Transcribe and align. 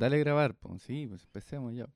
Dale 0.00 0.16
a 0.16 0.18
grabar, 0.18 0.54
pues. 0.54 0.82
Sí, 0.82 1.06
pues 1.06 1.22
empecemos 1.24 1.74
ya. 1.74 1.86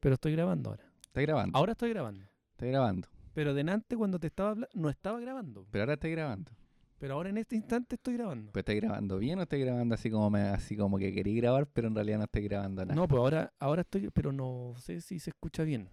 Pero 0.00 0.14
estoy 0.14 0.32
grabando 0.32 0.70
ahora. 0.70 0.84
Está 1.06 1.22
grabando. 1.22 1.56
Ahora 1.58 1.72
estoy 1.72 1.90
grabando. 1.90 2.24
Está 2.52 2.66
grabando. 2.66 3.08
Pero 3.32 3.54
delante 3.54 3.96
cuando 3.96 4.18
te 4.20 4.26
estaba 4.26 4.50
hablando, 4.50 4.68
no 4.74 4.90
estaba 4.90 5.18
grabando. 5.18 5.66
Pero 5.70 5.82
ahora 5.84 5.94
está 5.94 6.08
grabando. 6.08 6.52
Pero 6.98 7.14
ahora 7.14 7.30
en 7.30 7.38
este 7.38 7.56
instante 7.56 7.96
estoy 7.96 8.14
grabando. 8.14 8.52
¿Pero 8.52 8.60
está 8.60 8.74
grabando 8.74 9.18
bien 9.18 9.38
o 9.38 9.42
está 9.42 9.56
grabando 9.56 9.94
así 9.94 10.10
como 10.10 10.28
me, 10.30 10.40
así 10.40 10.76
como 10.76 10.98
que 10.98 11.12
quería 11.12 11.40
grabar, 11.40 11.66
pero 11.66 11.88
en 11.88 11.94
realidad 11.94 12.18
no 12.18 12.24
estoy 12.24 12.42
grabando 12.42 12.84
nada? 12.84 12.94
No, 12.94 13.08
pues 13.08 13.18
ahora, 13.18 13.52
ahora 13.58 13.80
estoy, 13.80 14.10
pero 14.10 14.30
no 14.30 14.74
sé 14.76 15.00
si 15.00 15.18
se 15.18 15.30
escucha 15.30 15.64
bien 15.64 15.88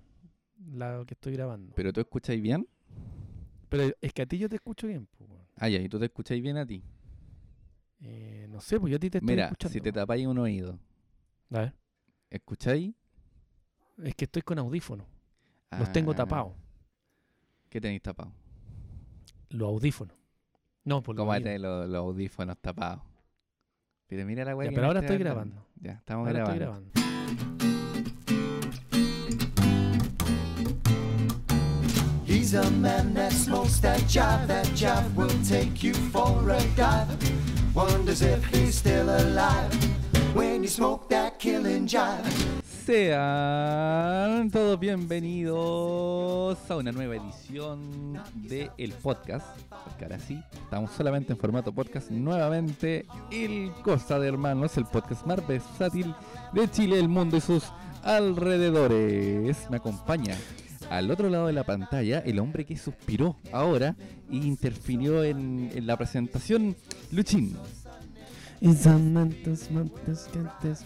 la 0.74 1.04
que 1.08 1.14
estoy 1.14 1.34
grabando. 1.34 1.74
¿Pero 1.76 1.92
tú 1.94 2.02
escucháis 2.02 2.42
bien? 2.42 2.68
Pero 3.70 3.94
es 4.02 4.14
que 4.14 4.22
a 4.22 4.26
ti 4.26 4.38
yo 4.38 4.50
te 4.50 4.58
escucho 4.58 4.88
bien. 4.88 5.08
pues, 5.18 5.30
weón. 5.30 5.42
Ah, 5.56 5.70
ya, 5.70 5.80
y 5.80 5.88
tú 5.88 5.98
te 6.00 6.06
escucháis 6.06 6.42
bien 6.44 6.58
a 6.58 6.66
ti. 6.66 6.84
Eh, 8.02 8.48
no 8.50 8.60
sé, 8.60 8.80
pues 8.80 8.92
yo 8.92 8.98
a 8.98 9.00
ti 9.00 9.10
te 9.10 9.20
estoy 9.20 9.34
Mira, 9.36 9.46
escuchando. 9.46 9.74
si 9.74 9.80
te 9.82 9.92
tapáis 9.92 10.26
un 10.28 10.38
oído, 10.38 10.78
A 11.52 11.60
ver, 11.60 11.74
¿escucháis? 12.30 12.94
es 14.04 14.16
que 14.16 14.26
estoy 14.26 14.42
con 14.42 14.58
audífonos. 14.58 15.06
Los 15.78 15.92
tengo 15.92 16.12
Ah, 16.14 16.16
tapados. 16.16 16.54
¿Qué 17.70 17.80
tenéis 17.80 18.02
tapado? 18.02 18.32
Los 19.50 19.70
audífonos. 19.70 20.16
No, 20.84 21.02
por 21.04 21.16
¿Cómo 21.16 21.32
tenéis 21.34 21.62
los, 21.62 21.88
los 21.88 22.00
audífonos 22.00 22.58
tapados? 22.58 23.02
Pero 24.08 24.26
mira 24.26 24.44
la 24.44 24.56
weá 24.56 24.70
Ya, 24.70 24.76
pero 24.76 24.88
ahora 24.88 25.00
estoy 25.02 25.16
hablando. 25.18 25.34
grabando. 25.56 25.68
Ya, 25.80 25.92
estamos 25.94 26.28
Ahora 26.28 26.40
estoy 26.44 26.58
grabando. 26.60 26.90
grabando. 26.92 27.02
He's 32.26 32.54
a 32.54 32.70
man 32.72 33.14
that 33.14 33.32
smokes 33.34 33.80
that 33.80 34.00
jive. 34.08 34.48
That 34.48 34.66
jive 34.76 35.16
will 35.16 35.30
take 35.48 35.84
you 35.84 35.94
for 35.94 36.50
a 36.50 36.62
dive. 36.76 37.08
Wonders 37.74 38.22
if 38.22 38.44
he's 38.48 38.76
still 38.76 39.10
alive 39.10 39.72
when 40.36 40.62
you 40.64 40.68
smoke 40.70 41.10
that 41.10 41.31
Sean 42.86 44.52
todos 44.52 44.80
bienvenidos 44.80 46.60
a 46.70 46.76
una 46.76 46.92
nueva 46.92 47.16
edición 47.16 48.22
de 48.36 48.70
el 48.78 48.92
podcast. 48.92 49.48
Porque 49.84 50.06
ahora 50.06 50.20
sí, 50.20 50.40
estamos 50.54 50.92
solamente 50.92 51.34
en 51.34 51.40
formato 51.40 51.72
podcast. 51.72 52.12
Nuevamente, 52.12 53.08
el 53.32 53.72
Cosa 53.84 54.20
de 54.20 54.28
Hermanos, 54.28 54.78
el 54.78 54.86
podcast 54.86 55.26
más 55.26 55.48
versátil 55.48 56.14
de 56.54 56.70
Chile, 56.70 57.00
el 57.00 57.10
mundo 57.10 57.38
y 57.38 57.42
sus 57.42 57.64
alrededores. 58.04 59.68
Me 59.72 59.78
acompaña 59.78 60.38
al 60.92 61.10
otro 61.10 61.28
lado 61.28 61.48
de 61.48 61.54
la 61.54 61.64
pantalla 61.64 62.20
el 62.20 62.38
hombre 62.38 62.66
que 62.66 62.78
suspiró 62.78 63.36
ahora 63.52 63.96
e 64.30 64.36
interfirió 64.36 65.24
en, 65.24 65.72
en 65.74 65.88
la 65.88 65.98
presentación, 65.98 66.76
Luchín. 67.12 67.58
Y 68.62 68.74
son 68.76 69.12
mantos, 69.12 69.72
mantos, 69.72 70.30
cantes, 70.32 70.86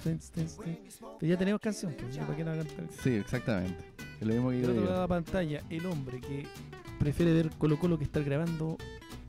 Pero 1.19 1.29
ya 1.29 1.37
tenemos 1.37 1.59
canción, 1.59 1.93
pues, 1.99 2.17
¿para 2.17 2.35
qué 2.35 2.43
no 2.45 2.51
canción? 2.55 2.89
Sí, 3.03 3.09
exactamente. 3.15 3.83
Es 4.21 4.25
lo 4.25 4.33
mismo 4.33 4.49
que 4.49 4.55
Del 4.55 4.63
yo 4.63 4.69
otro 4.71 4.81
digo. 4.81 4.85
lado 4.85 4.95
de 4.95 5.01
la 5.01 5.07
pantalla, 5.07 5.61
el 5.69 5.85
hombre 5.85 6.21
que 6.21 6.47
prefiere 6.99 7.33
ver 7.33 7.49
Colo 7.57 7.77
Colo 7.77 7.97
que 7.97 8.05
estar 8.05 8.23
grabando 8.23 8.77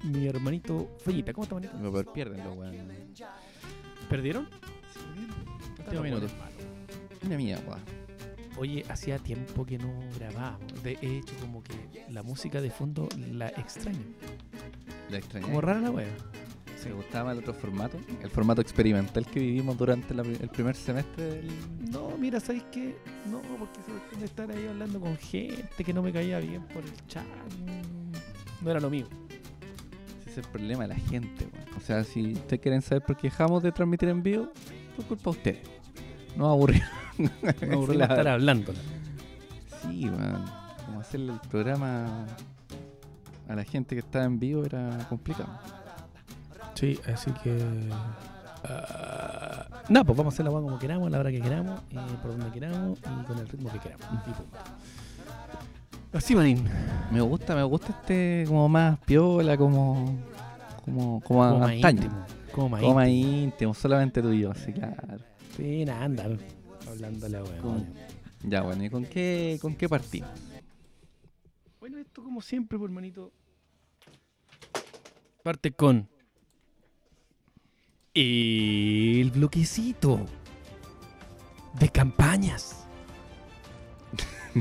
mi 0.05 0.29
hermanito 0.29 0.89
Fellita. 1.05 1.33
¿Cómo 1.33 1.43
está, 1.43 1.57
bonito? 1.57 1.77
No, 1.77 1.91
pero 1.93 2.13
pierden 2.13 2.45
los 2.45 2.57
weones. 2.57 2.97
¿Perdieron? 4.09 4.49
Último 5.81 6.03
minuto. 6.03 6.29
Una 7.25 7.37
mierda. 7.37 7.79
Oye, 8.59 8.85
hacía 8.89 9.19
tiempo 9.19 9.67
que 9.67 9.77
no 9.77 9.93
grabábamos. 10.19 10.83
De 10.85 10.93
hecho, 11.03 11.35
como 11.41 11.65
que 11.65 12.07
la 12.11 12.23
música 12.23 12.61
de 12.61 12.71
fondo 12.71 13.09
la 13.33 13.49
extraño. 13.49 13.99
La 15.11 15.19
extrañé. 15.19 15.47
Como 15.47 15.61
rara 15.61 15.81
la 15.81 15.91
wea. 15.91 16.07
¿Se 16.77 16.93
gustaba 16.93 17.33
el 17.33 17.39
otro 17.39 17.55
formato? 17.55 17.99
El 18.23 18.31
formato 18.31 18.61
experimental 18.61 19.27
que 19.27 19.41
vivimos 19.41 19.77
durante 19.79 20.15
la 20.15 20.23
el 20.23 20.49
primer 20.51 20.77
semestre 20.77 21.25
del... 21.25 21.49
No, 21.91 22.11
mira, 22.19 22.39
¿sabes 22.39 22.65
qué? 22.71 22.97
No, 23.31 23.41
porque 23.59 23.81
se 23.85 23.91
cuestión 23.93 24.21
de 24.21 24.27
estar 24.27 24.51
ahí 24.51 24.67
hablando 24.69 25.01
con 25.01 25.17
gente 25.17 25.83
que 25.85 25.93
no 25.95 26.03
me 26.03 26.13
caía 26.13 26.39
bien 26.39 26.63
por 26.67 26.85
el 26.85 27.07
chat. 27.09 27.25
mm, 27.25 28.65
No 28.65 28.71
era 28.71 28.79
lo 28.81 28.91
mío. 28.91 29.07
Ese 30.21 30.41
es 30.41 30.47
el 30.47 30.53
problema 30.53 30.83
de 30.83 30.89
la 30.89 30.97
gente, 30.97 31.49
weón. 31.53 31.77
O 31.77 31.81
sea, 31.81 32.05
si 32.05 32.35
ustedes 32.35 32.61
quieren 32.61 32.83
saber 32.83 33.03
por 33.05 33.17
qué 33.17 33.29
dejamos 33.29 33.63
de 33.63 33.73
transmitir 33.73 34.09
en 34.11 34.23
vivo, 34.23 34.49
por 34.97 35.07
culpa 35.07 35.25
de 35.25 35.31
ustedes. 35.31 35.69
No 36.37 36.51
aburrir. 36.51 36.83
Me 37.19 37.31
aburrí 37.73 37.97
de 37.97 38.03
estar 38.03 38.29
hablando. 38.29 38.75
Sí, 39.83 40.05
man. 40.07 40.45
Como 40.85 41.01
hacerle 41.01 41.33
el 41.33 41.41
programa 41.49 42.27
a 43.49 43.55
la 43.55 43.65
gente 43.65 43.95
que 43.95 44.01
estaba 44.01 44.27
en 44.27 44.39
vivo 44.39 44.65
era 44.65 45.07
complicado. 45.09 45.59
Sí, 46.77 46.99
así 47.13 47.31
que. 47.43 47.59
ah, 48.65 49.67
no, 49.89 50.05
pues 50.05 50.17
vamos 50.17 50.33
a 50.33 50.35
hacer 50.35 50.45
la 50.45 50.51
como 50.53 50.79
queramos, 50.79 51.07
a 51.09 51.11
la 51.11 51.19
hora 51.21 51.31
que 51.31 51.41
queramos, 51.41 51.81
y 51.91 51.97
por 52.17 52.31
donde 52.37 52.51
queramos 52.53 52.99
y 52.99 53.25
con 53.27 53.39
el 53.39 53.49
ritmo 53.49 53.71
que 53.73 53.79
queramos. 53.81 54.07
Y 54.13 54.17
punto. 54.19 54.45
Así, 56.13 56.35
manín. 56.37 56.65
Me 57.11 57.21
gusta, 57.21 57.55
me 57.55 57.63
gusta 57.65 57.89
este 57.93 58.45
como 58.47 58.69
más 58.69 58.99
piola, 59.01 59.57
como... 59.57 60.17
Como, 60.85 61.21
como, 61.21 61.41
Como 61.49 61.59
más 61.59 61.71
antaño. 61.71 62.03
íntimo. 62.05 62.27
Como 62.53 62.69
más 62.69 62.81
Como 62.81 62.95
más 62.95 63.09
íntimo. 63.09 63.75
solamente 63.75 64.23
tú 64.23 64.33
y 64.33 64.41
yo, 64.43 64.53
así 64.53 64.73
claro. 64.73 65.19
Sí, 65.57 65.85
nada, 65.85 66.05
anda. 66.05 66.25
Hablando 66.89 67.29
la. 67.29 67.41
Como- 67.61 67.85
Ya, 68.45 68.63
bueno, 68.63 68.85
¿y 68.85 68.91
con 68.91 69.05
qué, 69.05 69.59
con 69.61 69.75
qué 69.75 69.89
partimos? 69.89 70.31
Bueno, 71.81 71.99
esto 71.99 72.23
como 72.23 72.41
siempre, 72.41 72.79
por 72.79 72.89
hermanito. 72.89 73.33
Parte 75.43 75.73
con. 75.73 76.09
El 78.17 79.31
bloquecito. 79.31 80.25
De 81.79 81.91
campañas. 81.91 82.87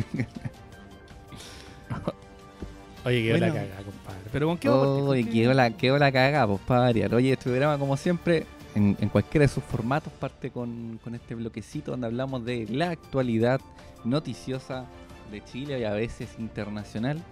Oye, 3.05 3.23
qué 3.23 3.31
Bueno. 3.31 3.47
la 3.47 3.53
caga, 3.53 3.77
compadre. 3.77 4.19
Pero 4.31 4.47
con 4.47 4.57
qué 4.57 4.67
partir? 4.67 5.03
Oye, 5.03 5.23
¿Con 5.23 5.31
qué 5.31 5.47
hola, 5.47 5.71
qué 5.71 5.91
hola 5.91 6.11
caga, 6.11 6.45
pues 6.47 6.59
para 6.67 6.81
variar. 6.81 7.15
Oye, 7.15 7.31
este 7.31 7.45
programa, 7.45 7.77
como 7.77 7.95
siempre, 7.95 8.45
en, 8.73 8.97
en 8.99 9.07
cualquiera 9.07 9.43
de 9.43 9.47
sus 9.47 9.63
formatos, 9.63 10.11
parte 10.11 10.51
con, 10.51 10.99
con 11.01 11.15
este 11.15 11.33
bloquecito 11.35 11.91
donde 11.91 12.07
hablamos 12.07 12.43
de 12.43 12.67
la 12.69 12.89
actualidad 12.89 13.61
noticiosa 14.03 14.85
de 15.31 15.41
Chile 15.45 15.79
y 15.79 15.85
a 15.85 15.91
veces 15.93 16.29
internacional. 16.39 17.23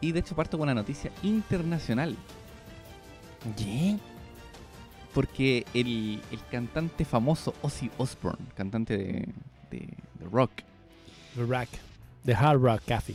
Y 0.00 0.12
de 0.12 0.20
hecho 0.20 0.34
parto 0.34 0.56
con 0.56 0.68
una 0.68 0.74
noticia 0.74 1.10
internacional. 1.22 2.16
¿Qué? 3.58 3.98
Porque 5.14 5.66
el, 5.74 6.20
el 6.30 6.38
cantante 6.50 7.04
famoso 7.04 7.54
Ozzy 7.62 7.90
Osbourne, 7.98 8.46
cantante 8.56 8.96
de, 8.96 9.28
de- 9.70 9.78
de 10.18 10.26
rock, 10.30 10.50
The 11.34 11.44
Rock. 11.46 11.68
The 12.24 12.34
Hard 12.34 12.60
Rock 12.60 12.82
Café. 12.86 13.14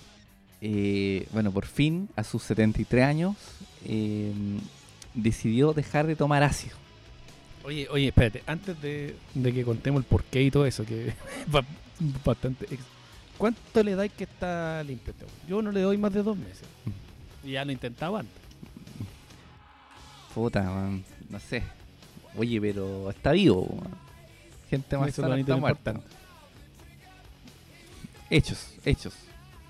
eh, 0.62 1.28
bueno, 1.32 1.52
por 1.52 1.66
fin, 1.66 2.10
a 2.16 2.24
sus 2.24 2.44
73 2.44 3.04
años, 3.06 3.36
eh, 3.86 4.32
decidió 5.14 5.74
dejar 5.74 6.06
de 6.08 6.16
tomar 6.16 6.44
ácido. 6.44 6.76
Oye, 7.64 7.88
oye, 7.90 8.08
espérate. 8.08 8.44
Antes 8.48 8.80
de, 8.82 9.16
de 9.34 9.54
que 9.54 9.64
contemos 9.64 10.00
el 10.02 10.06
porqué 10.06 10.42
y 10.44 10.52
todo 10.52 10.66
eso, 10.66 10.86
que 10.86 11.14
bastante. 12.26 12.66
ex- 12.72 12.84
¿Cuánto 13.38 13.84
le 13.84 13.96
dais 13.96 14.12
que 14.12 14.24
está 14.24 14.84
limpio 14.84 15.12
este? 15.14 15.26
Yo 15.48 15.62
no 15.62 15.72
le 15.72 15.82
doy 15.82 15.98
más 15.98 16.12
de 16.14 16.24
dos 16.24 16.36
meses. 16.38 16.64
Y 17.44 17.52
ya 17.52 17.64
lo 17.66 17.72
intentaba 17.72 18.20
antes. 18.22 18.34
Puta, 20.34 20.62
man, 20.64 21.04
no 21.30 21.40
sé. 21.40 21.64
Oye, 22.38 22.62
pero 22.62 23.10
está 23.10 23.32
vivo. 23.32 23.68
Gente 24.70 24.98
más 24.98 25.10
es 25.10 25.16
sana 25.16 25.38
está 25.38 25.56
muerta. 25.58 25.92
importante. 25.92 26.16
Hechos, 28.30 28.74
hechos. 28.86 29.14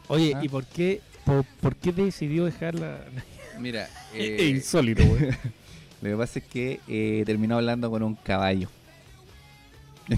Oye, 0.07 0.33
Ah. 0.35 0.43
¿y 0.43 0.49
por 0.49 0.65
qué, 0.65 1.01
por, 1.25 1.43
por 1.61 1.75
qué 1.75 1.91
decidió 1.91 2.45
dejarla? 2.45 2.99
Mira, 3.59 3.87
Es 4.13 4.41
eh, 4.41 4.47
insólito, 4.49 5.05
güey. 5.05 5.29
lo 6.01 6.09
que 6.09 6.15
pasa 6.17 6.39
es 6.39 6.45
que 6.45 6.79
eh, 6.87 7.23
terminó 7.25 7.55
hablando 7.57 7.89
con 7.91 8.03
un 8.03 8.15
caballo. 8.15 8.69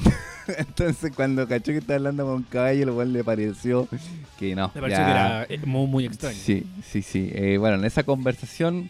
Entonces 0.58 1.12
cuando 1.16 1.48
cachó 1.48 1.72
que 1.72 1.78
estaba 1.80 1.98
hablando 1.98 2.26
con 2.26 2.36
un 2.36 2.44
caballo, 2.44 2.86
lo 2.86 2.96
cual 2.96 3.12
le 3.14 3.24
pareció 3.24 3.88
que 4.38 4.56
no. 4.56 4.72
Me 4.74 4.82
pareció 4.82 5.00
ya- 5.00 5.06
que 5.06 5.12
era 5.12 5.44
eh, 5.50 5.60
muy, 5.66 5.88
muy 5.88 6.06
extraño. 6.06 6.38
Sí, 6.38 6.64
sí, 6.88 7.02
sí. 7.02 7.30
Eh, 7.34 7.58
bueno, 7.58 7.76
en 7.78 7.86
esa 7.86 8.04
conversación, 8.04 8.90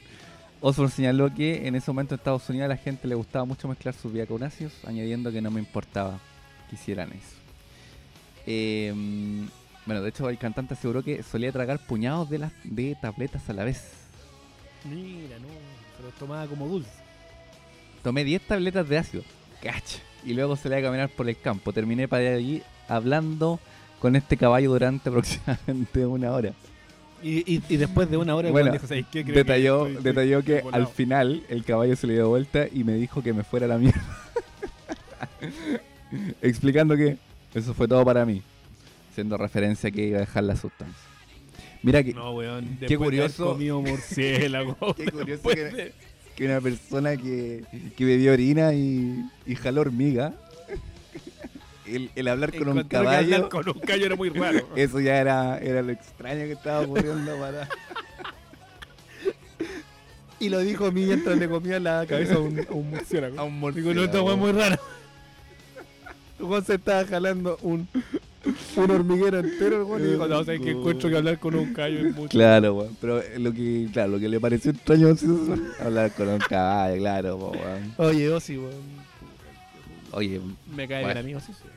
Osborne 0.61 0.91
señaló 0.91 1.33
que 1.33 1.67
en 1.67 1.75
ese 1.75 1.89
momento 1.91 2.13
en 2.13 2.19
Estados 2.19 2.49
Unidos 2.49 2.65
a 2.65 2.69
la 2.69 2.77
gente 2.77 3.07
le 3.07 3.15
gustaba 3.15 3.45
mucho 3.45 3.67
mezclar 3.67 3.93
sus 3.93 4.11
vida 4.11 4.25
con 4.25 4.43
ácidos, 4.43 4.73
añadiendo 4.85 5.31
que 5.31 5.41
no 5.41 5.51
me 5.51 5.59
importaba 5.59 6.19
que 6.69 6.75
hicieran 6.75 7.09
eso. 7.11 7.37
Eh, 8.45 8.93
bueno, 9.85 10.01
de 10.01 10.09
hecho 10.09 10.29
el 10.29 10.37
cantante 10.37 10.73
aseguró 10.73 11.03
que 11.03 11.23
solía 11.23 11.51
tragar 11.51 11.79
puñados 11.79 12.29
de, 12.29 12.39
las, 12.39 12.51
de 12.63 12.97
tabletas 13.01 13.49
a 13.49 13.53
la 13.53 13.63
vez. 13.63 13.91
Mira, 14.85 15.39
no, 15.39 15.47
se 15.97 16.03
lo 16.03 16.09
tomaba 16.11 16.45
como 16.47 16.67
dulce. 16.67 16.91
Tomé 18.03 18.23
10 18.23 18.41
tabletas 18.43 18.87
de 18.87 18.97
ácido. 18.97 19.23
Cacha. 19.61 19.99
Y 20.25 20.33
luego 20.33 20.55
salí 20.55 20.75
a 20.75 20.81
caminar 20.81 21.09
por 21.09 21.27
el 21.27 21.39
campo. 21.39 21.73
Terminé 21.73 22.07
para 22.07 22.33
allí 22.33 22.61
hablando 22.87 23.59
con 23.99 24.15
este 24.15 24.37
caballo 24.37 24.71
durante 24.71 25.09
aproximadamente 25.09 26.05
una 26.05 26.31
hora. 26.31 26.53
Y, 27.21 27.55
y, 27.55 27.61
y 27.69 27.77
después 27.77 28.09
de 28.09 28.17
una 28.17 28.35
hora, 28.35 28.49
Bueno, 28.51 28.71
dijo, 28.71 28.87
"¿Sabes 28.87 29.05
qué? 29.11 29.23
Creo 29.23 29.35
detalló, 29.35 29.85
que 29.85 29.89
estoy- 29.91 30.03
detalló 30.03 30.39
estoy 30.39 30.55
que 30.55 30.61
volado". 30.61 30.83
al 30.85 30.91
final 30.91 31.43
el 31.49 31.63
caballo 31.65 31.95
se 31.95 32.07
le 32.07 32.13
dio 32.13 32.29
vuelta 32.29 32.67
y 32.71 32.83
me 32.83 32.93
dijo 32.93 33.21
que 33.21 33.33
me 33.33 33.43
fuera 33.43 33.65
a 33.65 33.69
la 33.69 33.77
mierda. 33.77 34.01
explicando 36.41 36.95
que 36.95 37.17
eso 37.53 37.73
fue 37.73 37.87
todo 37.87 38.03
para 38.05 38.25
mí. 38.25 38.41
Haciendo 39.11 39.37
referencia 39.37 39.91
que 39.91 40.07
iba 40.07 40.17
a 40.17 40.21
dejar 40.21 40.43
la 40.43 40.55
sustancia. 40.55 40.95
Mira 41.83 42.03
que, 42.03 42.13
No, 42.13 42.31
weón. 42.33 42.77
Qué 42.87 42.97
curioso. 42.97 43.55
murciélago. 43.57 44.75
Qué 44.95 45.05
curioso 45.05 45.25
después 45.25 45.55
que- 45.55 45.63
de- 45.63 45.93
que 46.35 46.45
una 46.45 46.61
persona 46.61 47.17
que, 47.17 47.65
que 47.97 48.05
bebió 48.05 48.31
orina 48.31 48.73
y, 48.73 49.25
y 49.45 49.55
jaló 49.55 49.81
hormiga, 49.81 50.33
el, 51.95 52.11
el 52.15 52.27
hablar 52.27 52.55
con 52.55 52.69
un 52.69 52.87
que 52.87 52.97
hablar 52.97 53.25
caballo, 53.27 53.49
con 53.49 53.69
un 53.69 53.79
caballo 53.79 54.05
era 54.05 54.15
muy 54.15 54.29
raro. 54.29 54.67
eso 54.75 54.99
ya 54.99 55.19
era, 55.19 55.57
era 55.59 55.81
lo 55.81 55.91
extraño 55.91 56.45
que 56.45 56.53
estaba 56.53 56.81
ocurriendo 56.81 57.37
para... 57.37 57.67
Y 60.39 60.47
lo 60.47 60.59
dijo 60.59 60.85
a 60.85 60.91
mí 60.91 61.05
mientras 61.05 61.37
le 61.37 61.49
comía 61.49 61.79
la 61.79 62.05
cabeza 62.07 62.35
a 62.35 62.39
un, 62.39 62.59
a 62.59 62.71
un 62.71 62.89
murciélago. 62.89 63.39
A 63.39 63.43
un 63.43 63.73
Digo, 63.73 63.93
no, 63.93 64.03
esta 64.05 64.21
weá 64.21 64.35
es 64.35 64.39
muy 64.39 64.51
rara. 64.53 64.79
Juan 66.39 66.63
se 66.63 66.75
estaba 66.75 67.05
jalando 67.05 67.57
un, 67.61 67.87
un 68.77 68.91
hormiguero 68.91 69.39
entero, 69.39 69.77
el 69.77 69.83
weón, 69.83 70.01
y 70.01 70.11
dijo, 70.11 70.27
no, 70.27 70.43
sabes 70.45 70.61
que 70.61 70.71
encuentro 70.71 71.09
que 71.09 71.17
hablar 71.17 71.39
con 71.39 71.55
un 71.55 71.73
caballo 71.73 72.07
es 72.07 72.15
mucho. 72.15 72.29
Claro, 72.29 72.73
weón. 72.75 72.97
Pero 73.01 73.21
lo 73.37 73.51
que, 73.51 73.89
claro, 73.91 74.11
lo 74.13 74.19
que 74.19 74.29
le 74.29 74.39
pareció 74.39 74.71
extraño 74.71 75.09
es 75.09 75.23
eso, 75.23 75.57
hablar 75.81 76.11
con 76.13 76.29
un 76.29 76.39
caballo, 76.39 76.97
claro, 76.97 77.35
weón. 77.35 77.93
Oye, 77.97 78.29
Osi, 78.29 78.57
weón. 78.57 79.09
Oye, 80.11 80.39
Me 80.73 80.87
cae 80.87 81.03
bien 81.03 81.17
amigo, 81.17 81.39
sí, 81.39 81.51
sí. 81.53 81.67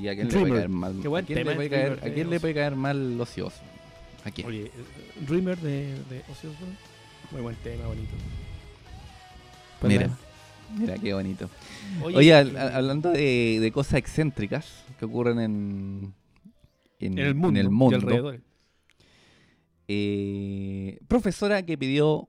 Sí, 0.00 0.08
¿a 0.08 0.14
quién 0.14 0.26
le 0.28 0.32
Dreamer. 0.32 0.48
puede 0.48 0.60
caer 0.60 0.68
mal? 0.70 0.98
Qué 1.02 1.08
buen 1.08 1.24
¿A 1.24 1.26
quién, 1.26 1.38
le 1.46 1.54
puede 1.54 1.70
caer, 1.70 1.92
¿a 1.92 1.96
quién 2.10 2.30
le 2.30 2.36
Ozzy. 2.36 2.40
puede 2.40 2.54
caer 2.54 2.76
mal 2.76 3.20
ocioso? 3.20 3.60
¿A 4.24 4.30
quién? 4.30 4.46
Oye, 4.46 4.64
eh, 4.66 4.70
Dreamer 5.26 5.58
de, 5.58 5.94
de 6.10 6.22
Ozzy 6.30 6.46
Osbourne. 6.46 6.76
Muy 7.30 7.40
buen 7.42 7.56
tema, 7.56 7.86
bonito. 7.86 8.12
Pues 9.80 9.92
Mira, 9.92 10.06
nada. 10.06 10.18
mira 10.78 10.94
qué 10.98 11.12
bonito. 11.14 11.50
Oye, 12.02 12.16
Oye, 12.16 12.34
al- 12.34 12.54
eh, 12.54 12.58
al- 12.58 12.74
hablando 12.76 13.10
de, 13.10 13.58
de 13.60 13.72
cosas 13.72 13.94
excéntricas 13.94 14.84
que 14.98 15.04
ocurren 15.06 15.40
en, 15.40 16.14
en, 17.00 17.12
en 17.12 17.18
el 17.18 17.34
mundo, 17.34 17.48
en 17.60 17.66
el 17.66 17.66
y 17.66 17.74
mundo, 17.74 17.96
alrededor. 17.96 18.40
eh, 19.88 20.98
profesora 21.08 21.62
que 21.64 21.76
pidió, 21.76 22.28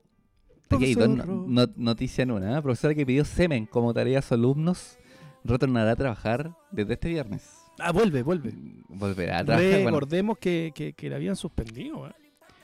aquí 0.70 0.96
no- 0.96 1.68
noticia 1.76 2.22
en 2.22 2.30
una, 2.32 2.58
¿eh? 2.58 2.62
profesora 2.62 2.94
que 2.94 3.06
pidió 3.06 3.24
semen 3.24 3.66
como 3.66 3.94
tarea 3.94 4.18
a 4.18 4.22
sus 4.22 4.32
alumnos, 4.32 4.98
retornará 5.44 5.92
a 5.92 5.96
trabajar 5.96 6.56
desde 6.74 6.94
este 6.94 7.08
viernes. 7.08 7.42
Ah, 7.78 7.92
vuelve, 7.92 8.22
vuelve. 8.22 8.52
Volverá 8.88 9.38
a 9.38 9.44
trabajar. 9.44 9.70
bueno, 9.82 9.86
Recordemos 9.86 10.38
que, 10.38 10.72
que, 10.74 10.92
que 10.92 11.10
la 11.10 11.16
habían 11.16 11.36
suspendido, 11.36 12.08
¿eh? 12.08 12.12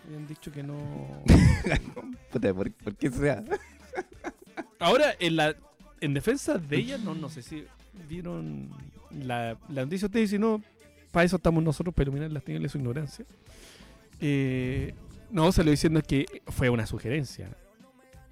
Habían 0.06 0.26
dicho 0.26 0.50
que 0.50 0.62
no. 0.62 0.76
puta, 2.32 2.54
¿por, 2.54 2.72
por 2.72 2.96
qué 2.96 3.10
sea? 3.10 3.44
Ahora, 4.78 5.14
en 5.18 5.36
la 5.36 5.54
en 6.00 6.14
defensa 6.14 6.58
de 6.58 6.76
ella, 6.76 6.98
no, 6.98 7.14
no 7.14 7.28
sé 7.28 7.42
si 7.42 7.64
vieron 8.08 8.70
la, 9.10 9.58
la 9.68 9.84
noticia 9.84 10.06
ustedes, 10.06 10.30
si 10.30 10.38
no, 10.38 10.62
para 11.12 11.24
eso 11.24 11.36
estamos 11.36 11.62
nosotros, 11.62 11.94
para 11.94 12.04
iluminar 12.04 12.32
las 12.32 12.42
tinieblas 12.42 12.70
de 12.70 12.72
su 12.72 12.78
ignorancia. 12.78 13.24
Eh, 14.20 14.94
no, 15.30 15.52
se 15.52 15.64
lo 15.64 15.70
diciendo 15.70 16.00
que 16.02 16.42
fue 16.46 16.70
una 16.70 16.86
sugerencia. 16.86 17.48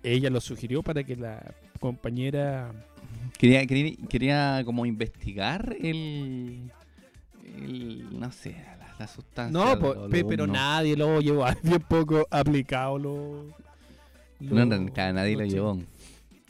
Ella 0.02 0.30
lo 0.30 0.40
sugirió 0.40 0.82
para 0.82 1.04
que 1.04 1.16
la 1.16 1.54
compañera 1.80 2.72
Quería, 3.38 3.64
quería, 3.66 3.96
quería 4.08 4.62
como 4.64 4.84
investigar 4.84 5.76
el, 5.80 6.70
el 7.56 8.18
no 8.20 8.30
sé, 8.32 8.50
la, 8.78 8.94
la 8.98 9.06
sustancia. 9.06 9.52
No, 9.52 9.74
lo- 9.74 9.78
po- 9.80 9.94
lo 9.94 10.08
pe- 10.08 10.24
pero 10.24 10.46
nadie 10.46 10.96
lo 10.96 11.20
llevó, 11.20 11.46
bien 11.62 11.80
poco 11.82 12.26
aplicado 12.30 12.98
lo, 12.98 13.44
No, 14.40 14.64
no, 14.66 14.76
lo- 14.76 14.92
cada 14.92 15.12
nadie 15.12 15.36
lo 15.36 15.44
llevó. 15.44 15.78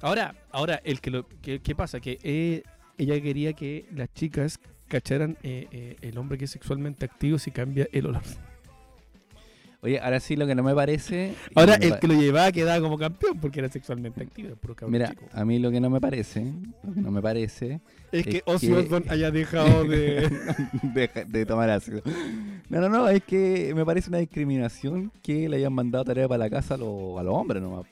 Ahora, 0.01 0.35
ahora 0.53 0.81
el 0.85 1.01
que 1.01 1.11
lo 1.11 1.27
que, 1.43 1.61
¿qué 1.61 1.75
pasa 1.75 2.01
que 2.01 2.19
eh, 2.23 2.63
ella 2.97 3.21
quería 3.21 3.53
que 3.53 3.87
las 3.95 4.13
chicas 4.15 4.59
cacharan 4.89 5.37
eh, 5.43 5.67
eh, 5.71 5.97
el 6.01 6.17
hombre 6.17 6.39
que 6.39 6.47
es 6.47 6.51
sexualmente 6.51 7.05
activo 7.05 7.39
si 7.39 7.51
cambia 7.51 7.87
el 7.93 8.07
olor. 8.07 8.23
Oye, 9.81 10.01
ahora 10.01 10.19
sí 10.19 10.35
lo 10.35 10.45
que 10.47 10.57
no 10.57 10.65
me 10.65 10.75
parece. 10.75 11.35
Ahora 11.55 11.77
el 11.77 11.91
pa- 11.91 12.01
que 12.01 12.09
lo 12.09 12.15
llevaba 12.15 12.51
quedaba 12.51 12.81
como 12.81 12.99
campeón 12.99 13.39
porque 13.41 13.61
era 13.61 13.69
sexualmente 13.69 14.23
activo, 14.25 14.57
puro 14.57 14.75
Mira, 14.89 15.11
chico. 15.11 15.27
a 15.33 15.45
mí 15.45 15.61
lo 15.61 15.71
que 15.71 15.81
no 15.81 15.89
me 15.89 16.01
parece, 16.01 16.53
lo 16.83 16.93
que 16.95 17.01
no 17.01 17.13
me 17.13 17.23
parece, 17.23 17.81
es 18.11 18.27
que 18.27 18.43
Ozzy 18.45 18.73
Osbourne 18.73 19.09
haya 19.09 19.31
dejado 19.31 19.85
de 19.89 20.29
de, 20.83 21.11
de 21.29 21.47
tomar 21.47 21.71
ácido. 21.71 22.03
No, 22.69 22.81
no, 22.81 22.89
no, 22.89 23.09
es 23.09 23.23
que 23.23 23.73
me 23.77 23.85
parece 23.87 24.09
una 24.11 24.19
discriminación 24.19 25.13
que 25.23 25.49
le 25.49 25.59
hayan 25.59 25.73
mandado 25.73 26.05
tarea 26.07 26.27
para 26.27 26.39
la 26.39 26.51
casa 26.51 26.75
a, 26.75 26.79
los- 26.79 27.17
a 27.19 27.23
los 27.23 27.35
hombres 27.35 27.63
nomás, 27.63 27.87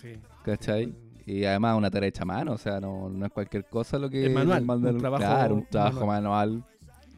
Sí. 0.00 0.14
¿cachai? 0.44 0.94
Y 1.26 1.44
además 1.44 1.76
una 1.76 1.90
tarea 1.90 2.08
hecha 2.08 2.22
a 2.22 2.24
mano, 2.24 2.52
o 2.52 2.58
sea, 2.58 2.80
no, 2.80 3.10
no 3.10 3.26
es 3.26 3.32
cualquier 3.32 3.66
cosa 3.66 3.98
lo 3.98 4.08
que 4.08 4.24
Es 4.28 4.32
manual, 4.32 4.60
les 4.60 4.66
mandan- 4.66 4.94
un 4.94 4.98
trabajo 5.00 5.22
claro, 5.24 5.54
un 5.56 5.66
trabajo 5.66 6.06
manual 6.06 6.64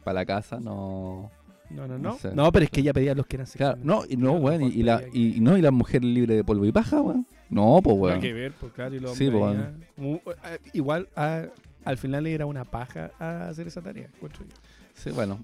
para 0.03 0.15
la 0.15 0.25
casa, 0.25 0.59
no. 0.59 1.31
No, 1.75 1.87
no, 1.87 1.97
No 1.97 2.17
no. 2.33 2.51
pero 2.51 2.65
es 2.65 2.71
que 2.71 2.81
ella 2.81 2.93
pedía 2.93 3.15
los 3.15 3.25
que 3.25 3.37
eran 3.37 3.47
Claro, 3.47 3.75
sexualmente 3.77 3.87
no, 3.87 4.13
y 4.13 4.17
no, 4.17 4.33
weón, 4.39 4.63
y, 4.63 4.83
la, 4.83 5.01
y, 5.13 5.39
no, 5.39 5.57
y 5.57 5.61
las 5.61 5.71
mujeres 5.73 6.03
libres 6.09 6.37
de 6.37 6.43
polvo 6.43 6.65
y 6.65 6.71
paja, 6.71 7.01
weón. 7.01 7.25
No, 7.49 7.79
pues 7.83 7.97
weón. 7.97 8.19
que 8.21 8.33
ver, 8.33 8.53
pues 8.59 8.71
claro, 8.73 8.95
y 8.95 8.99
los 8.99 9.15
Sí, 9.17 9.29
pues, 9.29 10.37
igual 10.73 11.07
a- 11.15 11.45
al 11.83 11.97
final 11.97 12.27
era 12.27 12.45
una 12.45 12.63
paja 12.65 13.11
a 13.19 13.49
hacer 13.49 13.67
esa 13.67 13.81
tarea, 13.81 14.07
encuentro 14.15 14.43
yo. 14.45 14.55
Sí, 14.93 15.09
bueno. 15.11 15.39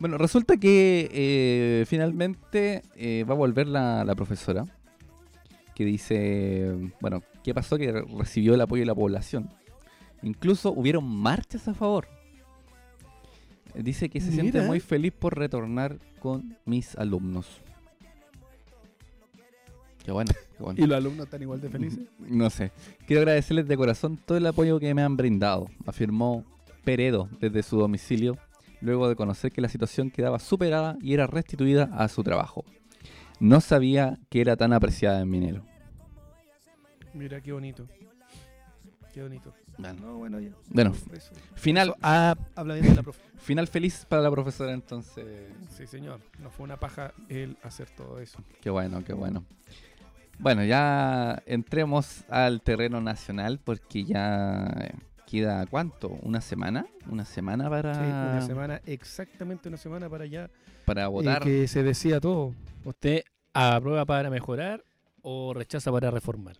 Bueno, 0.00 0.18
resulta 0.18 0.56
que 0.56 1.08
eh, 1.12 1.84
finalmente 1.86 2.82
eh, 2.96 3.24
va 3.28 3.34
a 3.34 3.36
volver 3.36 3.68
la, 3.68 4.04
la 4.04 4.14
profesora 4.14 4.66
que 5.74 5.84
dice, 5.84 6.74
bueno, 7.00 7.22
¿qué 7.42 7.54
pasó? 7.54 7.76
Que 7.78 7.92
recibió 7.92 8.54
el 8.54 8.60
apoyo 8.60 8.82
de 8.82 8.86
la 8.86 8.94
población. 8.94 9.50
Incluso 10.22 10.72
hubieron 10.72 11.04
marchas 11.04 11.68
a 11.68 11.74
favor. 11.74 12.08
Dice 13.74 14.08
que 14.08 14.20
se 14.20 14.30
siente 14.30 14.62
muy 14.62 14.80
feliz 14.80 15.12
por 15.12 15.36
retornar 15.36 15.98
con 16.20 16.56
mis 16.64 16.96
alumnos. 16.96 17.60
Qué 20.04 20.12
bueno, 20.12 20.30
qué 20.56 20.62
bueno. 20.62 20.84
¿Y 20.84 20.86
los 20.86 20.96
alumnos 20.96 21.24
están 21.24 21.42
igual 21.42 21.60
de 21.60 21.70
felices? 21.70 22.00
No 22.18 22.50
sé. 22.50 22.72
Quiero 23.06 23.22
agradecerles 23.22 23.66
de 23.66 23.76
corazón 23.76 24.18
todo 24.18 24.36
el 24.38 24.46
apoyo 24.46 24.78
que 24.78 24.92
me 24.94 25.02
han 25.02 25.16
brindado, 25.16 25.66
afirmó 25.86 26.44
Peredo 26.84 27.28
desde 27.40 27.62
su 27.62 27.78
domicilio, 27.78 28.36
luego 28.80 29.08
de 29.08 29.16
conocer 29.16 29.50
que 29.50 29.62
la 29.62 29.68
situación 29.68 30.10
quedaba 30.10 30.38
superada 30.38 30.96
y 31.00 31.14
era 31.14 31.26
restituida 31.26 31.84
a 31.94 32.08
su 32.08 32.22
trabajo. 32.22 32.64
No 33.40 33.60
sabía 33.60 34.18
que 34.28 34.42
era 34.42 34.56
tan 34.56 34.72
apreciada 34.72 35.20
en 35.20 35.30
Minero. 35.30 35.64
Mira, 37.14 37.40
qué 37.40 37.52
bonito. 37.52 37.88
Qué 39.12 39.22
bonito. 39.22 39.54
Bueno, 39.78 40.00
No, 40.00 40.18
bueno, 40.18 40.40
ya. 40.40 40.50
Bueno, 40.68 40.92
Eso. 41.12 41.32
final, 41.54 41.88
Eso, 41.88 41.98
ah, 42.02 42.36
habla 42.54 42.74
bien 42.74 42.86
de 42.86 42.94
la 42.94 43.02
profe. 43.02 43.20
final 43.38 43.66
feliz 43.68 44.06
para 44.08 44.22
la 44.22 44.30
profesora 44.30 44.72
entonces. 44.72 45.26
Sí, 45.70 45.86
señor. 45.86 46.20
No 46.40 46.50
fue 46.50 46.64
una 46.64 46.78
paja 46.78 47.12
el 47.28 47.56
hacer 47.62 47.90
todo 47.90 48.20
eso. 48.20 48.38
Qué 48.60 48.70
bueno, 48.70 49.02
qué 49.04 49.12
bueno. 49.12 49.44
Bueno, 50.38 50.64
ya 50.64 51.42
entremos 51.46 52.24
al 52.28 52.60
terreno 52.62 53.00
nacional 53.00 53.60
porque 53.62 54.04
ya 54.04 54.92
queda 55.26 55.64
cuánto, 55.66 56.08
una 56.22 56.40
semana, 56.40 56.86
una 57.08 57.24
semana 57.24 57.70
para, 57.70 57.94
Sí, 57.94 58.00
una 58.00 58.40
semana, 58.40 58.80
exactamente 58.86 59.68
una 59.68 59.78
semana 59.78 60.08
para 60.08 60.24
allá. 60.24 60.50
para 60.84 61.08
votar. 61.08 61.42
que 61.42 61.66
se 61.68 61.82
decía 61.82 62.20
todo. 62.20 62.52
¿Usted 62.84 63.22
aprueba 63.52 64.04
para 64.04 64.28
mejorar 64.30 64.84
o 65.22 65.54
rechaza 65.54 65.90
para 65.92 66.10
reformar? 66.10 66.56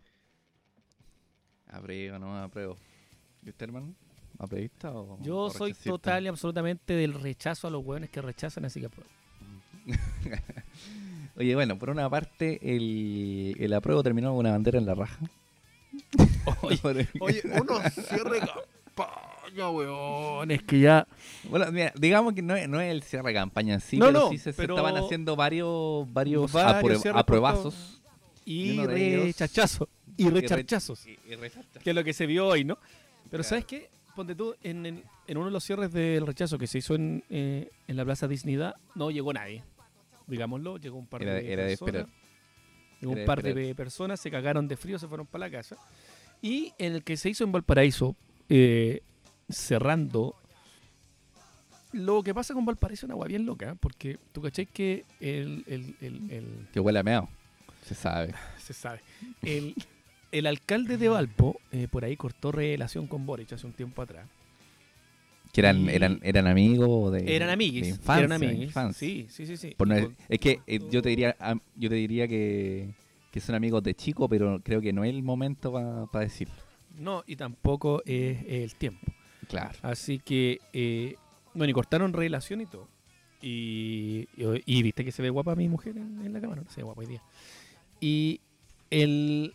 Apruebo, 1.68 2.18
no 2.18 2.38
apruebo. 2.42 2.76
¿Y 3.44 3.50
usted, 3.50 3.64
hermano? 3.66 3.94
¿Aprevista 4.38 4.90
o 4.92 5.18
Yo 5.22 5.36
o 5.38 5.50
soy 5.50 5.74
total 5.74 6.24
y 6.24 6.28
absolutamente 6.28 6.94
del 6.94 7.14
rechazo 7.14 7.68
a 7.68 7.70
los 7.70 7.84
hueones 7.84 8.10
que 8.10 8.20
rechazan, 8.20 8.64
así 8.64 8.80
que 8.80 8.86
apruebo. 8.86 9.10
Oye, 11.36 11.54
bueno, 11.54 11.78
por 11.78 11.90
una 11.90 12.08
parte, 12.08 12.58
el, 12.62 13.56
el 13.58 13.72
apruebo 13.72 14.02
terminó 14.02 14.30
con 14.30 14.38
una 14.38 14.52
bandera 14.52 14.78
en 14.78 14.86
la 14.86 14.94
raja. 14.94 15.18
Oye, 16.62 16.78
Oye, 17.20 17.42
uno 17.60 17.80
cierre 17.90 18.40
campaña, 18.40 19.70
weón. 19.70 20.50
Es 20.50 20.62
que 20.62 20.80
ya. 20.80 21.06
bueno, 21.48 21.70
mira, 21.72 21.92
digamos 21.96 22.34
que 22.34 22.42
no 22.42 22.54
es, 22.56 22.68
no 22.68 22.80
es 22.80 22.90
el 22.90 23.02
cierre 23.02 23.28
de 23.28 23.34
campaña 23.34 23.74
en 23.74 23.80
sí, 23.80 23.98
No, 23.98 24.06
pero 24.06 24.20
no, 24.20 24.28
sí 24.30 24.38
se, 24.38 24.52
se 24.52 24.62
pero- 24.62 24.76
estaban 24.76 24.96
haciendo 25.02 25.36
varios, 25.36 26.12
varios, 26.12 26.50
Varios 26.52 27.04
apruebazos. 27.06 28.00
Y, 28.44 28.72
Y 28.80 28.86
rechazos. 28.86 29.88
Y 30.16 30.28
re- 30.28 30.46
rechazos. 30.46 31.06
Y- 31.06 31.18
y 31.26 31.34
rechaza. 31.34 31.80
Que 31.82 31.90
es 31.90 31.96
lo 31.96 32.04
que 32.04 32.12
se 32.12 32.26
vio 32.26 32.46
hoy, 32.46 32.64
¿no? 32.64 32.78
Pero 33.34 33.42
Claro. 33.42 33.48
¿sabes 33.48 33.64
qué? 33.64 33.90
Ponte 34.14 34.36
tú, 34.36 34.54
en, 34.62 34.86
en- 34.86 35.02
en 35.26 35.36
uno 35.36 35.46
de 35.46 35.52
los 35.52 35.64
cierres 35.64 35.92
del 35.92 36.24
rechazo 36.24 36.56
que 36.56 36.68
se 36.68 36.78
hizo 36.78 36.94
en, 36.94 37.24
eh, 37.30 37.68
en 37.88 37.96
la 37.96 38.04
Plaza 38.04 38.28
Dignidad, 38.28 38.76
no 38.94 39.10
llegó 39.10 39.32
nadie. 39.32 39.64
Digámoslo, 40.28 40.76
llegó 40.76 40.98
un 40.98 41.08
par 41.08 41.22
Era- 41.22 41.34
de 41.34 41.52
era 41.52 41.62
de 41.64 41.70
personas. 41.76 41.94
esperar. 41.96 42.06
Llegó 43.00 43.00
Era 43.00 43.08
un 43.10 43.14
de 43.16 43.24
par 43.26 43.42
de 43.42 43.74
personas, 43.74 44.20
se 44.20 44.30
cagaron 44.30 44.68
de 44.68 44.76
frío, 44.76 45.00
se 45.00 45.08
fueron 45.08 45.26
para 45.26 45.46
la 45.46 45.50
casa. 45.50 45.76
Y 46.42 46.72
en 46.78 46.92
el 46.92 47.02
que 47.02 47.16
se 47.16 47.28
hizo 47.28 47.42
en 47.42 47.50
Valparaíso, 47.50 48.14
eh, 48.48 49.02
cerrando, 49.50 50.36
lo 51.92 52.22
que 52.22 52.32
pasa 52.34 52.54
con 52.54 52.64
Valparaíso 52.64 53.00
es 53.00 53.04
una 53.04 53.14
agua 53.14 53.26
bien 53.26 53.44
loca, 53.46 53.74
porque 53.80 54.18
tú 54.32 54.42
caché 54.42 54.66
que 54.66 55.04
el, 55.18 55.64
el- 55.66 55.96
el- 56.00 56.30
el- 56.30 56.68
Que 56.72 56.78
huele 56.78 57.00
a 57.00 57.02
meado. 57.02 57.28
Se 57.84 57.96
sabe. 57.96 58.32
se 58.58 58.72
sabe. 58.72 59.00
El, 59.42 59.74
el 60.38 60.46
alcalde 60.46 60.96
de 60.98 61.08
Valpo, 61.08 61.60
eh, 61.72 61.88
por 61.90 62.04
ahí 62.04 62.16
cortó 62.16 62.52
relación 62.52 63.06
con 63.06 63.24
Boric 63.26 63.52
hace 63.52 63.66
un 63.66 63.72
tiempo 63.72 64.02
atrás. 64.02 64.26
Que 65.52 65.60
eran, 65.60 65.88
eran, 65.88 66.18
eran 66.24 66.48
amigos 66.48 67.12
de, 67.12 67.36
Eran 67.36 67.46
de 67.48 67.52
amiguis. 67.54 67.86
infancia, 67.88 68.24
eran 68.24 68.32
amiguis. 68.32 68.64
infancia. 68.64 68.98
Sí, 69.08 69.26
sí, 69.30 69.46
sí, 69.46 69.56
sí. 69.56 69.74
Por 69.76 69.86
no- 69.86 69.94
es 70.28 70.38
que 70.40 70.58
eh, 70.66 70.80
yo 70.90 71.00
te 71.00 71.10
diría 71.10 71.36
yo 71.76 71.88
te 71.88 71.94
diría 71.94 72.26
que, 72.26 72.88
que 73.30 73.40
son 73.40 73.54
amigos 73.54 73.82
de 73.84 73.94
chico, 73.94 74.28
pero 74.28 74.60
creo 74.64 74.80
que 74.80 74.92
no 74.92 75.04
es 75.04 75.10
el 75.10 75.22
momento 75.22 75.72
para 76.10 76.24
decirlo. 76.24 76.54
No, 76.98 77.22
y 77.26 77.36
tampoco 77.36 78.02
es 78.04 78.38
el 78.48 78.74
tiempo. 78.74 79.06
Claro. 79.48 79.78
Así 79.82 80.18
que, 80.18 80.58
eh, 80.72 81.14
bueno, 81.54 81.70
y 81.70 81.74
cortaron 81.74 82.12
relación 82.12 82.60
y 82.60 82.66
todo. 82.66 82.88
Y, 83.40 84.26
y, 84.36 84.44
y 84.66 84.82
viste 84.82 85.04
que 85.04 85.12
se 85.12 85.22
ve 85.22 85.30
guapa 85.30 85.54
mi 85.54 85.68
mujer 85.68 85.96
en, 85.98 86.20
en 86.24 86.32
la 86.32 86.40
cámara, 86.40 86.62
¿no? 86.62 86.70
se 86.70 86.78
ve 86.78 86.82
guapa 86.84 87.00
hoy 87.02 87.06
día. 87.06 87.22
Y 88.00 88.40
el 88.90 89.54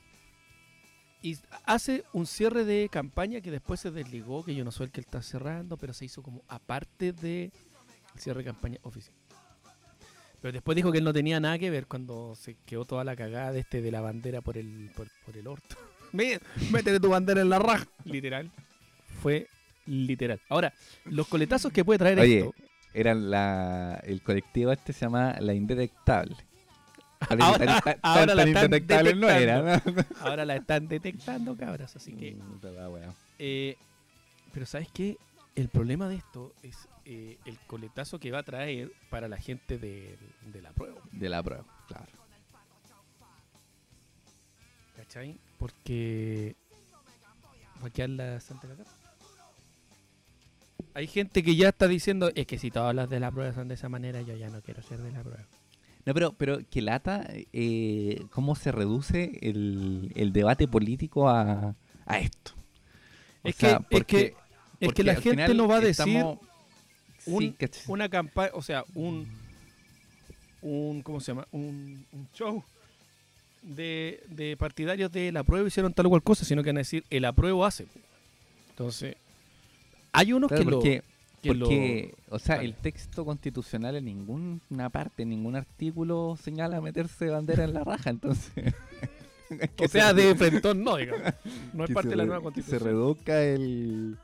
y 1.21 1.37
hace 1.65 2.03
un 2.13 2.25
cierre 2.25 2.63
de 2.65 2.89
campaña 2.89 3.41
que 3.41 3.51
después 3.51 3.79
se 3.79 3.91
desligó, 3.91 4.43
que 4.43 4.55
yo 4.55 4.63
no 4.63 4.71
soy 4.71 4.85
el 4.85 4.91
que 4.91 5.01
está 5.01 5.21
cerrando, 5.21 5.77
pero 5.77 5.93
se 5.93 6.05
hizo 6.05 6.21
como 6.23 6.43
aparte 6.47 7.11
de 7.11 7.51
cierre 8.17 8.39
de 8.39 8.45
campaña 8.45 8.77
oficial. 8.83 9.15
Pero 10.41 10.53
después 10.53 10.75
dijo 10.75 10.91
que 10.91 10.99
él 10.99 11.03
no 11.03 11.11
tenía 11.13 11.39
nada 11.39 11.59
que 11.59 11.69
ver 11.69 11.85
cuando 11.85 12.33
se 12.35 12.55
quedó 12.65 12.85
toda 12.85 13.03
la 13.03 13.15
cagada 13.15 13.51
de 13.51 13.59
este 13.59 13.81
de 13.81 13.91
la 13.91 13.99
bandera 13.99 14.41
por 14.41 14.57
el 14.57 14.89
por, 14.95 15.07
por 15.25 15.35
el 15.35 15.47
orto. 15.47 15.75
Mira, 16.13 16.39
Métete 16.71 16.99
tu 16.99 17.09
bandera 17.09 17.41
en 17.41 17.49
la 17.49 17.59
raja, 17.59 17.85
literal. 18.05 18.49
Fue 19.21 19.47
literal. 19.85 20.39
Ahora, 20.47 20.73
los 21.05 21.27
coletazos 21.27 21.73
que 21.73 21.83
puede 21.83 21.99
traer 21.99 22.19
Oye, 22.19 22.39
esto. 22.39 22.53
eran 22.93 23.29
la, 23.29 24.01
el 24.05 24.21
colectivo 24.21 24.71
este 24.71 24.93
se 24.93 25.01
llama 25.01 25.35
La 25.41 25.53
Indetectable. 25.53 26.37
Ahora- 27.29 27.57
Tan- 27.57 27.81
tan- 27.83 27.99
ahora 28.01 28.25
tan 28.27 28.37
la 28.37 28.43
están 28.77 29.19
no 29.19 29.29
era. 29.29 29.81
Ahora 30.21 30.45
la 30.45 30.55
están 30.55 30.87
detectando, 30.87 31.55
cabras. 31.57 31.95
Así 31.95 32.13
que. 32.13 32.35
Wea. 32.63 33.13
eh, 33.39 33.75
pero 34.53 34.65
¿sabes 34.65 34.87
qué? 34.93 35.17
El 35.55 35.67
problema 35.69 36.07
de 36.07 36.15
esto 36.15 36.53
es 36.63 36.87
eh, 37.05 37.37
el 37.45 37.57
coletazo 37.67 38.19
que 38.19 38.31
va 38.31 38.39
a 38.39 38.43
traer 38.43 38.91
para 39.09 39.27
la 39.27 39.37
gente 39.37 39.77
de, 39.77 40.17
de 40.45 40.61
la 40.61 40.71
prueba. 40.71 41.01
De 41.11 41.27
la 41.29 41.43
prueba, 41.43 41.65
claro. 41.87 42.11
¿Cachai? 44.95 45.37
Porque. 45.57 46.55
Va 47.83 47.87
a 47.87 47.89
quedar 47.89 48.09
la 48.09 48.39
Santa 48.39 48.67
Cagada. 48.67 48.89
Hay 50.93 51.07
gente 51.07 51.43
que 51.43 51.55
ya 51.55 51.69
está 51.69 51.87
diciendo, 51.87 52.31
es 52.35 52.47
que 52.47 52.57
si 52.57 52.71
todas 52.71 52.95
las 52.95 53.09
de 53.09 53.19
la 53.19 53.31
prueba 53.31 53.53
son 53.53 53.67
de 53.67 53.75
esa 53.75 53.89
manera, 53.89 54.21
yo 54.21 54.35
ya 54.35 54.49
no 54.49 54.61
quiero 54.61 54.81
ser 54.81 54.99
de 55.01 55.11
la 55.11 55.21
prueba. 55.21 55.45
No, 56.09 56.13
pero, 56.15 56.33
pero 56.33 56.59
que 56.69 56.81
lata, 56.81 57.27
eh, 57.53 58.23
cómo 58.31 58.55
se 58.55 58.71
reduce 58.71 59.37
el, 59.43 60.11
el 60.15 60.33
debate 60.33 60.67
político 60.67 61.29
a, 61.29 61.75
a 62.07 62.19
esto. 62.19 62.53
O 63.43 63.47
Es 63.49 63.55
sea, 63.55 63.79
que- 63.89 63.97
es 63.97 64.03
que- 64.05 64.17
Es 64.21 64.33
que 64.79 64.85
porque 64.85 65.03
la 65.03 65.15
gente 65.15 65.53
no 65.53 65.67
va 65.67 65.75
a 65.77 65.81
decir 65.81 66.23
un- 66.23 66.39
Sí, 67.25 67.55
una 67.87 68.09
campaña, 68.09 68.49
o 68.53 68.61
sea, 68.63 68.83
un, 68.95 69.27
un 70.61 71.01
¿cómo 71.03 71.19
se 71.19 71.31
llama? 71.31 71.47
Un, 71.51 72.05
un 72.11 72.27
show 72.33 72.63
de, 73.61 74.23
de 74.29 74.57
partidarios 74.57 75.11
de 75.11 75.31
la 75.31 75.43
prueba 75.43 75.67
hicieron 75.67 75.93
tal 75.93 76.07
o 76.07 76.09
cual 76.09 76.23
cosa, 76.23 76.43
sino 76.45 76.63
que 76.63 76.69
van 76.69 76.77
a 76.77 76.79
decir 76.79 77.03
el 77.11 77.25
apruebo 77.25 77.65
hace. 77.65 77.85
Entonces, 78.71 79.15
hay 80.11 80.33
unos 80.33 80.47
claro, 80.47 80.63
que 80.63 80.71
lo... 80.71 80.81
porque, 81.47 82.15
lo- 82.29 82.35
o 82.35 82.39
sea, 82.39 82.57
el 82.61 82.73
texto 82.75 83.25
constitucional 83.25 83.95
en 83.95 84.05
ninguna 84.05 84.89
parte, 84.89 85.23
en 85.23 85.29
ningún 85.29 85.55
artículo 85.55 86.37
señala 86.41 86.81
meterse 86.81 87.27
bandera 87.29 87.63
en 87.63 87.73
la 87.73 87.83
raja, 87.83 88.09
entonces... 88.09 88.73
o 89.83 89.87
sea, 89.87 90.13
de 90.13 90.35
frentón 90.35 90.83
no, 90.83 90.97
digamos. 90.97 91.21
No 91.73 91.85
es 91.85 91.91
parte 91.91 92.09
de 92.09 92.15
la 92.15 92.25
nueva 92.25 92.39
que 92.39 92.43
constitución. 92.45 92.79
se 92.79 92.85
reduzca 92.85 93.41
el, 93.43 94.17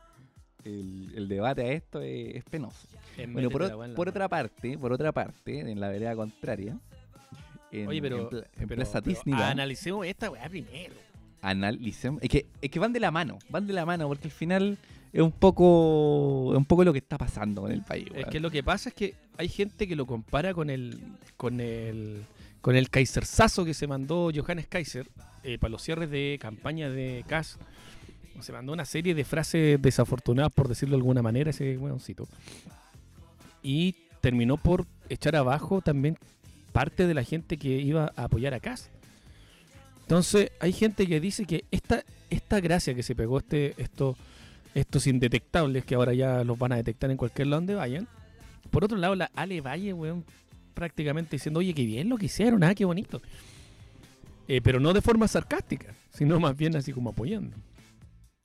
el, 0.64 1.12
el 1.16 1.28
debate 1.28 1.62
a 1.64 1.72
esto 1.72 2.02
es, 2.02 2.36
es 2.36 2.44
penoso. 2.44 2.88
Es 3.18 3.32
Bueno, 3.32 3.50
por, 3.50 3.64
o- 3.64 3.84
en 3.86 3.94
otra 3.98 4.28
parte, 4.30 4.78
por 4.78 4.92
otra 4.94 5.12
parte, 5.12 5.60
en 5.62 5.80
la 5.80 5.90
vereda 5.90 6.16
contraria, 6.16 6.78
en, 7.72 7.88
Oye, 7.88 8.02
pero, 8.02 8.30
en 8.32 8.38
en 8.38 8.68
pero- 8.68 8.76
Plaza 8.76 9.02
pero 9.02 9.16
Disneyland, 9.16 9.52
analicemos 9.52 10.06
esta 10.06 10.30
weá 10.30 10.48
primero. 10.48 10.94
analicemos, 11.42 12.22
es 12.22 12.30
que, 12.30 12.46
es 12.62 12.70
que 12.70 12.80
van 12.80 12.94
de 12.94 13.00
la 13.00 13.12
mano, 13.12 13.38
van 13.50 13.68
de 13.68 13.74
la 13.74 13.86
mano, 13.86 14.08
porque 14.08 14.26
al 14.28 14.32
final 14.32 14.78
es 15.16 15.22
un 15.22 15.32
poco, 15.32 16.50
es 16.52 16.58
un 16.58 16.66
poco 16.66 16.84
lo 16.84 16.92
que 16.92 17.00
está 17.00 17.18
pasando 17.18 17.62
con 17.62 17.72
el 17.72 17.82
país. 17.84 18.06
Es 18.08 18.14
weón. 18.16 18.30
que 18.30 18.40
lo 18.42 18.52
que 18.52 18.64
pasa 18.64 18.90
es 18.90 18.96
que 18.96 19.14
hay 19.38 19.48
gente 19.48 19.88
que 19.88 19.96
lo 19.96 20.06
compara 20.06 20.54
con 20.54 20.70
el 20.70 21.00
con 21.38 21.62
el 21.62 22.26
con 22.60 22.76
el 22.76 22.90
Kaisersazo 22.90 23.64
que 23.64 23.74
se 23.74 23.88
mandó 23.88 24.30
Johannes 24.36 24.68
Kaiser 24.68 25.08
eh, 25.44 25.58
para 25.58 25.72
los 25.72 25.82
cierres 25.82 26.10
de 26.10 26.38
campaña 26.42 26.90
de 26.90 27.24
Kass. 27.28 27.58
Se 28.42 28.52
mandó 28.52 28.74
una 28.74 28.84
serie 28.84 29.16
de 29.16 29.24
frases 29.24 29.82
desafortunadas, 29.82 30.52
por 30.52 30.68
decirlo 30.68 30.98
de 30.98 31.00
alguna 31.00 31.22
manera, 31.22 31.52
ese 31.52 31.78
weoncito. 31.78 32.28
Y 33.64 33.96
terminó 34.20 34.58
por 34.58 34.86
echar 35.08 35.38
abajo 35.38 35.80
también 35.80 36.18
parte 36.74 37.08
de 37.08 37.14
la 37.14 37.24
gente 37.24 37.56
que 37.56 37.70
iba 37.70 38.12
a 38.18 38.26
apoyar 38.26 38.54
a 38.54 38.60
Kass. 38.60 38.90
Entonces, 40.02 40.52
hay 40.60 40.74
gente 40.74 41.08
que 41.08 41.22
dice 41.22 41.46
que 41.46 41.64
esta, 41.72 42.04
esta 42.30 42.60
gracia 42.60 42.94
que 42.94 43.02
se 43.02 43.16
pegó 43.16 43.38
este, 43.38 43.82
esto, 43.82 44.18
estos 44.76 45.08
indetectables 45.08 45.84
que 45.86 45.96
ahora 45.96 46.14
ya 46.14 46.44
los 46.44 46.60
van 46.60 46.74
a 46.74 46.76
detectar 46.76 47.10
en 47.10 47.18
cualquier 47.18 47.48
lado 47.48 47.62
donde 47.62 47.74
vayan. 47.76 48.08
Por 48.70 48.84
otro 48.84 48.98
lado, 48.98 49.16
la 49.16 49.32
Ale 49.34 49.62
Valle, 49.62 49.94
weón, 49.94 50.24
prácticamente 50.76 51.38
diciendo, 51.38 51.60
oye, 51.62 51.74
qué 51.74 51.86
bien 51.86 52.10
lo 52.10 52.18
que 52.18 52.26
hicieron, 52.28 52.64
ah, 52.64 52.76
qué 52.76 52.86
bonito. 52.86 53.22
Eh, 54.48 54.62
pero 54.62 54.80
no 54.80 54.94
de 54.94 55.02
forma 55.02 55.28
sarcástica, 55.28 55.94
sino 56.14 56.40
más 56.40 56.56
bien 56.56 56.76
así 56.76 56.92
como 56.94 57.10
apoyando. 57.10 57.56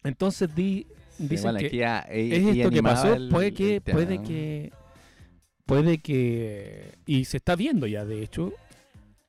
Entonces 0.03 0.55
di, 0.55 0.87
Sí, 1.19 1.27
dicen 1.29 1.53
bueno, 1.53 1.59
que 1.59 1.77
ella- 1.77 2.07
es 2.09 2.57
esto 2.57 2.71
que 2.71 2.83
pasó, 2.83 3.15
el- 3.15 3.29
puede 3.29 3.53
que, 3.53 3.81
puede 3.83 4.23
que, 4.23 4.73
puede 5.67 5.99
que, 5.99 6.95
y 7.07 7.25
se 7.27 7.37
está 7.37 7.55
viendo 7.57 7.87
ya, 7.87 8.05
de 8.07 8.23
hecho, 8.23 8.53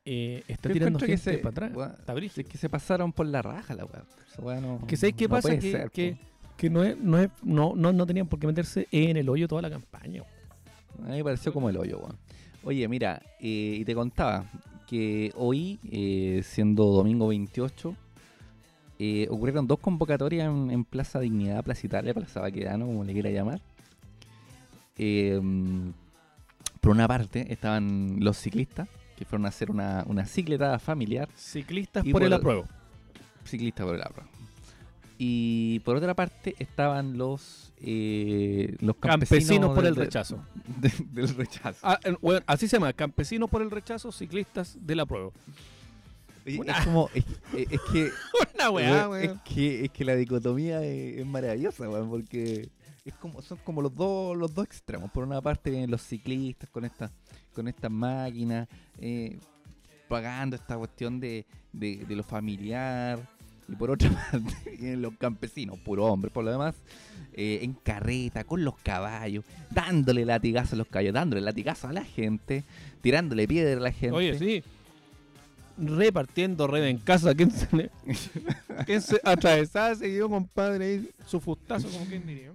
eh, 0.06 0.44
está 0.48 0.70
Yo 0.70 0.74
tirando 0.74 1.00
que 1.00 1.08
gente 1.08 1.20
se- 1.34 1.38
para 1.40 1.68
atrás. 1.68 1.72
Está 2.00 2.16
es 2.18 2.48
que 2.48 2.58
se 2.58 2.70
pasaron 2.70 3.12
por 3.12 3.26
la 3.26 3.42
raja 3.42 3.74
la 3.76 3.86
weá. 3.86 4.04
No- 4.62 4.86
Que 4.88 4.96
¿sabes 4.98 5.16
qué 5.16 5.26
no 5.26 5.30
pasa? 5.32 5.58
Que, 5.60 5.72
ser, 5.72 5.92
que. 5.92 6.18
Que 6.62 6.70
no, 6.70 6.84
es, 6.84 6.96
no, 6.96 7.18
es, 7.18 7.32
no, 7.42 7.74
no, 7.76 7.92
no 7.92 8.06
tenían 8.06 8.28
por 8.28 8.40
qué 8.40 8.46
meterse 8.46 8.88
en 8.92 9.18
el 9.18 9.28
hoyo 9.30 9.48
toda 9.48 9.64
la 9.64 9.70
campaña. 9.72 10.22
A 11.00 11.10
mí 11.10 11.18
me 11.18 11.24
pareció 11.24 11.52
como 11.52 11.72
el 11.72 11.76
hoyo, 11.76 11.98
weón. 11.98 12.20
Oye, 12.64 12.88
mira, 12.88 13.20
eh, 13.40 13.78
y 13.80 13.84
te 13.84 13.96
contaba 13.96 14.46
que 14.86 15.34
hoy, 15.36 15.80
eh, 15.92 16.44
siendo 16.46 16.86
domingo 16.86 17.30
28, 17.30 17.96
eh, 19.00 19.26
ocurrieron 19.32 19.66
dos 19.66 19.80
convocatorias 19.80 20.48
en, 20.50 20.70
en 20.70 20.86
Plaza 20.86 21.20
Dignidad, 21.20 21.64
Plaza 21.64 21.88
Italia, 21.88 22.14
Plaza 22.14 22.42
Baquedano, 22.42 22.86
como 22.86 23.04
le 23.06 23.14
quiera 23.14 23.32
llamar. 23.32 23.60
Eh, 25.00 25.42
por 26.80 26.92
una 26.92 27.08
parte 27.08 27.52
estaban 27.52 28.18
los 28.20 28.38
ciclistas, 28.38 28.88
que 29.18 29.26
fueron 29.26 29.48
a 29.48 29.50
hacer 29.50 29.72
una, 29.72 30.04
una 30.08 30.28
cicletada 30.28 30.78
familiar, 30.78 31.28
Ciclistas 31.36 32.04
por 32.04 32.12
por 32.12 32.24
el 32.24 32.34
apruebo. 32.34 32.68
ciclistas 33.46 33.84
por 33.84 33.96
el 33.96 34.04
agua. 34.04 34.28
Y 35.24 35.82
por 35.82 35.96
otra 35.98 36.16
parte 36.16 36.56
estaban 36.58 37.16
los, 37.16 37.72
eh, 37.78 38.76
los 38.80 38.96
campesinos, 38.96 39.30
Campesinos 39.30 39.70
por 39.76 39.84
del- 39.84 39.88
el 39.90 39.96
de- 39.96 40.02
rechazo. 40.06 40.44
de- 40.82 40.92
del 41.12 41.36
rechazo. 41.36 41.78
Ah, 41.84 42.00
bueno, 42.22 42.42
así 42.48 42.68
se 42.68 42.78
llama, 42.78 42.92
campesinos 42.92 43.48
por 43.48 43.62
el 43.62 43.70
rechazo, 43.70 44.12
ciclistas 44.12 44.76
del 44.82 45.00
apruebo. 45.02 45.32
Oye, 46.44 46.60
Una- 46.60 46.76
Es 46.80 46.86
como, 46.86 47.08
es, 47.14 47.24
es- 47.56 47.68
es 47.72 47.82
que, 47.92 48.10
Una 48.58 49.20
es 49.22 49.32
que, 49.46 49.86
es 49.86 49.92
que 49.92 50.06
la 50.06 50.16
dicotomía 50.16 50.82
es, 50.84 51.20
es 51.20 51.26
maravillosa, 51.28 51.88
weón, 51.88 52.10
porque 52.10 52.70
es 53.06 53.14
como, 53.14 53.44
son 53.44 53.60
como 53.64 53.84
los 53.84 53.94
dos, 53.94 54.36
los 54.36 54.52
dos 54.56 54.66
extremos. 54.66 55.12
Por 55.12 55.24
una 55.24 55.40
parte 55.40 55.70
vienen 55.70 55.92
los 55.92 56.02
ciclistas 56.02 56.68
con 56.72 56.84
estas, 56.84 57.12
con 57.54 57.68
estas 57.68 57.92
máquinas, 57.92 58.68
eh, 58.98 59.38
pagando 60.08 60.56
esta 60.56 60.76
cuestión 60.80 61.20
de, 61.20 61.46
de, 61.72 61.98
de 62.08 62.16
lo 62.16 62.24
familiar. 62.24 63.20
Y 63.72 63.76
por 63.76 63.90
otra 63.90 64.10
parte 64.32 64.98
los 64.98 65.14
campesinos, 65.18 65.80
puro 65.80 66.06
hombre, 66.06 66.30
por 66.30 66.44
lo 66.44 66.52
demás, 66.52 66.76
eh, 67.34 67.60
en 67.62 67.74
carreta, 67.74 68.44
con 68.44 68.66
los 68.66 68.78
caballos, 68.78 69.46
dándole 69.70 70.26
latigazos 70.26 70.74
a 70.74 70.76
los 70.76 70.88
caballos, 70.88 71.14
dándole 71.14 71.42
latigazos 71.42 71.90
a 71.90 71.94
la 71.94 72.04
gente, 72.04 72.66
tirándole 73.02 73.48
piedra 73.48 73.78
a 73.78 73.84
la 73.84 73.92
gente. 73.92 74.16
Oye, 74.16 74.38
sí. 74.38 74.64
Repartiendo 75.78 76.68
red 76.68 76.84
en 76.84 76.98
casa. 76.98 77.34
¿Quién 77.34 77.50
se, 77.50 77.74
le... 77.76 77.90
¿Quién 78.86 79.02
se 79.02 79.20
atravesaba 79.24 79.96
seguido, 79.96 80.30
compadre? 80.30 80.86
Ahí, 80.86 81.10
su 81.26 81.40
fustazo, 81.40 81.88
como 81.90 82.06
quien 82.06 82.28
diría. 82.28 82.52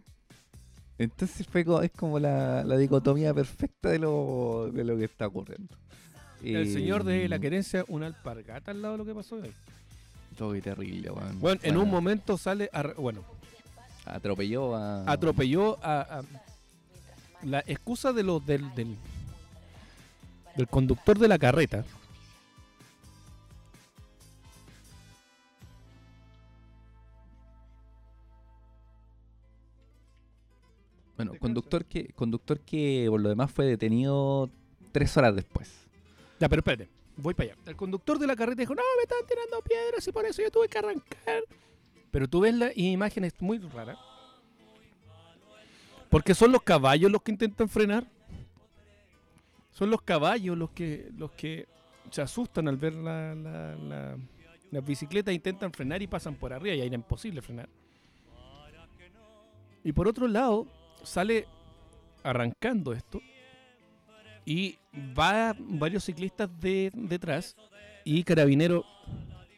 Entonces 0.99 1.47
fue 1.47 1.65
es 1.83 1.91
como 1.93 2.19
la, 2.19 2.63
la 2.63 2.77
dicotomía 2.77 3.33
perfecta 3.33 3.91
de 3.91 3.99
lo, 3.99 4.71
de 4.73 4.85
lo 4.85 4.97
que 4.97 5.05
está 5.05 5.27
ocurriendo. 5.27 5.77
El 6.43 6.71
señor 6.71 7.05
de 7.05 7.29
la 7.29 7.39
querencia, 7.39 7.85
una 7.89 8.07
alpargata 8.07 8.71
al 8.71 8.83
lado 8.83 8.95
de 8.95 8.99
lo 8.99 9.05
que 9.07 9.15
pasó 9.15 9.37
hoy. 9.37 9.51
Todo 10.37 10.61
terrible, 10.61 11.11
weón. 11.11 11.41
Bueno, 11.41 11.61
en 11.65 11.77
un 11.77 11.91
momento 11.91 12.37
sale, 12.39 12.71
a 12.73 12.83
bueno, 12.99 13.23
Atropelló 14.05 14.77
a. 14.77 15.11
atropelló 15.11 15.79
a, 15.85 16.01
a- 16.03 16.23
la 17.43 17.61
excusa 17.67 18.13
de 18.13 18.23
los 18.23 18.45
del, 18.47 18.73
del 18.75 18.97
del 20.57 20.69
conductor 20.69 21.19
de 21.19 21.29
la 21.29 21.39
carreta 21.39 21.85
Bueno, 31.17 31.33
conductor 31.41 31.85
que, 31.87 32.09
conductor 32.09 32.61
que 32.61 33.07
por 33.09 33.21
lo 33.21 33.29
demás 33.31 33.51
fue 33.51 33.65
detenido 33.65 34.51
tres 34.93 35.17
horas 35.17 35.35
después. 35.35 35.73
Ya, 36.39 36.49
pero 36.49 36.61
espérate, 36.61 36.91
voy 37.17 37.35
para 37.35 37.53
allá. 37.53 37.61
El 37.67 37.77
conductor 37.77 38.19
de 38.19 38.27
la 38.27 38.37
carreta 38.37 38.61
dijo, 38.61 38.75
no, 38.75 38.83
me 38.97 39.03
están 39.03 39.27
tirando 39.29 39.61
piedras 39.63 40.07
y 40.07 40.13
por 40.13 40.25
eso 40.27 40.43
yo 40.43 40.51
tuve 40.51 40.69
que 40.69 40.79
arrancar. 40.79 41.43
Pero 42.11 42.29
tú 42.29 42.41
ves 42.41 42.55
la 42.55 42.71
imagen, 42.75 43.25
es 43.25 43.41
muy 43.41 43.59
rara. 43.59 43.99
Porque 46.09 46.35
son 46.35 46.53
los 46.53 46.63
caballos 46.63 47.11
los 47.11 47.23
que 47.23 47.33
intentan 47.33 47.69
frenar. 47.69 48.07
Son 49.73 49.91
los 49.91 50.01
caballos 50.03 50.57
los 50.57 50.71
que, 50.71 51.11
los 51.17 51.33
que 51.33 51.67
se 52.11 52.23
asustan 52.23 52.69
al 52.69 52.77
ver 52.77 52.95
la, 52.95 53.35
la, 53.35 53.77
la- 53.77 54.17
las 54.71 54.85
bicicletas, 54.85 55.33
intentan 55.33 55.73
frenar 55.73 56.03
y 56.03 56.07
pasan 56.09 56.35
por 56.35 56.53
arriba 56.53 56.75
y 56.75 56.81
ahí 56.81 56.87
era 56.89 56.97
imposible 56.97 57.41
frenar. 57.41 57.69
Y 59.85 59.93
por 59.93 60.09
otro 60.09 60.27
lado, 60.27 60.67
sale 61.05 61.47
arrancando 62.25 62.93
esto 62.93 63.21
y 64.47 64.79
va 65.19 65.55
varios 65.59 66.05
ciclistas 66.05 66.49
de, 66.61 66.91
detrás 66.95 67.55
y 68.05 68.23
Carabinero 68.25 68.85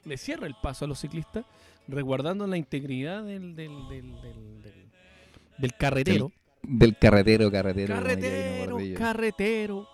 le 0.05 0.17
cierra 0.17 0.47
el 0.49 0.55
paso 0.61 0.87
a 0.87 0.89
los 0.89 0.99
ciclistas 0.99 1.45
resguardando 1.87 2.47
la 2.47 2.57
integridad 2.57 3.23
del, 3.23 3.55
del, 3.55 3.71
del, 3.89 4.63
del- 5.59 5.75
carretero. 5.79 6.33
Del 6.63 6.97
carretero, 6.99 7.51
carretero. 7.51 7.95
Carretero, 7.95 8.79
carretero. 8.97 9.89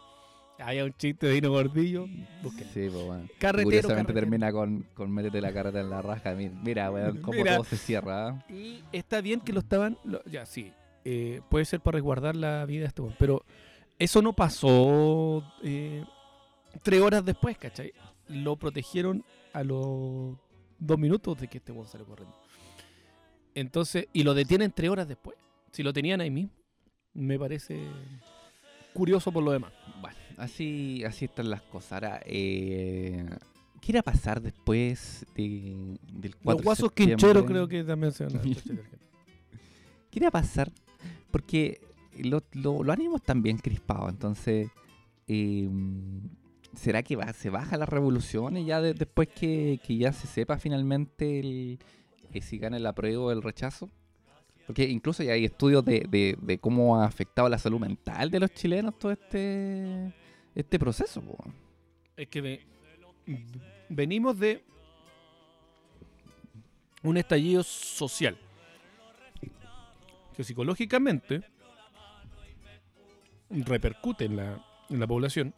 Hay 0.58 0.80
un 0.80 0.92
chiste 0.92 1.26
de 1.26 1.32
Dino 1.34 1.50
Gordillo. 1.50 2.06
búsquenlo. 2.42 2.72
Sí, 2.72 2.88
pues 2.90 3.04
bueno. 3.06 3.28
Carretero, 3.38 3.64
Curiosamente 3.64 4.12
carretero. 4.12 4.20
termina 4.20 4.52
con, 4.52 4.86
con 4.94 5.10
métete 5.10 5.40
la 5.40 5.52
carreta 5.52 5.80
en 5.80 5.90
la 5.90 6.00
raja. 6.00 6.34
Mira, 6.34 6.90
weón, 6.92 7.20
cómo 7.22 7.36
Mira. 7.38 7.56
todo 7.56 7.64
se 7.64 7.76
cierra. 7.76 8.28
¿ah? 8.28 8.44
Y 8.48 8.80
está 8.92 9.20
bien 9.20 9.40
que 9.40 9.52
lo 9.52 9.58
estaban. 9.60 9.98
lo- 10.04 10.24
ya, 10.24 10.46
sí. 10.46 10.72
eh, 11.04 11.40
puede 11.50 11.64
ser 11.64 11.80
para 11.80 11.96
resguardar 11.96 12.36
la 12.36 12.64
vida 12.66 12.82
de 12.82 12.86
este 12.86 13.02
weón, 13.02 13.16
Pero 13.18 13.44
eso 13.98 14.22
no 14.22 14.32
pasó 14.32 15.42
eh, 15.62 16.04
tres 16.82 17.00
horas 17.00 17.24
después, 17.24 17.56
¿cachai? 17.58 17.92
Lo 18.28 18.56
protegieron 18.56 19.24
a 19.52 19.62
los 19.62 20.36
dos 20.78 20.98
minutos 20.98 21.38
de 21.40 21.48
que 21.48 21.58
este 21.58 21.72
weón 21.72 21.86
salió 21.86 22.06
corriendo. 22.06 22.36
Entonces, 23.54 24.08
y 24.12 24.22
lo 24.24 24.34
detienen 24.34 24.72
tres 24.72 24.90
horas 24.90 25.06
después. 25.08 25.36
Si 25.70 25.82
lo 25.82 25.92
tenían 25.92 26.20
ahí 26.20 26.30
mismo, 26.30 26.52
me 27.12 27.38
parece 27.38 27.80
curioso 28.92 29.30
por 29.32 29.42
lo 29.42 29.52
demás. 29.52 29.72
Bueno, 30.00 30.16
así, 30.38 31.04
así 31.04 31.26
están 31.26 31.50
las 31.50 31.62
cosas. 31.62 31.92
Ahora, 31.92 32.20
eh, 32.26 33.24
¿qué 33.80 33.92
irá 33.92 34.00
a 34.00 34.04
pasar 34.04 34.40
después 34.40 35.24
de- 35.36 35.98
del 36.12 36.36
4 36.36 36.58
Los 36.58 36.62
guasos 36.64 36.92
quincheros 36.92 37.44
creo 37.44 37.68
que 37.68 37.84
también 37.84 38.12
se 38.12 38.24
van 38.24 38.36
a 38.36 38.42
¿Qué 40.10 40.18
irá 40.20 40.28
a 40.28 40.32
pasar? 40.32 40.72
Porque 41.30 41.80
lo- 42.22 42.42
lo- 42.52 42.92
ánimos 42.92 43.20
están 43.20 43.42
bien 43.42 43.58
crispados, 43.58 44.10
entonces... 44.10 44.68
eh, 45.28 45.68
¿Será 46.74 47.04
que 47.04 47.14
va, 47.14 47.32
se 47.32 47.50
baja 47.50 47.76
las 47.76 47.88
revoluciones 47.88 48.66
ya 48.66 48.80
de- 48.80 48.94
después 48.94 49.28
que, 49.28 49.78
que 49.86 49.96
ya 49.96 50.12
se 50.12 50.26
sepa 50.26 50.58
finalmente 50.58 51.38
el, 51.38 51.78
eh, 52.32 52.40
si 52.40 52.58
gana 52.58 52.78
el 52.78 52.86
apruebo 52.86 53.26
o 53.26 53.30
el 53.30 53.42
rechazo? 53.42 53.88
Porque 54.66 54.82
incluso 54.88 55.22
ya 55.22 55.34
hay 55.34 55.44
estudios 55.44 55.84
de, 55.84 56.36
de- 56.42 56.58
cómo 56.58 56.98
ha 57.00 57.04
afectado 57.06 57.48
la 57.48 57.58
salud 57.58 57.78
mental 57.78 58.28
de 58.28 58.40
los 58.40 58.50
chilenos 58.54 58.98
todo 58.98 59.12
este, 59.12 60.12
este 60.52 60.78
proceso. 60.80 61.22
Es 62.16 62.26
que 62.26 62.40
ve- 62.40 62.66
venimos 63.88 64.36
de 64.36 64.64
un 67.04 67.16
estallido 67.18 67.62
social 67.62 68.36
que 70.36 70.42
psicológicamente 70.42 71.42
repercute 73.54 74.24
en 74.24 74.36
la, 74.36 74.64
en 74.90 75.00
la 75.00 75.06
población. 75.06 75.54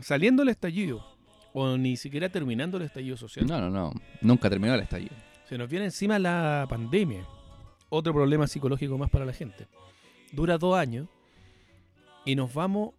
Saliendo 0.00 0.42
el 0.42 0.48
estallido, 0.48 1.04
o 1.52 1.76
ni 1.76 1.96
siquiera 1.96 2.28
terminando 2.28 2.76
el 2.78 2.84
estallido 2.84 3.16
social, 3.16 3.46
No, 3.46 3.60
no, 3.60 3.70
no. 3.70 3.92
Nunca 4.20 4.48
terminó 4.48 4.74
el 4.74 4.80
estallido. 4.80 5.14
se 5.48 5.58
nos 5.58 5.68
viene 5.68 5.86
encima 5.86 6.18
la 6.18 6.66
pandemia. 6.68 7.26
Otro 7.90 8.14
problema 8.14 8.46
psicológico 8.46 8.96
más 8.96 9.10
para 9.10 9.26
la 9.26 9.34
gente. 9.34 9.66
Dura 10.32 10.56
dos 10.56 10.76
años 10.76 11.08
y 12.24 12.34
nos 12.36 12.54
vamos 12.54 12.94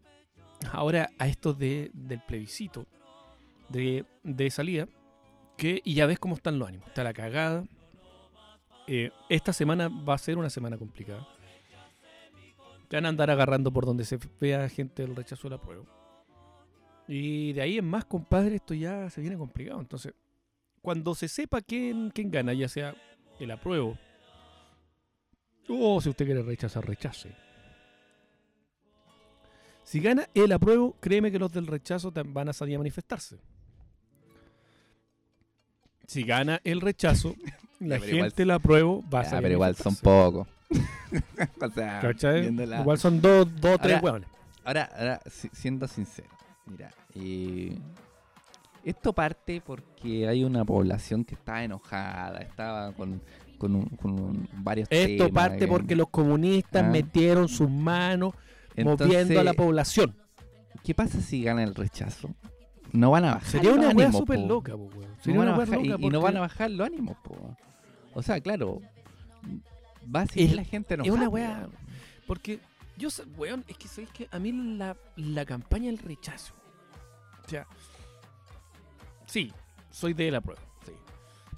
ahora 0.72 1.10
a 1.17 1.28
esto 1.28 1.54
de, 1.54 1.89
del 1.94 2.22
plebiscito 2.22 2.86
de, 3.70 4.06
de 4.24 4.52
salida. 4.52 4.88
Que, 5.58 5.82
y 5.84 5.96
ya 5.96 6.06
ves 6.06 6.20
cómo 6.20 6.36
están 6.36 6.60
los 6.60 6.67
ánimos. 6.67 6.88
Está 6.88 7.04
la 7.04 7.13
cagada. 7.13 7.63
Eh, 8.86 9.10
esta 9.30 9.52
semana 9.52 9.88
va 9.88 10.13
a 10.13 10.17
ser 10.20 10.38
una 10.38 10.50
semana 10.52 10.78
complicada. 10.78 11.28
Te 12.88 12.98
van 12.98 13.06
a 13.06 13.10
andar 13.10 13.30
agarrando 13.32 13.72
por 13.72 13.86
donde 13.86 14.06
se 14.06 14.19
vea 14.39 14.67
gente 14.69 15.02
del 15.04 15.15
rechazo 15.15 15.43
del 15.50 15.58
apruebo. 15.60 15.86
Y 17.08 17.54
de 17.54 17.62
ahí 17.62 17.78
en 17.78 17.86
más, 17.86 18.06
compadre, 18.06 18.56
esto 18.56 18.74
ya 18.74 19.10
se 19.10 19.22
viene 19.22 19.38
complicado. 19.38 19.80
Entonces, 19.80 20.13
cuando 20.82 21.15
se 21.15 21.28
sepa 21.28 21.62
quién, 21.62 22.12
quién 22.12 22.30
gana, 22.32 22.54
ya 22.54 22.67
sea 22.67 22.96
el 23.39 23.52
apruebo, 23.52 23.98
o 25.67 26.02
si 26.02 26.10
usted 26.10 26.26
quiere 26.26 26.43
rechazar, 26.43 26.86
rechace. 26.86 27.34
Si 29.84 30.00
gana 30.00 30.28
el 30.34 30.52
apruebo, 30.52 30.96
créeme 31.00 31.32
que 31.32 31.39
los 31.39 31.52
del 31.52 31.67
rechazo 31.67 32.12
van 32.12 32.50
a 32.50 32.54
salir 32.54 32.76
a 32.76 32.80
manifestarse. 32.80 33.38
Si 36.08 36.24
gana 36.24 36.60
el 36.63 36.82
rechazo, 36.82 37.36
la 37.80 38.00
pero 38.00 38.08
igual- 38.08 38.24
gente 38.30 38.41
del 38.43 38.52
apruebo 38.52 39.04
va 39.13 39.22
a 39.22 39.24
Ya, 39.24 39.30
salir 39.32 39.43
pero 39.43 39.54
a 39.54 39.56
igual 39.56 39.76
son 39.76 39.96
pocos. 39.98 40.48
o 41.62 41.70
sea, 41.72 42.02
Igual 42.82 42.98
son 42.98 43.22
dos, 43.22 43.48
dos 43.62 43.80
tres 43.82 44.02
hueones. 44.02 44.28
Ahora, 44.66 44.90
ahora, 44.98 45.22
si- 45.30 45.50
siendo 45.54 45.88
sincero, 45.88 46.30
mira, 46.66 46.90
eh, 47.16 47.78
esto 48.84 49.14
parte 49.14 49.62
porque 49.66 50.28
hay 50.28 50.44
una 50.44 50.64
población 50.66 51.24
que 51.26 51.36
está 51.36 51.64
enojada, 51.64 52.40
estaba 52.40 52.92
con, 52.94 53.22
con, 53.58 53.76
un- 53.76 53.86
con 53.90 54.12
un- 54.20 54.48
varios 54.58 54.88
Esto 54.90 55.28
temas, 55.28 55.50
parte 55.50 55.68
porque 55.68 55.96
los 55.96 56.10
comunistas 56.10 56.84
Ah. 56.84 56.90
metieron 56.90 57.48
sus 57.50 57.70
manos 57.70 58.34
entonces, 58.76 59.08
moviendo 59.08 59.40
a 59.40 59.44
la 59.44 59.54
población. 59.54 60.16
¿Qué 60.84 60.94
pasa 60.96 61.22
si 61.22 61.44
gana 61.44 61.64
el 61.64 61.76
rechazo? 61.76 62.30
No 62.92 63.12
van 63.12 63.26
a 63.26 63.34
bajar 63.36 63.50
Sería 63.50 63.70
los 63.72 63.80
una 63.80 63.90
ánimos, 63.90 64.16
súper 64.18 64.40
loca, 64.40 64.74
po. 64.74 64.90
No 64.94 65.24
Sería 65.24 65.40
a 65.40 65.44
una 65.44 65.58
bajar- 65.58 65.80
y- 65.80 65.88
loca 65.88 66.02
y, 66.02 66.06
no 66.06 66.12
porque 66.12 66.24
van 66.24 66.38
a 66.38 66.40
bajar 66.42 66.72
los 66.72 66.88
ánimos, 66.88 67.18
po. 67.24 67.36
O 68.14 68.22
sea, 68.22 68.40
claro, 68.42 68.80
va 70.13 70.22
a 70.22 70.28
seguir 70.28 70.50
Es- 70.52 70.56
la 70.56 70.63
gente 70.66 70.94
Es 70.94 71.00
enojada. 71.00 71.16
una 71.16 71.26
po. 71.30 71.36
wea. 71.36 71.68
Porque 72.28 72.60
yo, 72.98 73.10
weón, 73.38 73.63
es 73.68 73.78
que 73.78 73.88
sabéis 73.88 74.10
que 74.12 74.28
a 74.32 74.39
mí 74.39 74.52
la, 74.78 74.96
la 75.16 75.46
campaña 75.46 75.88
del 75.88 75.98
rechazo. 76.00 76.54
O 77.46 77.50
sea, 77.50 77.68
sí, 79.26 79.52
soy 79.92 80.13
de 80.13 80.32
la 80.32 80.42
prueba. 80.42 80.62
Sí. 80.86 80.94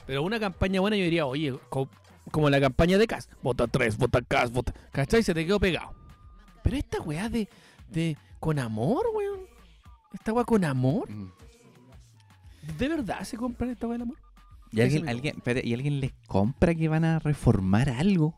Pero 0.07 0.23
una 0.23 0.39
campaña 0.39 0.81
buena 0.81 0.97
yo 0.97 1.03
diría, 1.03 1.25
oye, 1.25 1.53
co- 1.69 1.89
como 2.31 2.49
la 2.49 2.59
campaña 2.59 2.97
de 2.97 3.05
Cas, 3.07 3.29
vota 3.43 3.67
3, 3.67 3.97
vota 3.97 4.21
Cas, 4.21 4.51
vota. 4.51 4.73
¿Cachai? 4.91 5.21
Se 5.23 5.33
te 5.33 5.45
quedó 5.45 5.59
pegado. 5.59 5.93
Pero 6.63 6.77
esta 6.77 6.99
weá 7.01 7.29
de, 7.29 7.47
de. 7.89 8.17
con 8.39 8.57
amor, 8.59 9.05
weón. 9.13 9.41
Esta 10.13 10.33
weá 10.33 10.43
con 10.45 10.63
amor. 10.65 11.09
Mm. 11.09 11.31
¿De 12.77 12.87
verdad 12.89 13.21
se 13.23 13.37
compran 13.37 13.69
esta 13.69 13.85
weá 13.85 13.93
del 13.93 14.01
amor? 14.03 14.17
¿Y 14.71 14.81
alguien, 14.81 15.07
alguien, 15.07 15.35
¿Y 15.63 15.73
alguien 15.73 15.99
les 16.01 16.11
compra 16.27 16.75
que 16.75 16.87
van 16.89 17.05
a 17.05 17.19
reformar 17.19 17.89
algo? 17.89 18.35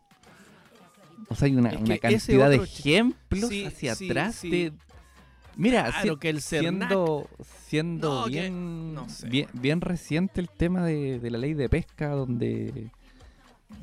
O 1.28 1.34
sea, 1.34 1.46
hay 1.46 1.56
una, 1.56 1.70
Es 1.70 2.00
cantidad 2.00 2.48
de 2.48 2.56
ejemplos 2.56 3.50
Sí, 3.50 3.64
hacia 3.64 3.94
sí, 3.94 4.08
atrás 4.10 4.34
sí. 4.36 4.50
de... 4.50 4.72
Mira, 5.56 5.90
Claro, 5.90 6.12
si- 6.14 6.18
que 6.20 6.28
el 6.30 6.36
Cernac- 6.38 6.60
siendo, 6.88 7.30
siendo 7.66 8.20
No, 8.20 8.24
que- 8.26 8.30
bien, 8.30 8.94
no 8.94 9.08
sé, 9.08 9.28
bien, 9.28 9.48
bien 9.54 9.80
reciente 9.80 10.40
el 10.40 10.48
tema 10.48 10.84
de, 10.84 11.18
de 11.18 11.30
la 11.30 11.38
ley 11.38 11.54
de 11.54 11.68
pesca 11.68 12.10
donde 12.10 12.90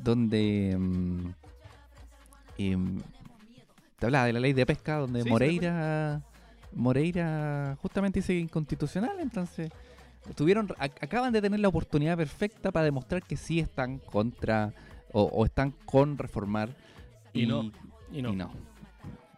donde 0.02 0.74
mm, 0.78 1.28
em, 2.58 2.98
te 3.98 4.06
hablaba 4.06 4.24
de 4.26 4.32
la 4.32 4.40
ley 4.40 4.52
de 4.52 4.66
pesca 4.66 4.96
donde 4.96 5.24
Moreira 5.24 6.22
Moreira 6.72 7.76
justamente 7.82 8.20
dice 8.20 8.34
inconstitucional 8.34 9.20
entonces 9.20 9.70
tuvieron 10.34 10.68
ac- 10.68 10.92
acaban 11.00 11.32
de 11.32 11.40
tener 11.42 11.60
la 11.60 11.68
oportunidad 11.68 12.16
perfecta 12.16 12.70
para 12.72 12.84
demostrar 12.84 13.22
que 13.22 13.36
sí 13.36 13.60
están 13.60 13.98
contra 13.98 14.72
o, 15.12 15.22
o 15.22 15.44
están 15.44 15.70
con 15.84 16.18
reformar 16.18 16.70
Y 17.32 17.46
no, 17.46 17.70
Y 18.10 18.22
no. 18.22 18.32
y 18.32 18.36
no. 18.36 18.50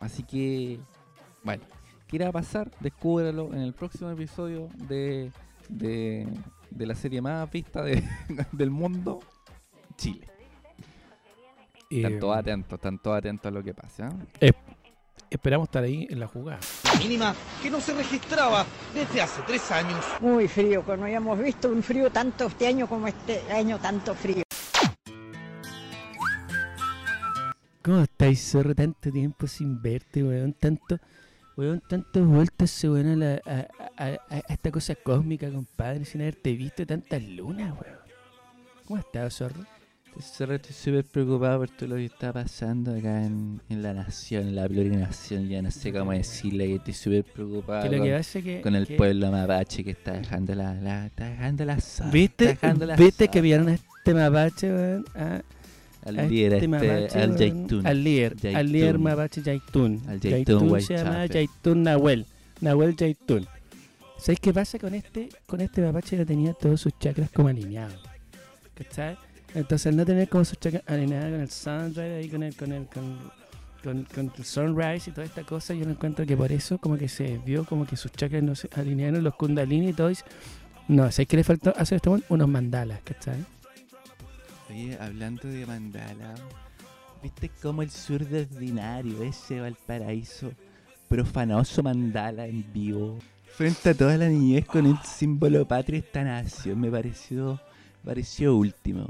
Así 0.01 0.23
que, 0.23 0.79
bueno, 1.43 1.65
¿qué 2.07 2.17
irá 2.17 2.29
a 2.29 2.33
pasar? 2.33 2.71
Descúbralo 2.81 3.53
en 3.53 3.61
el 3.61 3.73
próximo 3.75 4.11
episodio 4.11 4.69
de, 4.89 5.33
de, 5.69 6.29
de 6.71 6.87
la 6.87 6.95
serie 6.95 7.21
más 7.21 7.51
vista 7.51 7.83
de- 7.83 8.03
del 8.53 8.71
mundo, 8.71 9.21
Chile. 9.97 10.27
Eh, 11.91 11.97
Están 12.03 12.19
todos 12.21 12.37
atentos, 12.37 12.73
están 12.79 12.99
todos 12.99 13.19
atentos 13.19 13.47
a 13.47 13.51
lo 13.51 13.63
que 13.63 13.75
pasa. 13.75 14.11
Esperamos 15.31 15.69
estar 15.69 15.85
ahí 15.85 16.07
en 16.11 16.21
la 16.21 16.27
jugada. 16.27 16.61
mínima 16.99 17.35
que 17.63 17.71
no 17.71 17.81
se 17.81 17.95
registraba 17.95 18.65
desde 18.95 19.21
hace 19.21 19.43
tres 19.47 19.71
años. 19.71 20.05
Muy 20.21 20.49
frío, 20.49 20.85
que 20.85 20.97
no 20.97 21.05
habíamos 21.05 21.39
visto 21.39 21.69
un 21.69 21.83
frío 21.83 22.11
tanto 22.11 22.47
este 22.47 22.67
año 22.67 22.87
como 22.87 23.07
este 23.07 23.41
año 23.53 23.79
tanto 23.79 24.15
frío. 24.15 24.43
¿Cómo 27.83 28.01
estáis, 28.03 28.51
zorro? 28.51 28.75
Tanto 28.75 29.11
tiempo 29.11 29.47
sin 29.47 29.81
verte, 29.81 30.23
weón. 30.23 30.53
Tanto, 30.53 30.99
weón, 31.57 31.81
tantas 31.89 32.23
vueltas 32.25 32.71
se 32.71 32.89
weón 32.91 33.13
a, 33.13 33.17
la- 33.17 33.41
a, 33.47 34.05
a- 34.05 34.07
a- 34.31 34.35
a 34.37 34.53
esta 34.53 34.71
cosa 34.71 34.95
cósmica, 34.95 35.51
compadre, 35.51 36.05
sin 36.05 36.21
haberte 36.21 36.53
visto 36.53 36.87
tantas 36.87 37.23
lunas, 37.23 37.71
weón. 37.73 37.99
¿Cómo 38.87 38.99
estás, 39.01 39.35
zorro? 39.37 39.65
Estoy 40.19 40.59
súper 40.73 41.05
preocupado 41.05 41.61
por 41.61 41.71
todo 41.71 41.91
lo 41.91 41.95
que 41.97 42.07
está 42.07 42.33
pasando 42.33 42.91
acá 42.93 43.25
en, 43.25 43.61
en 43.69 43.83
la 43.83 43.93
nación, 43.95 44.49
en 44.49 44.57
la 44.57 44.69
plurinación. 44.69 45.49
Ya 45.49 45.63
no 45.63 45.71
sé 45.71 45.93
cómo 45.93 46.11
decirle 46.13 46.67
que 46.67 46.75
estoy 46.77 46.95
súper 46.95 47.25
preocupado 47.25 47.83
Que 47.89 47.97
lo 47.97 48.03
que 48.03 48.11
con, 48.11 48.19
hace 48.19 48.43
que. 48.43 48.61
con 48.61 48.75
el 48.75 48.87
que- 48.89 48.97
pueblo 48.97 49.31
mapache 49.31 49.85
que 49.85 49.93
está 49.93 50.15
dejando 50.15 50.57
la, 50.57 50.75
la, 50.75 51.07
está 51.07 51.29
dejando 51.29 51.65
la 51.65 51.81
zona, 51.81 52.11
¿Viste? 52.11 52.51
está 52.51 52.67
dejando 52.67 52.87
la 52.87 52.97
¿Viste 52.97 53.25
zona. 53.27 53.31
que 53.31 53.41
vieron 53.41 53.69
a 53.69 53.75
este 53.75 54.15
mapache, 54.15 54.73
weón? 54.73 55.05
Ah, 55.15 55.43
al 56.05 56.19
a 56.19 56.23
líder, 56.25 56.53
este 56.55 56.65
este, 56.65 56.69
mapache, 56.69 57.19
al. 57.21 57.87
Al 57.87 58.05
líder, 58.05 58.57
al 58.57 58.73
líder 58.73 58.99
mapache 58.99 59.43
Jaitun. 59.43 60.03
Al 60.09 60.21
se 60.21 60.97
llama. 60.97 61.29
Jaitun 61.29 61.83
Nahuel. 61.85 62.27
Nahuel 62.61 62.97
Jaitun. 62.97 63.47
¿Sabes 64.19 64.41
qué 64.41 64.53
pasa 64.53 64.81
con 64.81 64.95
este? 64.95 65.29
Con 65.47 65.61
este 65.61 65.81
mapache 65.81 66.17
que 66.17 66.25
tenía 66.27 66.55
todos 66.55 66.81
sus 66.81 66.93
chakras 66.99 67.31
como 67.31 67.49
alineados. 67.49 68.01
¿Cachai? 68.75 69.17
Entonces 69.55 69.95
no 69.95 70.05
tener 70.05 70.29
como 70.29 70.45
sus 70.45 70.59
chakras 70.59 70.83
alineados 70.87 71.31
con 71.31 71.41
el 71.41 71.51
sunrise 71.51 72.17
ahí 72.17 72.29
con 72.29 72.43
el, 72.43 72.55
con 72.55 72.73
el, 72.73 72.87
con, 72.87 74.07
el 74.37 74.45
sunrise 74.45 75.11
y 75.11 75.13
toda 75.13 75.27
esta 75.27 75.43
cosa, 75.45 75.75
yo 75.75 75.85
no 75.85 75.93
encuentro 75.93 76.27
que 76.27 76.37
por 76.37 76.53
eso 76.53 76.79
como 76.79 76.97
que 76.97 77.09
se 77.09 77.39
vio 77.39 77.65
como 77.65 77.87
que 77.87 77.97
sus 77.97 78.13
chakras 78.13 78.43
no 78.43 78.55
se 78.55 78.69
alinearon, 78.75 79.25
los 79.25 79.35
kundalini 79.35 79.91
y 79.91 79.93
todo. 79.93 80.11
No, 80.89 81.11
¿sabes 81.11 81.29
qué 81.29 81.37
le 81.37 81.45
faltó 81.45 81.73
hacer 81.77 81.97
este? 81.97 82.11
Unos 82.29 82.49
mandalas, 82.49 83.01
¿cachai? 83.03 83.45
Oye, 84.71 84.99
hablando 85.01 85.49
de 85.49 85.65
mandala, 85.65 86.35
¿viste 87.23 87.51
cómo 87.63 87.83
el 87.83 87.91
zurdo 87.91 88.39
ordinario 88.39 89.23
ese 89.23 89.61
Valparaíso 89.61 90.53
profanoso 91.09 91.83
mandala 91.83 92.47
en 92.47 92.71
vivo? 92.73 93.19
Frente 93.47 93.91
a 93.91 93.95
toda 93.95 94.17
la 94.17 94.29
niñez 94.29 94.67
con 94.67 94.87
el 94.87 94.99
símbolo 94.99 95.67
patrio 95.67 96.01
de 96.01 96.07
esta 96.07 96.23
nación, 96.23 96.81
me 96.81 96.91
pareció, 96.91 97.61
pareció 98.09 98.57
último. 98.57 99.03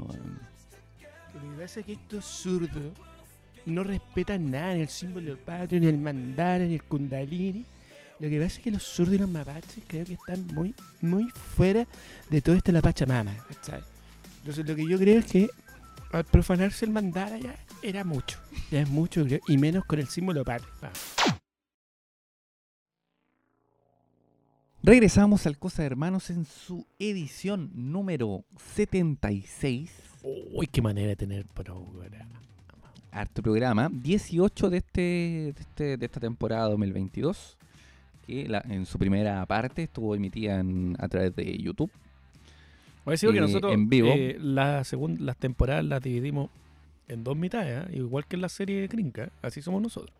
Lo 1.33 1.39
que 1.39 1.61
pasa 1.61 1.79
es 1.79 1.85
que 1.85 1.93
estos 1.93 2.25
zurdos 2.25 2.91
no 3.65 3.85
respetan 3.85 4.51
nada, 4.51 4.73
ni 4.73 4.81
el 4.81 4.89
símbolo 4.89 5.37
patrio, 5.37 5.79
ni 5.79 5.87
el 5.87 5.97
mandala, 5.97 6.65
ni 6.65 6.73
el 6.73 6.83
kundalini. 6.83 7.65
Lo 8.19 8.27
que 8.27 8.41
pasa 8.41 8.57
es 8.57 8.59
que 8.59 8.71
los 8.71 8.83
zurdos 8.83 9.15
y 9.15 9.19
los 9.19 9.29
mapaches 9.29 9.85
creo 9.87 10.03
que 10.03 10.15
están 10.15 10.45
muy, 10.47 10.75
muy 10.99 11.29
fuera 11.29 11.87
de 12.29 12.41
todo 12.41 12.57
esto 12.57 12.73
de 12.73 12.73
la 12.73 12.81
Pachamama, 12.81 13.33
¿cachai? 13.47 13.81
Entonces 14.39 14.67
lo 14.67 14.75
que 14.75 14.85
yo 14.85 14.97
creo 14.97 15.19
es 15.19 15.25
que 15.25 15.49
al 16.11 16.25
profanarse 16.25 16.83
el 16.83 16.91
mandala 16.91 17.37
ya 17.37 17.55
era 17.81 18.03
mucho, 18.03 18.37
ya 18.69 18.81
es 18.81 18.89
mucho, 18.89 19.23
creo, 19.23 19.39
y 19.47 19.57
menos 19.57 19.85
con 19.85 19.99
el 19.99 20.09
símbolo 20.09 20.43
patrio. 20.43 20.69
Vamos. 20.81 20.99
Regresamos 24.81 25.45
al 25.45 25.57
Cosa 25.57 25.81
de 25.81 25.87
Hermanos 25.87 26.29
en 26.29 26.45
su 26.45 26.85
edición 26.99 27.69
número 27.73 28.45
76. 28.75 29.91
Uy, 30.23 30.67
qué 30.67 30.81
manera 30.81 31.09
de 31.09 31.15
tener 31.15 31.45
programa. 31.47 32.39
Harto 33.11 33.41
programa. 33.41 33.89
18 33.91 34.69
de, 34.69 34.77
este, 34.77 35.01
de, 35.01 35.55
este, 35.59 35.97
de 35.97 36.05
esta 36.05 36.19
temporada 36.19 36.69
2022. 36.69 37.57
Que 38.25 38.47
la- 38.47 38.63
en 38.69 38.85
su 38.85 38.97
primera 38.97 39.45
parte 39.45 39.83
estuvo 39.83 40.15
emitida 40.15 40.59
en- 40.59 40.95
a 40.99 41.07
través 41.09 41.35
de 41.35 41.57
YouTube. 41.57 41.91
Voy 43.03 43.11
a 43.11 43.13
decir 43.13 43.31
que 43.31 43.37
Eh, 43.37 43.41
nosotros 43.41 43.73
en 43.73 43.89
vivo. 43.89 44.09
eh, 44.15 44.37
la 44.39 44.83
segun- 44.83 45.17
las 45.19 45.35
temporadas 45.37 45.83
las 45.83 46.01
dividimos 46.01 46.49
en 47.07 47.23
dos 47.23 47.35
mitades, 47.35 47.85
¿eh? 47.89 47.97
igual 47.97 48.25
que 48.27 48.35
en 48.35 48.43
la 48.43 48.49
serie 48.49 48.79
de 48.81 48.87
Crinca, 48.87 49.31
así 49.41 49.61
somos 49.61 49.81
nosotros. 49.81 50.15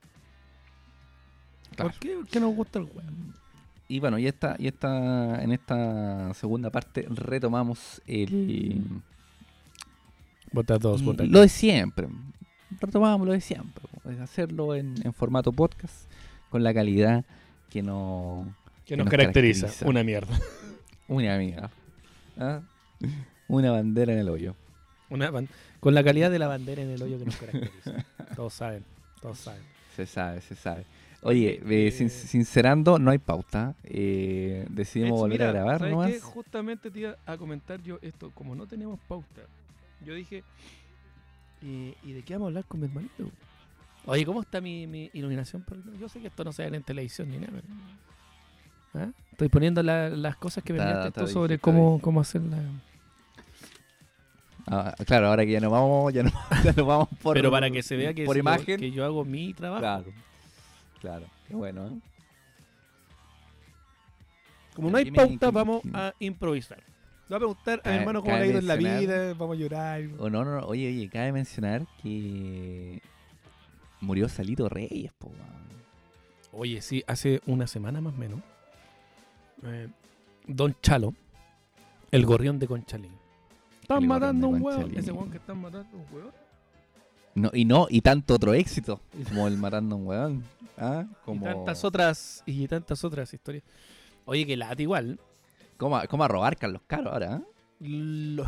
Claro. 1.76 1.92
¿Por 1.92 2.00
qué? 2.00 2.16
Porque 2.16 2.40
nos 2.40 2.56
gusta 2.56 2.80
el 2.80 2.86
weón. 2.86 3.36
Y 3.90 4.00
bueno, 4.00 4.20
y 4.20 4.28
esta, 4.28 4.56
y 4.60 4.68
esta, 4.68 5.44
en 5.44 5.52
esta 5.52 6.32
segunda 6.36 6.70
parte 6.70 7.08
retomamos 7.10 8.02
el, 8.06 8.84
Vota 10.52 10.78
dos, 10.78 11.04
vota 11.04 11.24
lo 11.26 11.42
de 11.42 11.50
siempre. 11.50 12.08
Retomamos 12.80 13.26
lo 13.26 13.34
de 13.34 13.42
siempre. 13.42 13.84
es 14.12 14.20
Hacerlo 14.20 14.76
en, 14.76 14.96
en 15.04 15.12
formato 15.12 15.52
podcast 15.52 16.08
con 16.52 16.64
la 16.64 16.72
calidad 16.72 17.26
que 17.72 17.82
no... 17.82 18.56
que 18.86 18.96
nos 18.96 19.06
nos 19.06 19.12
caracteriza. 19.12 19.62
caracteriza. 19.62 19.90
Una 19.90 20.04
mierda. 20.04 20.40
Una 21.08 21.34
amiga. 21.34 21.72
¿ah? 22.38 22.62
Una 23.48 23.72
bandera 23.72 24.14
en 24.14 24.20
el 24.20 24.30
hoyo. 24.30 24.56
Una 25.10 25.32
con 25.80 25.96
la 25.96 26.04
calidad 26.04 26.30
de 26.30 26.38
la 26.38 26.48
bandera 26.48 26.84
en 26.84 26.92
el 26.92 27.02
hoyo 27.02 27.18
que 27.18 27.26
nos 27.26 27.36
caracteriza. 27.38 28.06
todos 28.36 28.54
saben, 28.54 28.84
todos 29.20 29.40
saben. 29.40 29.64
Se 29.96 30.06
sabe, 30.06 30.42
se 30.42 30.56
sabe. 30.56 30.86
Oye, 31.22 31.60
Eh, 31.66 31.88
eh, 31.88 31.92
sin- 31.92 32.10
sincerando, 32.10 32.98
no 32.98 33.12
hay 33.12 33.18
pauta. 33.18 33.76
Eh, 33.84 34.66
decidimos 34.70 35.20
volver 35.20 35.44
a 35.44 35.52
grabar 35.52 35.80
¿sabes 35.80 35.92
nomás. 35.94 36.12
qué? 36.12 36.20
Justamente 36.22 36.90
te 36.92 37.00
iba 37.00 37.16
a 37.26 37.38
comentar 37.38 37.82
yo 37.82 38.00
esto, 38.02 38.32
como 38.32 38.56
no 38.56 38.66
tenemos 38.68 39.00
pauta, 39.08 39.42
yo 40.06 40.14
dije, 40.14 40.44
¿y, 41.62 41.94
y 42.04 42.14
de 42.14 42.24
qué 42.24 42.34
vamos 42.36 42.46
a 42.46 42.50
hablar 42.50 42.66
con 42.66 42.80
mi 42.80 42.86
hermanito? 42.88 43.30
Oye, 44.06 44.26
¿cómo 44.26 44.42
está 44.42 44.62
mi, 44.62 44.88
mi 44.88 45.10
iluminación? 45.14 45.66
Yo 46.00 46.08
sé 46.08 46.22
que 46.22 46.28
esto 46.28 46.44
no 46.46 46.54
se 46.54 46.70
ve 46.70 46.78
en 46.78 46.84
televisión 46.84 47.30
ni 47.30 47.38
nada. 47.38 47.60
¿Ah? 48.94 49.10
Estoy 49.32 49.50
poniendo 49.50 49.84
la- 49.84 50.10
las 50.10 50.38
cosas 50.38 50.64
que 50.64 50.72
me 50.74 50.80
enviaste 50.80 51.12
tú 51.20 51.28
sobre 51.28 51.60
cómo, 51.60 52.00
cómo 52.02 52.22
hacer 52.22 52.42
la... 52.44 52.58
Ah, 54.68 54.94
claro, 55.06 55.28
ahora 55.28 55.46
que 55.46 55.52
ya 55.52 55.60
nos 55.60 55.72
vamos, 55.72 56.14
ya 56.14 56.24
nos, 56.24 56.34
ya 56.64 56.74
nos 56.74 56.86
vamos 56.86 57.08
por 57.22 57.34
Pero 57.36 57.50
para 57.52 57.70
que 57.72 57.82
se 57.82 57.96
vea 57.98 58.14
que, 58.14 58.26
por 58.26 58.36
si 58.36 58.38
yo- 58.38 58.42
imagen. 58.42 58.80
que 58.80 58.92
yo 58.92 59.04
hago 59.04 59.26
mi 59.26 59.54
trabajo. 59.54 59.82
Claro, 59.82 60.06
claro. 61.00 61.26
Qué 61.48 61.56
bueno, 61.56 61.88
¿eh? 61.88 62.00
Como 64.76 64.90
no 64.92 64.98
hay 64.98 65.12
pauta, 65.12 65.48
¿qué- 65.48 65.52
vamos 65.54 65.82
a 65.94 66.14
improvisar. 66.20 66.78
Le 66.80 66.84
voy 67.28 67.36
a 67.36 67.40
preguntar 67.40 67.82
a 67.84 67.90
mi 67.92 67.96
hermano 67.98 68.22
cómo 68.22 68.36
le 68.38 68.42
ha 68.44 68.46
ido 68.48 68.60
en 68.60 68.68
la 68.68 68.76
vida, 68.76 69.34
vamos 69.34 69.58
a 69.58 69.60
llorar. 69.60 70.02
O 70.18 70.30
no, 70.30 70.44
no, 70.44 70.60
no. 70.62 70.66
Oye, 70.68 70.88
oye, 70.88 71.10
cabe 71.10 71.32
mencionar 71.32 71.86
que 72.02 73.02
murió 74.02 74.28
Salito 74.30 74.68
Reyes, 74.70 75.12
po. 75.14 75.28
weón. 75.28 75.70
Oye, 76.52 76.82
sí, 76.82 77.04
hace 77.08 77.42
una 77.46 77.68
semana 77.68 78.02
más 78.02 78.14
o 78.16 78.18
menos, 78.18 78.40
eh, 79.64 79.88
Don 80.48 80.76
Chalo, 80.82 81.14
el 82.10 82.26
gorrión 82.26 82.58
de 82.58 82.68
Conchalín. 82.68 83.12
Están 83.82 84.02
El 84.04 84.08
matando 84.08 84.48
a 84.48 84.50
un 84.50 84.56
de 84.58 84.62
hueón. 84.64 84.82
Conchalí. 84.82 85.00
Ese 85.00 85.12
hueón 85.12 85.30
que 85.32 85.38
están 85.38 85.62
matando 85.62 85.98
a 85.98 86.02
un 86.02 86.06
hueón. 86.16 86.32
No, 87.36 87.52
y 87.54 87.66
no, 87.66 87.86
y 87.92 88.02
tanto 88.02 88.34
otro 88.34 88.56
éxito, 88.56 89.00
como 89.28 89.48
el 89.48 89.58
matando 89.58 89.96
a 89.96 89.98
un 90.00 90.08
weón. 90.08 90.44
¿Ah? 90.80 91.06
Como, 91.26 91.42
Y 91.46 91.50
tantas 91.54 91.84
otras, 91.84 92.44
y 92.46 92.68
tantas 92.68 93.04
otras 93.04 93.34
historias. 93.34 93.64
Oye, 94.26 94.46
que 94.46 94.56
lata 94.58 94.82
igual. 94.82 95.20
¿Cómo, 95.78 95.98
a- 95.98 96.08
cómo 96.08 96.24
a 96.24 96.28
robar 96.28 96.58
Carlos 96.58 96.82
Caro 96.88 97.12
ahora? 97.12 97.36
¿ah? 97.36 97.42
Lo- 97.80 98.46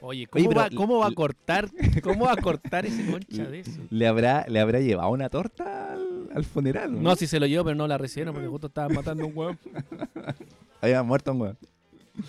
Oye, 0.00 0.26
¿cómo, 0.28 0.40
Oye, 0.40 0.48
pero 0.48 0.60
va, 0.60 0.66
l- 0.68 0.76
¿cómo 0.76 0.98
va 0.98 1.08
a 1.08 1.12
cortar? 1.12 1.68
¿Cómo 2.04 2.26
va 2.26 2.32
a 2.32 2.36
cortar 2.36 2.86
ese 2.86 3.04
concha 3.04 3.48
de 3.50 3.60
eso? 3.60 3.82
¿Le 3.90 4.06
habrá, 4.06 4.44
¿Le 4.48 4.60
habrá 4.60 4.78
llevado 4.80 5.10
una 5.10 5.28
torta 5.28 5.92
al, 5.94 6.28
al 6.32 6.44
funeral? 6.44 7.02
No, 7.02 7.16
si 7.16 7.26
se 7.26 7.40
lo 7.40 7.46
llevó, 7.46 7.64
pero 7.64 7.74
no 7.76 7.88
la 7.88 7.98
recibieron 7.98 8.32
porque 8.34 8.48
justo 8.48 8.68
estaban 8.68 8.94
matando 8.94 9.24
a 9.24 9.26
un 9.28 9.36
hueón. 9.36 9.58
Había 10.80 11.02
muerto 11.02 11.32
un 11.32 11.40
weón. 11.40 11.58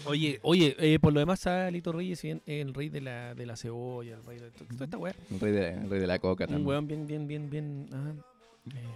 Oye, 0.05 0.39
oye, 0.43 0.75
eh, 0.79 0.99
por 0.99 1.13
lo 1.13 1.19
demás, 1.19 1.39
Salito 1.41 1.91
Reyes, 1.91 2.21
bien, 2.21 2.41
el 2.45 2.73
rey 2.73 2.89
de 2.89 3.01
la, 3.01 3.33
de 3.35 3.45
la 3.45 3.55
cebolla, 3.55 4.15
el 4.15 4.23
rey 4.23 4.39
de 4.39 4.51
to- 4.51 4.65
toda 4.65 4.85
esta 4.85 4.97
weá. 4.97 5.13
El 5.31 5.39
rey 5.39 5.51
de, 5.51 5.69
el 5.73 5.89
rey 5.89 5.99
de 5.99 6.07
la 6.07 6.19
coca 6.19 6.43
Un 6.45 6.49
también. 6.51 6.67
weón 6.67 6.87
bien, 6.87 7.07
bien, 7.07 7.27
bien, 7.27 7.49
bien. 7.49 7.89
ajá, 7.91 8.13
eh, 8.75 8.87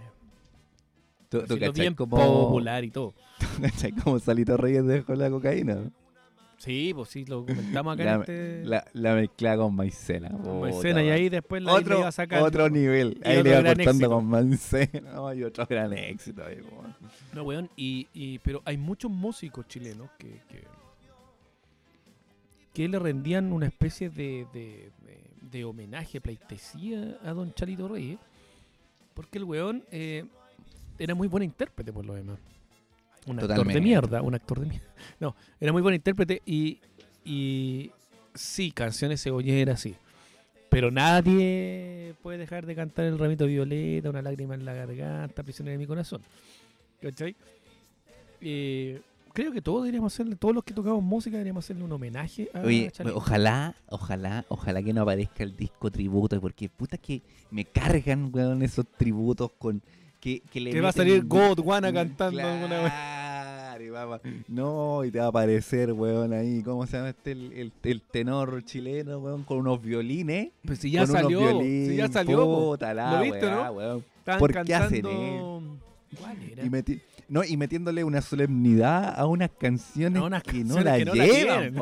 ¿Tú, 1.39 1.45
tú 1.45 1.53
decirlo 1.55 1.67
cachai 1.73 1.81
bien 1.83 1.93
cómo, 1.95 2.17
popular 2.17 2.83
y 2.83 2.91
todo. 2.91 3.13
cómo 4.03 4.19
Salito 4.19 4.57
Reyes 4.57 4.85
dejó 4.85 5.15
la 5.15 5.29
cocaína? 5.29 5.91
Sí, 6.57 6.93
pues 6.95 7.09
sí, 7.09 7.25
lo 7.25 7.45
comentamos 7.45 7.93
acá 7.95 8.05
La, 8.05 8.13
en 8.13 8.19
este. 8.21 8.63
la, 8.65 8.85
la 8.93 9.15
mezcla 9.15 9.57
con 9.57 9.75
maicena. 9.75 10.29
con 10.29 10.61
Maicena, 10.61 11.03
y 11.03 11.09
ahí 11.09 11.27
después 11.27 11.61
la 11.61 11.73
otro, 11.73 11.99
iba 11.99 12.07
a 12.07 12.11
sacar. 12.13 12.41
otro 12.41 12.69
nivel. 12.69 13.19
Y 13.21 13.27
Ahí 13.27 13.37
otro 13.39 13.43
le 13.51 13.59
iba 13.59 13.63
cortando 13.65 13.91
éxito. 13.91 14.09
con 14.09 14.25
maicena. 14.27 15.11
Y 15.35 15.43
otro 15.43 15.65
gran 15.69 15.91
éxito. 15.91 16.41
ahí. 16.45 16.59
No, 17.33 17.43
weón, 17.43 17.69
y, 17.75 18.07
y, 18.13 18.39
pero 18.39 18.61
hay 18.63 18.77
muchos 18.77 19.11
músicos 19.11 19.67
chilenos 19.67 20.09
que, 20.17 20.39
que, 20.47 20.63
que 22.73 22.87
le 22.87 22.97
rendían 22.99 23.51
una 23.51 23.65
especie 23.67 24.09
de, 24.09 24.47
de, 24.53 24.89
de- 25.05 25.23
de 25.51 25.65
homenaje, 25.65 26.19
pleitesía 26.21 27.17
a 27.23 27.31
don 27.33 27.53
Chalito 27.53 27.87
Reyes, 27.87 28.17
porque 29.13 29.37
el 29.37 29.43
weón 29.43 29.83
eh, 29.91 30.25
era 30.99 31.15
muy 31.15 31.27
buen 31.27 31.43
intérprete 31.43 31.91
por 31.91 32.05
lo 32.05 32.13
demás. 32.13 32.39
Un 33.25 33.39
actor 33.39 33.67
de 33.67 33.81
mierda, 33.81 34.21
un 34.21 34.35
actor 34.35 34.59
de 34.59 34.65
mierda. 34.67 34.87
No, 35.19 35.35
era 35.59 35.71
muy 35.71 35.81
buen 35.81 35.95
intérprete 35.95 36.41
y, 36.45 36.79
y 37.23 37.91
sí, 38.33 38.71
canciones 38.71 39.23
cebolleras, 39.23 39.79
sí. 39.79 39.95
Pero 40.69 40.91
nadie 40.91 42.15
puede 42.21 42.39
dejar 42.39 42.65
de 42.65 42.75
cantar 42.75 43.05
el 43.05 43.19
ramito 43.19 43.45
violeta, 43.45 44.09
una 44.09 44.21
lágrima 44.21 44.55
en 44.55 44.65
la 44.65 44.73
garganta, 44.73 45.43
prisionero 45.43 45.73
de 45.73 45.77
mi 45.77 45.85
corazón. 45.85 46.21
¿Cachai? 46.99 47.35
Eh, 48.41 48.99
creo 49.33 49.51
que 49.51 49.61
todos 49.61 49.83
deberíamos 49.83 50.13
hacerle, 50.13 50.35
todos 50.35 50.55
los 50.55 50.63
que 50.63 50.73
tocamos 50.73 51.03
música 51.03 51.33
deberíamos 51.33 51.65
hacerle 51.65 51.83
un 51.83 51.91
homenaje 51.91 52.49
a 52.53 52.61
Oye, 52.61 52.91
ojalá, 53.13 53.75
ojalá, 53.87 54.45
ojalá 54.47 54.81
que 54.81 54.93
no 54.93 55.01
aparezca 55.01 55.43
el 55.43 55.55
disco 55.55 55.91
tributo, 55.91 56.39
porque 56.41 56.69
puta 56.69 56.97
que 56.97 57.21
me 57.51 57.65
cargan, 57.65 58.31
weón, 58.33 58.61
esos 58.63 58.85
tributos 58.97 59.51
con 59.57 59.81
que, 60.23 60.41
que 60.51 60.59
le 60.61 60.79
va 60.81 60.89
a 60.89 60.93
salir 60.93 61.25
God 61.25 61.59
Wanna 61.59 61.91
cantando 61.91 62.39
alguna 62.41 62.81
vez. 62.83 62.91
Claro, 62.93 63.83
y 63.83 63.89
va 63.89 64.21
no, 64.47 65.03
y 65.03 65.11
te 65.11 65.19
va 65.19 65.25
a 65.25 65.27
aparecer, 65.29 65.91
weón, 65.91 66.31
ahí, 66.31 66.61
¿cómo 66.63 66.85
se 66.87 66.95
llama 66.97 67.09
este? 67.09 67.31
El, 67.33 67.51
el- 67.53 67.73
el 67.83 68.01
tenor 68.01 68.63
chileno, 68.63 69.17
weón, 69.19 69.43
con 69.43 69.57
unos 69.57 69.81
violines. 69.81 70.49
Pues 70.65 70.79
si 70.79 70.91
ya 70.91 71.01
con 71.01 71.09
unos 71.09 71.21
salió, 71.23 71.39
violines, 71.39 71.89
si 71.89 71.95
ya 71.97 72.07
salió. 72.07 72.45
puta 72.45 72.93
la 72.93 73.17
¿Lo 73.17 73.21
viste, 73.23 73.45
weá, 73.45 73.55
no? 73.65 73.71
weón. 73.71 74.05
¿Por 74.39 74.51
qué 74.63 74.73
hacen 74.75 75.01
cantando- 75.01 75.77
¿Cuál 76.21 76.37
era? 76.51 76.63
Y, 76.65 76.69
meti- 76.69 77.01
no, 77.27 77.43
y 77.43 77.57
metiéndole 77.57 78.03
una 78.03 78.21
solemnidad 78.21 79.13
a 79.19 79.25
unas 79.25 79.49
canciones, 79.59 80.21
A 80.21 80.25
unas 80.25 80.43
que 80.43 80.63
no 80.63 80.75
canciones 80.75 80.85
la 80.85 80.97
que 80.99 81.05
no 81.05 81.15
la 81.15 81.25
llevan, 81.25 81.73
quieren. 81.73 81.81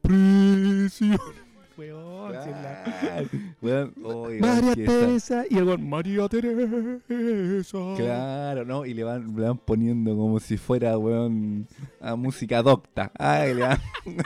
weón. 1.76 2.32
Si 2.42 2.50
la-. 2.50 3.24
Weón, 3.62 3.94
María 4.40 4.74
Teresa 4.74 5.44
y 5.48 5.58
el 5.58 5.64
weón, 5.64 5.88
María 5.88 6.28
Teresa. 6.28 7.78
Claro, 7.96 8.64
¿no? 8.64 8.86
Y 8.86 8.94
le 8.94 9.04
van, 9.04 9.34
le 9.36 9.42
van 9.42 9.58
poniendo 9.58 10.16
como 10.16 10.40
si 10.40 10.56
fuera, 10.56 10.96
weón, 10.98 11.66
a 12.00 12.16
música 12.16 12.62
docta. 12.62 13.12
Ay, 13.18 13.54
le 13.54 13.62
van... 13.62 13.78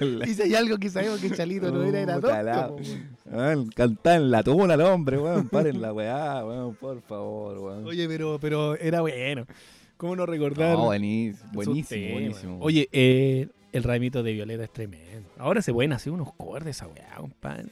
Y 0.00 0.34
si 0.34 0.42
hay 0.42 0.54
algo 0.54 0.78
que 0.78 0.90
sabemos 0.90 1.20
que 1.20 1.30
Chalito 1.30 1.72
no 1.72 1.82
era, 1.82 2.02
era 2.02 2.20
po, 2.20 2.76
weón. 3.32 3.68
Cantar 3.70 4.20
en 4.20 4.30
la 4.30 4.44
tuna 4.44 4.74
al 4.74 4.80
hombre, 4.82 5.18
weón. 5.18 5.48
Paren 5.48 5.80
la 5.82 5.92
weá, 5.92 6.44
weón, 6.44 6.74
por 6.76 7.00
favor, 7.02 7.58
weón. 7.58 7.86
Oye, 7.86 8.06
pero, 8.06 8.38
pero 8.40 8.76
era 8.76 9.00
bueno. 9.00 9.44
¿Cómo 9.96 10.14
no 10.14 10.26
recordar? 10.26 10.78
No, 10.78 10.84
buenísimo, 10.84 11.50
buenísimo, 11.52 12.12
buenísimo. 12.12 12.58
Oye, 12.60 12.88
eh, 12.92 13.48
el 13.72 13.82
ramito 13.82 14.22
de 14.22 14.32
Violeta 14.32 14.64
es 14.64 14.72
tremendo. 14.72 15.28
Ahora 15.38 15.62
se 15.62 15.72
pueden 15.72 15.92
hacer 15.92 16.12
unos 16.12 16.32
covers 16.34 16.64
de 16.64 16.70
esa 16.70 16.86
weá, 16.86 17.16
compadre. 17.16 17.68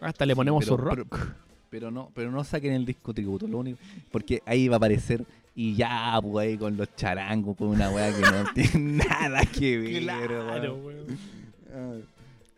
Hasta 0.00 0.26
le 0.26 0.34
ponemos 0.34 0.64
pero, 0.64 0.76
su 0.76 0.82
rock. 0.82 1.08
Pero, 1.10 1.34
pero 1.70 1.90
no, 1.90 2.10
pero 2.14 2.30
no 2.30 2.44
saquen 2.44 2.72
el 2.72 2.84
disco 2.84 3.14
tributo, 3.14 3.46
lo 3.46 3.58
único, 3.58 3.78
porque 4.10 4.42
ahí 4.44 4.68
va 4.68 4.74
a 4.74 4.78
aparecer 4.78 5.24
y 5.54 5.74
ya, 5.74 6.18
pues 6.22 6.46
ahí 6.46 6.58
con 6.58 6.76
los 6.76 6.94
charangos, 6.96 7.56
con 7.56 7.68
una 7.68 7.90
weá 7.90 8.12
que 8.14 8.20
no 8.20 8.44
tiene 8.54 9.04
nada 9.04 9.44
que 9.46 9.78
ver, 9.78 10.02
Claro, 10.02 10.76
weón. 10.76 12.11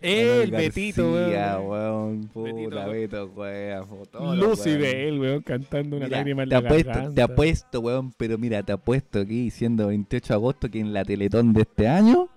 El 0.04 0.50
Betito, 0.50 1.12
weón. 1.12 2.28
Puta, 2.32 2.86
Beto, 2.86 3.26
weón. 3.34 4.38
Lucy 4.38 4.70
de 4.72 5.08
él, 5.08 5.18
weón, 5.18 5.42
cantando 5.42 5.96
una 5.96 6.06
Mira, 6.06 6.18
lágrima 6.18 6.42
en 6.42 6.48
te 6.50 6.54
la 6.54 6.58
apuesto, 6.60 6.88
garganta. 6.90 7.14
te 7.14 7.22
apuesto, 7.22 7.80
weón, 7.80 8.12
pero 8.16 8.36
mira, 8.38 8.62
te 8.62 8.72
apuesto 8.72 9.20
aquí, 9.20 9.50
siendo 9.50 9.86
28 9.88 10.26
de 10.28 10.34
agosto, 10.34 10.70
que 10.70 10.80
en 10.80 10.92
la 10.92 11.04
Teletón 11.04 11.52
de 11.52 11.62
este 11.62 11.88
año 11.88 12.28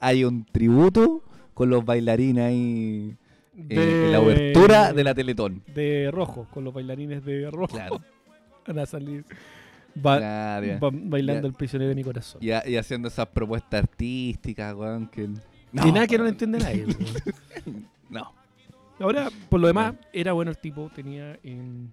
hay 0.00 0.24
un 0.24 0.44
tributo 0.44 1.22
con 1.54 1.70
los 1.70 1.84
bailarines 1.84 2.44
ahí 2.44 3.16
eh, 3.56 4.04
en 4.06 4.12
la 4.12 4.20
obertura 4.20 4.92
de 4.92 5.04
la 5.04 5.14
Teletón. 5.14 5.62
De 5.74 6.10
rojo, 6.12 6.46
con 6.52 6.64
los 6.64 6.72
bailarines 6.74 7.24
de 7.24 7.50
rojo. 7.50 7.74
Claro, 7.76 8.00
Van 8.66 8.78
a 8.78 8.86
salir 8.86 9.24
ba- 9.94 10.18
claro, 10.18 10.66
ya. 10.66 10.78
ba- 10.78 10.90
bailando 10.92 11.42
Ya. 11.42 11.48
el 11.48 11.54
prisionero 11.54 11.88
de 11.88 11.94
mi 11.94 12.04
corazón. 12.04 12.40
Y 12.42 12.50
haciendo 12.76 13.08
esas 13.08 13.26
propuestas 13.26 13.82
artísticas, 13.82 14.74
weón, 14.74 15.08
que... 15.08 15.28
y 15.72 15.92
nada 15.92 16.06
que 16.06 16.16
no 16.18 16.24
lo 16.24 16.30
entiende 16.30 16.58
nadie. 16.58 16.86
No. 18.08 18.32
Ahora, 19.00 19.30
por 19.50 19.58
lo 19.60 19.66
demás, 19.66 19.94
era 20.12 20.32
bueno 20.32 20.50
el 20.52 20.58
tipo, 20.58 20.90
tenía... 20.94 21.38
en- 21.42 21.92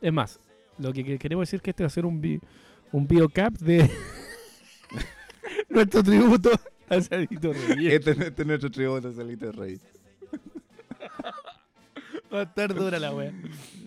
Es 0.00 0.12
más, 0.12 0.40
lo 0.78 0.92
que 0.92 1.04
que 1.04 1.18
queremos 1.18 1.42
decir 1.42 1.58
es 1.58 1.62
que 1.62 1.70
este 1.70 1.82
va 1.82 1.88
a 1.88 1.90
ser 1.90 2.06
un, 2.06 2.20
bi- 2.20 2.40
un 2.92 3.06
biocap 3.06 3.52
de 3.58 3.90
nuestro 5.68 6.02
tributo 6.02 6.50
a 6.88 7.00
Salito 7.00 7.52
Reyes. 7.52 7.92
Este, 7.94 8.10
este 8.12 8.42
es 8.42 8.46
nuestro 8.46 8.70
tributo, 8.70 9.12
Salito 9.12 9.52
Rey. 9.52 9.78
Va 12.32 12.40
a 12.40 12.42
estar 12.42 12.74
dura 12.74 12.98
la 12.98 13.14
wea. 13.14 13.32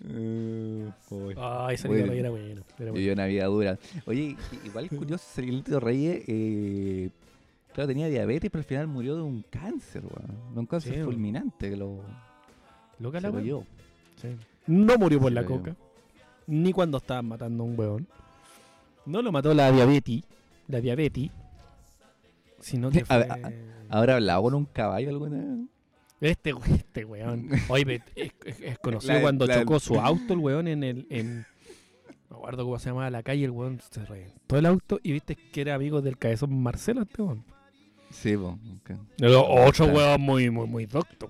Eh. 0.10 0.90
Ay, 1.38 1.78
Salito. 1.78 2.06
Reyes 2.08 2.20
era 2.20 2.30
bueno. 2.32 2.50
era 2.50 2.64
bueno. 2.78 2.94
Vivió 2.94 3.14
una 3.14 3.26
vida 3.26 3.46
dura. 3.46 3.78
Oye, 4.06 4.36
igual 4.66 4.90
curioso, 4.90 5.24
Salito 5.36 5.80
Reyes, 5.80 6.24
eh, 6.28 7.10
claro, 7.74 7.88
tenía 7.88 8.08
diabetes, 8.08 8.50
pero 8.52 8.60
al 8.62 8.66
final 8.66 8.88
murió 8.88 9.16
de 9.16 9.22
un 9.22 9.44
cáncer, 9.50 10.04
weón. 10.04 10.54
De 10.54 10.60
un 10.60 10.66
cáncer 10.66 10.96
Sí, 10.96 11.02
fulminante 11.04 11.70
que 11.70 11.76
lo, 11.78 12.02
Loca 13.00 13.20
se 13.20 13.24
la 13.24 13.30
lo 13.30 13.36
wea. 13.36 13.44
llevó. 13.44 13.66
Sí. 14.22 14.28
No 14.68 14.98
murió 14.98 15.20
por 15.20 15.30
Se 15.30 15.36
la 15.36 15.42
llevó. 15.42 15.58
coca. 15.58 15.76
Ni 16.48 16.74
cuando 16.74 16.98
estaban 16.98 17.26
matando 17.28 17.64
a 17.64 17.66
un 17.68 17.80
weón. 17.80 18.08
No 19.06 19.22
lo 19.22 19.32
mató 19.32 19.54
la 19.54 19.72
diabetes. 19.72 20.22
La 20.68 20.80
diabetes. 20.82 21.30
Sino 22.60 22.90
que 22.92 23.00
A 23.10 23.24
fue... 23.24 23.28
¿Habrá 23.90 24.16
hablado 24.16 24.44
con 24.44 24.54
un 24.54 24.66
caballo 24.66 25.10
alguna 25.10 25.38
vez? 25.38 25.68
Este, 26.22 26.54
este 26.74 27.04
weón. 27.06 27.50
Oye, 27.70 28.02
es, 28.16 28.32
es- 28.46 28.60
es 28.62 28.80
conocido 28.80 29.14
La- 29.16 29.22
cuando 29.22 29.48
la- 29.48 29.60
chocó 29.60 29.80
su 29.80 30.00
auto 30.00 30.34
el 30.34 30.40
weón 30.40 30.68
en 30.68 30.84
el... 30.84 31.08
En, 31.10 31.46
no 32.30 32.38
me 32.38 32.44
acuerdo 32.44 32.64
cómo 32.64 32.80
se 32.80 32.90
llamaba 32.90 33.10
la 33.10 33.24
calle. 33.24 33.46
El 33.46 33.52
weón 33.52 33.80
se 33.90 34.06
reventó 34.06 34.58
el 34.58 34.66
auto 34.66 35.00
y 35.04 35.12
viste 35.14 35.36
que 35.36 35.62
era 35.62 35.76
amigo 35.76 36.02
del 36.02 36.18
cabezón 36.18 36.62
Marcelo 36.62 37.02
este 37.02 37.22
weón. 37.22 37.44
Sí, 38.12 38.36
po, 38.38 38.60
ok, 38.78 38.92
Pero 39.18 39.46
otro 39.48 39.86
Claro. 39.86 39.94
weón 39.98 40.22
muy, 40.22 40.50
muy, 40.50 40.68
muy 40.68 40.86
docto. 40.86 41.30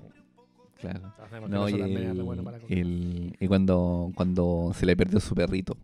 claro. 0.80 1.14
No, 1.48 1.70
y, 1.70 1.74
el- 1.74 2.24
bueno 2.24 2.44
el- 2.70 3.36
y 3.40 3.48
cuando, 3.48 4.12
cuando 4.16 4.72
se 4.76 4.86
le 4.86 4.96
perdió 4.98 5.20
su 5.20 5.34
perrito. 5.36 5.78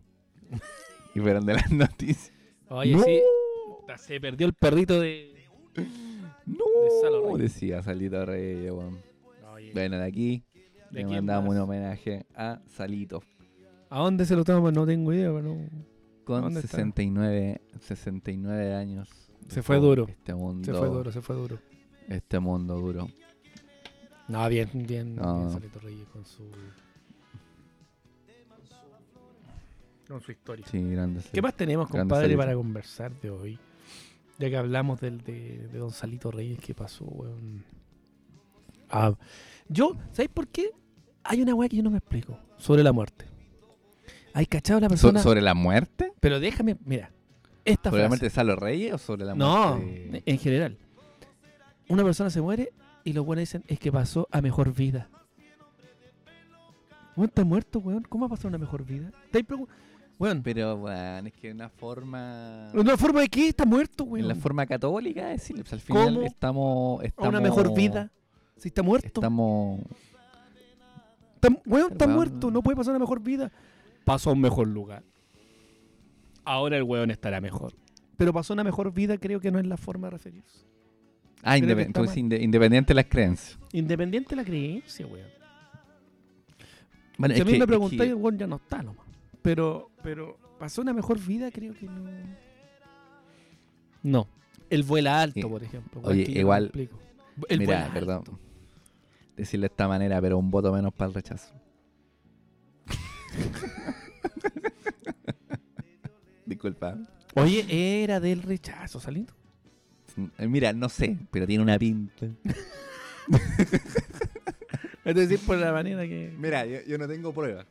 y 1.14 1.20
fueron 1.20 1.46
de 1.46 1.54
las 1.54 1.70
noticias. 1.70 2.32
Oye, 2.68 2.92
No. 2.94 3.02
sí. 3.04 3.20
Se 3.96 4.20
perdió 4.20 4.46
el 4.46 4.52
perrito 4.54 5.00
de... 5.00 5.34
Salo 7.00 7.20
No, 7.22 7.36
Reyes. 7.36 7.54
decía 7.54 7.82
Salito 7.82 8.24
Reyes, 8.26 8.70
weón. 8.72 8.98
Bueno, 9.72 9.98
de 9.98 10.04
aquí 10.04 10.42
¿de 10.90 11.00
le 11.00 11.06
mandamos 11.06 11.48
más? 11.50 11.56
un 11.56 11.62
homenaje 11.62 12.26
a 12.34 12.60
Salito. 12.68 13.22
¿A 13.90 14.00
dónde 14.00 14.24
se 14.26 14.36
lo 14.36 14.44
toma? 14.44 14.70
No 14.72 14.86
tengo 14.86 15.12
idea, 15.12 15.32
pero. 15.32 15.56
Con 16.24 16.42
¿Dónde 16.42 16.60
está? 16.60 16.76
69, 16.76 17.60
69 17.80 18.74
años. 18.74 19.27
Se 19.48 19.62
fue 19.62 19.76
duro. 19.78 20.06
Este 20.08 20.34
mundo, 20.34 20.64
Se 20.64 20.72
fue 20.78 20.88
duro, 20.88 21.10
se 21.12 21.20
fue 21.22 21.36
duro. 21.36 21.58
Este 22.08 22.38
mundo 22.38 22.78
duro. 22.78 23.08
No, 24.28 24.48
bien, 24.48 24.68
bien, 24.74 25.16
No. 25.16 25.38
bien 25.38 25.50
Salito 25.50 25.80
Reyes 25.80 26.06
con 26.08 26.24
su. 26.24 26.50
Con 30.06 30.20
su 30.22 30.32
historia. 30.32 30.66
Sí, 30.70 30.82
grande. 30.90 31.20
¿Qué 31.32 31.42
más 31.42 31.54
tenemos, 31.54 31.88
compadre, 31.88 32.36
para 32.36 32.54
conversar 32.54 33.12
de 33.20 33.30
hoy? 33.30 33.58
Ya 34.38 34.48
que 34.48 34.56
hablamos 34.56 35.00
del, 35.00 35.18
de, 35.22 35.68
de 35.68 35.78
Don 35.78 35.90
Salito 35.90 36.30
Reyes, 36.30 36.60
¿qué 36.60 36.74
pasó, 36.74 37.04
weón? 37.04 37.64
Ah, 38.88 39.12
yo, 39.68 39.96
¿sabéis 40.12 40.30
por 40.30 40.48
qué? 40.48 40.70
Hay 41.24 41.42
una 41.42 41.54
weá 41.54 41.68
que 41.68 41.76
yo 41.76 41.82
no 41.82 41.90
me 41.90 41.98
explico 41.98 42.38
sobre 42.56 42.82
la 42.82 42.92
muerte. 42.92 43.26
Hay 44.32 44.46
cachado 44.46 44.80
la 44.80 44.86
So- 44.86 44.90
persona. 44.90 45.20
¿Sobre 45.22 45.42
la 45.42 45.54
muerte? 45.54 46.12
Pero 46.20 46.40
déjame, 46.40 46.76
mira. 46.84 47.10
Esta 47.68 47.90
¿Sobre 47.90 48.02
la 48.02 48.08
muerte 48.08 48.26
de 48.26 48.30
Salo 48.30 48.56
Reyes 48.56 48.94
o 48.94 48.98
sobre 48.98 49.24
la 49.24 49.34
No, 49.34 49.76
muerte? 49.76 50.08
de- 50.10 50.22
en 50.26 50.38
general. 50.38 50.78
Una 51.88 52.02
persona 52.04 52.30
se 52.30 52.40
muere 52.40 52.72
y 53.04 53.12
los 53.12 53.24
buenos 53.24 53.42
dicen 53.42 53.62
es 53.66 53.78
que 53.78 53.92
pasó 53.92 54.26
a 54.30 54.40
mejor 54.40 54.72
vida. 54.72 55.08
Weón, 57.16 57.28
está 57.28 57.44
muerto, 57.44 57.78
weón. 57.80 58.04
¿Cómo 58.08 58.26
ha 58.26 58.28
pasado 58.28 58.48
una 58.48 58.58
mejor 58.58 58.84
vida? 58.84 59.10
¿Estáis 59.26 59.44
pregun- 59.46 59.68
Weón, 60.18 60.42
Pero, 60.42 60.76
bueno, 60.78 61.28
es 61.28 61.32
que 61.34 61.52
una 61.52 61.68
forma... 61.68 62.70
¿una 62.74 62.96
forma 62.96 63.20
de 63.20 63.28
qué? 63.28 63.48
Está 63.48 63.64
muerto, 63.64 64.04
weón. 64.04 64.22
En 64.24 64.28
la 64.28 64.34
forma 64.34 64.66
católica 64.66 65.26
de 65.26 65.32
decirle, 65.32 65.62
pues 65.62 65.72
al 65.74 65.80
final 65.80 66.14
¿Cómo? 66.14 66.26
estamos, 66.26 67.00
a 67.02 67.04
estamos... 67.06 67.28
una 67.30 67.40
mejor 67.40 67.74
vida. 67.74 68.10
Si 68.56 68.68
está 68.68 68.82
muerto. 68.82 69.06
Estamos... 69.20 69.80
Está- 71.34 71.48
weón, 71.66 71.92
está 71.92 72.04
Weón. 72.06 72.16
muerto. 72.16 72.50
No 72.50 72.62
puede 72.62 72.76
pasar 72.76 72.92
a 72.94 72.96
una 72.96 73.04
mejor 73.04 73.20
vida. 73.20 73.52
Pasó 74.04 74.30
a 74.30 74.32
un 74.32 74.40
mejor 74.40 74.66
lugar. 74.68 75.02
Ahora 76.48 76.76
el 76.78 76.82
weón 76.82 77.10
estará 77.10 77.40
mejor. 77.40 77.74
Pero 78.16 78.32
pasó 78.32 78.52
una 78.54 78.64
mejor 78.64 78.92
vida, 78.92 79.18
creo 79.18 79.38
que 79.40 79.50
no 79.50 79.58
es 79.58 79.66
la 79.66 79.76
forma 79.76 80.06
de 80.06 80.12
referirse. 80.12 80.66
Ah, 81.42 81.56
independ- 81.58 81.92
inde- 82.16 82.42
independiente 82.42 82.88
de 82.88 82.94
las 82.94 83.04
creencias. 83.06 83.58
Independiente 83.72 84.30
de 84.30 84.36
la 84.36 84.44
creencia, 84.44 85.06
weón. 85.06 85.28
Bueno, 87.18 87.34
si 87.34 87.40
es 87.40 87.42
a 87.42 87.44
mí 87.44 87.52
que- 87.52 87.58
me 87.58 87.66
preguntáis, 87.66 88.00
que- 88.02 88.08
el 88.08 88.14
weón 88.14 88.38
ya 88.38 88.46
no 88.46 88.56
está 88.56 88.82
nomás. 88.82 89.06
Pero, 89.42 89.90
pero, 90.02 90.38
¿pasó 90.58 90.80
una 90.82 90.92
mejor 90.92 91.20
vida? 91.20 91.50
Creo 91.50 91.74
que 91.74 91.86
no. 91.86 92.10
No. 94.02 94.26
El 94.70 94.82
vuela 94.84 95.20
alto, 95.22 95.40
Sí. 95.40 95.46
por 95.46 95.62
ejemplo. 95.62 96.00
Oye, 96.04 96.22
igual-. 96.28 96.70
El 97.48 97.58
Mira, 97.58 97.78
vuela 97.80 97.92
perdón. 97.92 98.16
alto. 98.18 98.38
Decirlo 99.36 99.62
de 99.62 99.66
esta 99.68 99.86
manera, 99.86 100.20
pero 100.20 100.38
un 100.38 100.50
voto 100.50 100.72
menos 100.72 100.92
para 100.94 101.08
el 101.08 101.14
rechazo. 101.14 101.54
Disculpa. 106.58 106.96
Oye, 107.34 108.02
era 108.02 108.18
del 108.20 108.42
rechazo, 108.42 108.98
Salito. 108.98 109.32
Eh, 110.38 110.48
Mira, 110.48 110.72
no 110.72 110.88
sé, 110.88 111.16
pero 111.30 111.46
tiene 111.46 111.62
una 111.62 111.78
pinta. 111.78 112.26
Es 115.04 115.14
decir, 115.14 115.38
por 115.46 115.56
la 115.56 115.72
manera 115.72 116.02
que. 116.02 116.34
Mira, 116.38 116.66
yo, 116.66 116.78
yo 116.86 116.98
no 116.98 117.06
tengo 117.08 117.32
pruebas. 117.32 117.66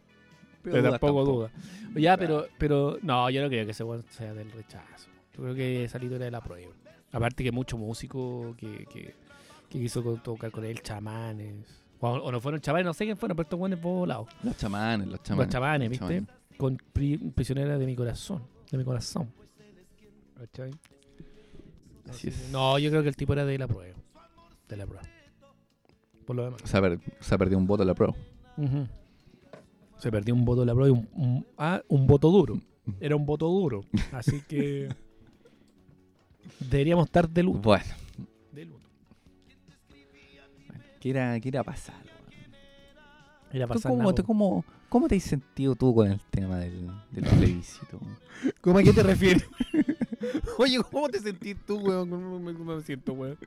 Pero 0.64 0.90
tampoco 0.90 1.24
duda. 1.24 1.52
Ya, 1.96 2.18
pero, 2.18 2.48
pero 2.58 2.98
no, 3.02 3.30
yo 3.30 3.42
no 3.42 3.48
creo 3.48 3.66
que 3.66 3.72
ese 3.72 3.84
sea 4.10 4.34
del 4.34 4.52
rechazo. 4.52 5.10
Yo 5.36 5.44
creo 5.44 5.56
que 5.56 5.84
esa 5.84 5.98
era 5.98 6.18
de 6.18 6.32
la 6.32 6.42
prueba. 6.42 6.72
Aparte 7.12 7.44
que 7.44 7.52
muchos 7.52 7.80
músicos 7.80 8.56
que, 8.58 8.86
que, 8.92 9.14
que 9.70 9.80
quiso 9.80 10.02
tocar 10.24 10.50
con 10.52 10.66
él, 10.66 10.82
chamanes. 10.82 11.84
O, 12.00 12.10
o 12.10 12.32
no 12.32 12.42
fueron 12.42 12.60
chamanes, 12.60 12.86
no 12.86 12.94
sé 12.94 13.06
quién 13.06 13.18
fueron, 13.18 13.36
pero 13.38 13.46
estos 13.46 13.60
buenos 13.60 13.80
volados. 13.82 14.28
Los 14.44 14.58
chamanes, 14.58 15.08
los 15.08 15.22
chamanes. 15.24 15.46
Los 15.48 15.54
chamanes, 15.54 15.90
los 15.90 15.92
¿viste? 16.00 16.06
chamanes. 16.06 16.30
Con 16.58 16.78
pri- 16.92 17.18
prisionera 17.36 17.78
de 17.78 17.86
mi 17.86 17.96
corazón. 17.96 18.42
De 18.72 18.78
mi 18.78 18.84
corazón. 18.84 19.32
¿Cachai? 20.38 20.72
Así 22.10 22.30
es. 22.30 22.50
No, 22.52 22.78
yo 22.80 22.90
creo 22.90 23.02
que 23.04 23.10
el 23.10 23.16
tipo 23.16 23.34
era 23.34 23.46
de 23.46 23.58
la 23.58 23.68
prueba. 23.68 23.98
De 24.68 24.78
la 24.78 24.86
prueba. 24.86 25.08
Por 26.26 26.36
lo 26.36 26.44
demás. 26.46 26.62
Se 26.66 26.78
ha, 26.78 26.82
per- 26.82 27.00
se 27.20 27.36
ha 27.36 27.38
perdido 27.38 27.58
un 27.58 27.68
voto 27.68 27.84
en 27.84 27.88
la 27.88 27.96
pro. 27.96 28.16
Ujú. 28.58 28.88
Se 29.98 30.12
perdió 30.12 30.34
un 30.36 30.46
voto 30.46 30.62
de 30.62 30.68
la 30.68 30.74
prueba 30.76 30.96
y 30.96 31.00
un, 31.00 31.10
un- 31.14 31.46
ah, 31.58 31.82
un 31.88 32.06
voto 32.08 32.30
duro. 32.30 32.60
Era 33.00 33.16
un 33.16 33.26
voto 33.26 33.48
duro. 33.48 33.82
Así 34.12 34.42
que 34.48 34.90
deberíamos 36.60 37.06
estar 37.08 37.30
de 37.30 37.44
luto. 37.44 37.60
Bueno, 37.60 37.86
De 38.52 38.66
luto. 38.66 38.86
¿qué 41.00 41.10
irá, 41.10 41.40
qué 41.40 41.48
irá 41.50 41.62
a 41.62 41.64
pasar? 41.64 41.96
weón? 41.96 42.54
Era 43.52 43.68
¿Tú 43.68 43.74
pasar 43.74 43.92
cómo, 43.92 44.04
nada, 44.04 44.14
te, 44.16 44.22
po. 44.24 44.28
cómo, 44.28 44.66
¿Cómo 44.90 45.08
te 45.08 45.16
has 45.18 45.24
sentido 45.24 45.76
tú 45.76 45.94
con 45.94 46.10
el 46.12 46.20
tema 46.30 46.58
del, 46.60 46.88
del 47.12 47.24
plebiscito? 47.38 47.98
weón? 48.02 48.18
¿Cómo 48.62 48.80
a 48.80 48.84
qué 48.84 48.94
te 48.94 49.04
refieres? 49.04 49.46
Oye, 50.58 50.80
¿cómo 50.92 51.10
te 51.10 51.20
sentís 51.20 51.58
tú, 51.66 51.78
weón? 51.78 52.10
¿Cómo 52.10 52.40
me, 52.40 52.54
cómo 52.54 52.76
me 52.76 52.82
siento, 52.84 53.14
weón? 53.14 53.38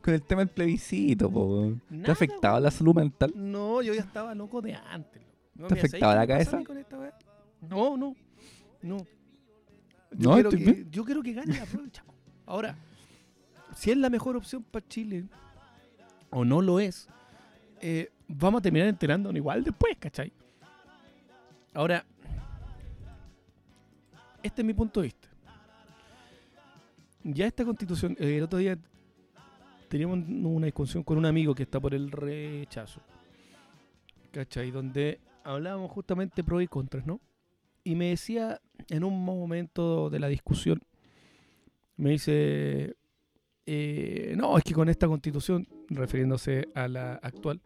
Con 0.00 0.14
el 0.14 0.22
tema 0.22 0.40
del 0.42 0.48
plebiscito, 0.50 1.30
po, 1.30 1.44
weón. 1.46 1.82
¿Te 2.02 2.10
ha 2.10 2.12
afectado 2.12 2.60
la 2.60 2.70
salud 2.70 2.94
mental? 2.94 3.32
No, 3.34 3.82
yo 3.82 3.92
ya 3.94 4.00
estaba 4.02 4.34
loco 4.34 4.62
de 4.62 4.74
antes. 4.74 5.22
No, 5.54 5.66
¿Te 5.66 5.74
mira, 5.74 5.86
afectaba 5.86 6.12
¿sabes 6.14 6.28
la 6.28 6.34
cabeza? 6.34 6.64
con 6.64 6.78
esta? 6.78 7.18
No, 7.62 7.96
no. 7.96 8.14
No. 8.82 8.98
Yo, 10.12 10.30
No, 10.30 10.34
quiero 10.34 10.48
estoy 10.50 10.64
que, 10.64 10.72
bien. 10.72 10.90
yo 10.90 11.04
quiero 11.04 11.22
que 11.22 11.32
gane 11.32 11.58
la 11.58 11.66
prueba, 11.66 11.88
chamo. 11.90 12.14
Ahora, 12.46 12.76
si 13.76 13.90
es 13.90 13.96
la 13.96 14.08
mejor 14.08 14.36
opción 14.36 14.62
para 14.62 14.86
Chile 14.88 15.24
o 16.30 16.44
no 16.44 16.62
lo 16.62 16.78
es, 16.80 17.08
eh, 17.80 18.10
vamos 18.28 18.60
a 18.60 18.62
terminar 18.62 18.88
enterándonos 18.88 19.36
igual 19.36 19.64
después, 19.64 19.96
¿cachai? 19.98 20.32
Ahora, 21.74 22.04
este 24.42 24.62
es 24.62 24.66
mi 24.66 24.74
punto 24.74 25.00
de 25.00 25.06
vista. 25.06 25.28
Ya 27.24 27.46
esta 27.46 27.64
constitución, 27.64 28.16
eh, 28.18 28.36
el 28.36 28.42
otro 28.44 28.58
día 28.58 28.78
teníamos 29.88 30.20
una 30.28 30.66
discusión 30.66 31.02
con 31.02 31.18
un 31.18 31.26
amigo 31.26 31.54
que 31.54 31.64
está 31.64 31.80
por 31.80 31.94
el 31.94 32.10
rechazo. 32.10 33.00
¿Cachai? 34.32 34.70
Donde 34.70 35.20
hablábamos 35.44 35.90
justamente 35.90 36.44
pro 36.44 36.60
y 36.60 36.68
contras, 36.68 37.06
¿no? 37.06 37.20
Y 37.84 37.94
me 37.94 38.10
decía 38.10 38.60
en 38.88 39.04
un 39.04 39.24
momento 39.24 40.10
de 40.10 40.20
la 40.20 40.28
discusión, 40.28 40.82
me 41.96 42.10
dice, 42.10 42.96
eh, 43.66 44.34
no, 44.36 44.56
es 44.56 44.64
que 44.64 44.74
con 44.74 44.88
esta 44.88 45.08
constitución, 45.08 45.66
refiriéndose 45.88 46.68
a 46.74 46.86
la 46.86 47.14
actual, 47.14 47.60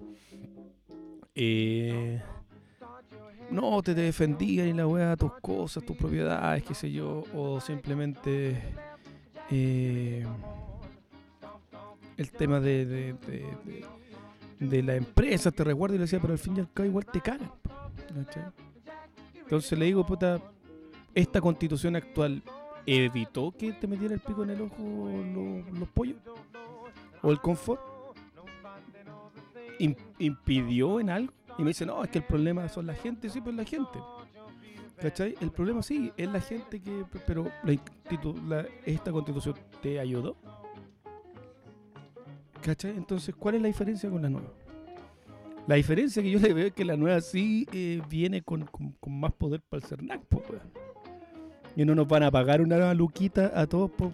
eh, 1.35 2.23
te, 3.53 3.83
te 3.95 3.95
defendían 3.95 4.69
y 4.69 4.73
la 4.73 4.87
weá, 4.87 5.17
tus 5.17 5.33
cosas, 5.41 5.85
tus 5.85 5.97
propiedades, 5.97 6.63
qué 6.63 6.75
sé 6.75 6.91
yo, 6.91 7.25
o 7.35 7.61
simplemente 7.61 8.61
eh, 9.51 10.27
el 12.17 12.31
tema 12.31 12.61
de, 12.61 12.87
de, 12.87 13.13
de- 14.61 14.83
la 14.83 14.95
empresa, 14.95 15.51
te 15.51 15.65
recuerdo 15.65 15.97
y 15.97 15.99
le 15.99 16.03
decía, 16.05 16.21
pero 16.21 16.33
al 16.33 16.39
fin 16.39 16.57
y 16.57 16.61
al 16.61 16.71
cabo 16.73 16.89
igual 16.89 17.05
te 17.07 17.21
cagan. 17.21 17.51
Entonces 19.43 19.77
le 19.79 19.87
digo, 19.87 20.07
puta, 20.07 20.41
esta 21.15 21.41
constitución 21.41 21.97
actual 21.97 22.43
evitó 22.87 23.53
que 23.53 23.73
te 23.73 23.87
metiera 23.87 24.15
el 24.15 24.21
pico 24.21 24.45
en 24.45 24.51
el 24.51 24.61
ojo 24.63 24.83
lo- 25.35 25.79
los 25.79 25.89
pollos 25.89 26.17
o 27.23 27.31
el 27.31 27.41
confort. 27.41 27.81
Im- 29.79 29.97
impidió 30.19 31.01
en 31.01 31.11
algo. 31.11 31.33
Y 31.59 31.63
me 31.63 31.69
dice, 31.69 31.85
no, 31.87 32.03
es 32.03 32.11
que 32.11 32.19
el 32.19 32.25
problema 32.25 32.69
son 32.69 32.87
la 32.87 32.95
gente, 32.95 33.29
sí, 33.29 33.41
pues 33.41 33.55
la 33.55 33.65
gente. 33.65 33.99
¿Cachai? 35.01 35.35
El 35.41 35.51
problema 35.51 35.83
sí, 35.83 36.13
es 36.17 36.29
la 36.31 36.41
gente 36.41 36.81
que. 36.81 37.05
Pero 37.27 37.45
la 37.65 37.77
la- 38.49 38.67
esta 38.87 39.11
constitución 39.13 39.55
te 39.83 39.99
ayudó. 39.99 40.37
¿Cachai? 42.63 42.93
Entonces, 42.97 43.35
¿cuál 43.35 43.57
es 43.57 43.63
la 43.63 43.69
diferencia 43.69 44.09
con 44.09 44.23
la 44.23 44.29
nueva? 44.31 44.49
La 45.67 45.75
diferencia 45.77 46.23
que 46.23 46.31
yo 46.31 46.39
le 46.39 46.53
veo 46.55 46.67
es 46.69 46.73
que 46.73 46.85
la 46.85 46.97
nueva 46.97 47.21
sí 47.21 47.67
eh, 47.73 48.01
viene 48.09 48.43
con, 48.43 48.65
con- 48.67 48.93
con 48.93 49.19
más 49.19 49.33
poder 49.33 49.61
para 49.63 49.83
el 49.83 49.89
CERNAC, 49.89 50.21
po, 50.27 50.43
weón. 50.49 50.63
Y 51.77 51.85
no 51.85 51.95
nos 51.95 52.07
van 52.07 52.23
a 52.25 52.31
pagar 52.31 52.61
una 52.61 52.93
luquita 52.95 53.51
a 53.55 53.67
todos 53.67 53.91
por... 53.91 54.13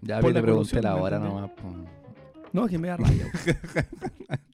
Ya 0.00 0.20
Por 0.20 0.32
la 0.32 0.40
pregunté 0.42 0.80
la 0.80 0.94
¿me 0.94 1.00
hora 1.00 1.18
nomás. 1.18 1.50
po. 1.50 1.68
No, 2.52 2.66
que 2.66 2.78
me 2.78 2.88
da 2.88 2.96
rabia. 2.96 3.26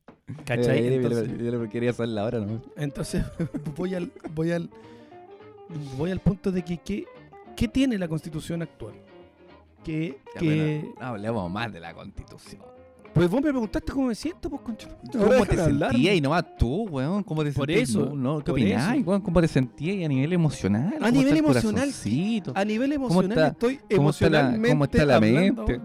¿Cachai? 0.45 0.79
Eh, 0.79 0.91
yo 0.91 1.09
Entonces- 1.09 1.39
yo 1.39 1.59
le 1.63 1.69
quería 1.69 1.93
saber 1.93 2.11
la 2.11 2.25
hora 2.25 2.39
nomás. 2.41 2.61
Entonces 2.77 3.25
voy 3.77 3.95
al 3.95 4.11
voy 4.35 4.53
al 4.53 4.69
voy 5.97 6.11
al 6.11 6.21
punto 6.21 6.51
de 6.53 6.63
que 6.63 6.79
qué, 6.79 7.05
qué 7.57 7.69
tiene 7.69 7.99
la 7.99 8.09
Constitución 8.09 8.63
actual. 8.63 8.95
Que, 9.83 10.19
Ya, 10.35 10.41
que 10.41 10.91
no 10.99 11.07
hablemos 11.07 11.51
más 11.51 11.71
de 11.71 11.79
la 11.79 11.93
constitución. 11.93 12.63
pues 13.13 13.29
vos 13.31 13.43
me 13.43 13.51
preguntaste 13.51 13.93
cómo 13.93 14.07
me 14.07 14.15
siento, 14.15 14.49
pues 14.49 14.63
concha. 14.63 14.89
¿Cómo 15.13 15.45
te 15.45 15.57
sentías 15.59 16.17
y 16.17 16.21
nomás 16.23 16.57
tú, 16.57 16.85
weón? 16.89 17.23
¿Cómo 17.23 17.45
te 17.45 17.53
Por 17.53 17.67
sentías? 17.67 17.91
eso, 17.91 18.07
No, 18.07 18.39
no, 18.39 18.45
¿Qué 18.45 18.51
opinás, 18.51 18.97
weón? 19.05 19.21
¿Cómo 19.21 19.41
te 19.43 19.49
sentías 19.49 20.03
a 20.05 20.09
nivel 20.09 20.33
emocional? 20.33 20.95
A 20.95 20.99
¿Cómo 20.99 21.11
nivel 21.11 21.37
emocional? 21.37 21.91
A 22.55 22.65
nivel 22.65 22.95
¿Cómo 22.95 23.07
emocional 23.21 23.51
estoy 23.53 23.79
¿Cómo 23.95 24.09
está 24.11 24.31
la, 24.31 24.39
emocionalmente 24.41 24.69
cómo 24.71 24.85
está 24.87 25.05
la 25.05 25.17
hablando, 25.17 25.67
mente? 25.67 25.81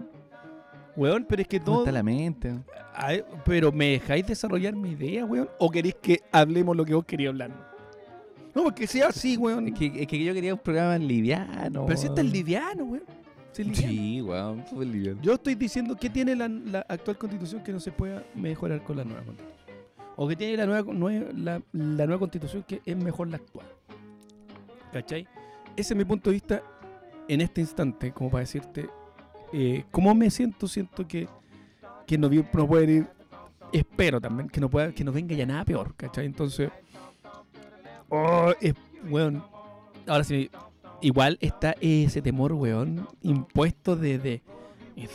Weón, 0.96 1.24
pero 1.28 1.42
es 1.42 1.48
que 1.48 1.58
¿Cómo 1.60 1.72
todo 1.72 1.78
está 1.84 1.92
la 1.92 2.02
mente? 2.02 2.52
Ay, 2.94 3.22
pero 3.44 3.70
me 3.72 3.90
dejáis 3.92 4.26
desarrollar 4.26 4.74
mi 4.74 4.90
idea, 4.90 5.24
weón, 5.24 5.48
o 5.58 5.70
queréis 5.70 5.94
que 6.02 6.20
hablemos 6.32 6.76
lo 6.76 6.84
que 6.84 6.94
vos 6.94 7.04
querías 7.04 7.30
hablar. 7.30 7.50
No, 8.54 8.64
porque 8.64 8.86
sea 8.86 9.08
así, 9.08 9.36
weón. 9.36 9.68
Es 9.68 9.74
que, 9.78 10.02
es 10.02 10.06
que 10.08 10.22
yo 10.24 10.34
quería 10.34 10.52
un 10.54 10.60
programa 10.60 10.98
liviano. 10.98 11.86
pero 11.86 11.96
si 11.96 12.06
este 12.06 12.20
es 12.20 12.24
weón. 12.26 12.32
liviano, 12.32 12.84
weón. 12.84 13.04
Si 13.52 13.62
es. 13.62 13.78
Sí, 13.78 14.20
weón, 14.22 14.64
súper 14.68 14.88
liviano. 14.88 15.20
Yo 15.22 15.34
estoy 15.34 15.54
diciendo 15.54 15.96
que 15.96 16.10
tiene 16.10 16.34
la, 16.36 16.48
la 16.48 16.80
actual 16.88 17.16
constitución 17.16 17.62
que 17.62 17.72
no 17.72 17.80
se 17.80 17.92
pueda 17.92 18.24
mejorar 18.34 18.82
con 18.82 18.96
la 18.96 19.04
nueva 19.04 19.22
constitución. 19.22 19.60
O 20.16 20.28
que 20.28 20.36
tiene 20.36 20.56
la 20.56 20.66
nueva, 20.66 20.92
nue- 20.92 21.32
la, 21.32 21.62
la 21.72 22.06
nueva 22.06 22.18
constitución 22.18 22.64
que 22.66 22.82
es 22.84 22.96
mejor 22.96 23.28
la 23.28 23.36
actual. 23.36 23.66
¿Cachai? 24.92 25.26
Ese 25.76 25.94
es 25.94 25.96
mi 25.96 26.04
punto 26.04 26.30
de 26.30 26.34
vista 26.34 26.62
en 27.28 27.40
este 27.40 27.60
instante, 27.60 28.10
como 28.12 28.28
para 28.30 28.40
decirte 28.40 28.88
eh, 29.52 29.84
cómo 29.90 30.14
me 30.14 30.30
siento. 30.30 30.68
Siento 30.68 31.06
que, 31.06 31.28
que 32.06 32.18
no, 32.18 32.28
no 32.28 32.66
puede 32.66 32.92
ir. 32.92 33.06
Espero 33.72 34.20
también 34.20 34.48
que 34.48 34.60
no 34.60 34.68
pueda, 34.68 34.92
que 34.92 35.04
no 35.04 35.12
venga 35.12 35.34
ya 35.34 35.46
nada 35.46 35.64
peor, 35.64 35.94
¿cachai? 35.94 36.26
Entonces, 36.26 36.70
oh, 38.08 38.52
weón. 39.08 39.44
Ahora 40.06 40.24
sí, 40.24 40.50
igual 41.00 41.38
está 41.40 41.76
ese 41.80 42.20
temor, 42.20 42.52
weón, 42.52 43.06
impuesto 43.22 43.94
de, 43.94 44.18
de 44.18 44.42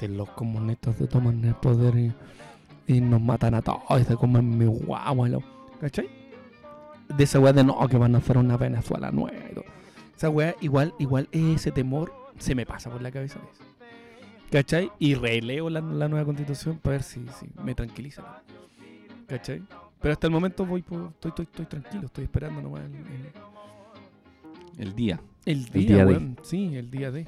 los 0.08 0.30
comunistas 0.30 0.96
se 0.96 1.08
toman 1.08 1.44
el 1.44 1.56
poder 1.56 1.96
y, 1.98 2.14
y 2.88 3.02
nos 3.02 3.22
matan 3.22 3.56
a 3.56 3.62
todos 3.62 3.82
y 4.00 4.04
se 4.04 4.16
comen 4.16 4.58
mi 4.58 4.66
guagua, 4.66 5.30
¿cachai? 5.80 6.10
De 7.16 7.24
esa 7.24 7.40
weá 7.40 7.54
de 7.54 7.64
no, 7.64 7.88
que 7.88 7.98
van 7.98 8.16
a 8.16 8.20
hacer 8.20 8.38
una 8.38 8.58
Venezuela 8.58 9.12
nueva. 9.12 9.38
Esa 10.16 10.30
weá, 10.30 10.56
igual, 10.62 10.94
igual 10.98 11.28
ese 11.32 11.72
temor 11.72 12.14
se 12.38 12.56
me 12.56 12.66
pasa 12.66 12.90
por 12.90 13.02
la 13.02 13.12
cabeza 13.12 13.40
a 13.40 13.46
veces. 13.46 13.75
¿Cachai? 14.52 14.92
Y 15.00 15.16
releo 15.16 15.70
la, 15.70 15.82
la 15.82 16.08
nueva 16.08 16.26
constitución 16.26 16.78
para 16.80 16.94
ver 16.94 17.04
si, 17.04 17.26
si 17.40 17.50
me 17.64 17.74
tranquiliza. 17.76 18.42
¿Cachai? 19.28 19.64
Pero 20.02 20.12
hasta 20.14 20.28
el 20.28 20.34
momento 20.34 20.66
voy 20.66 20.82
por- 20.82 21.10
estoy, 21.14 21.30
estoy, 21.30 21.46
estoy 21.46 21.66
tranquilo, 21.66 22.06
estoy 22.06 22.24
esperando 22.26 22.62
nomás 22.62 22.84
el, 22.86 22.94
el- 22.96 23.32
El 24.78 24.96
día. 24.96 25.20
el 25.46 25.66
día, 25.66 25.88
día 25.88 26.06
de. 26.06 26.36
Sí, 26.44 26.76
el 26.76 26.92
día 26.92 27.12
de. 27.12 27.26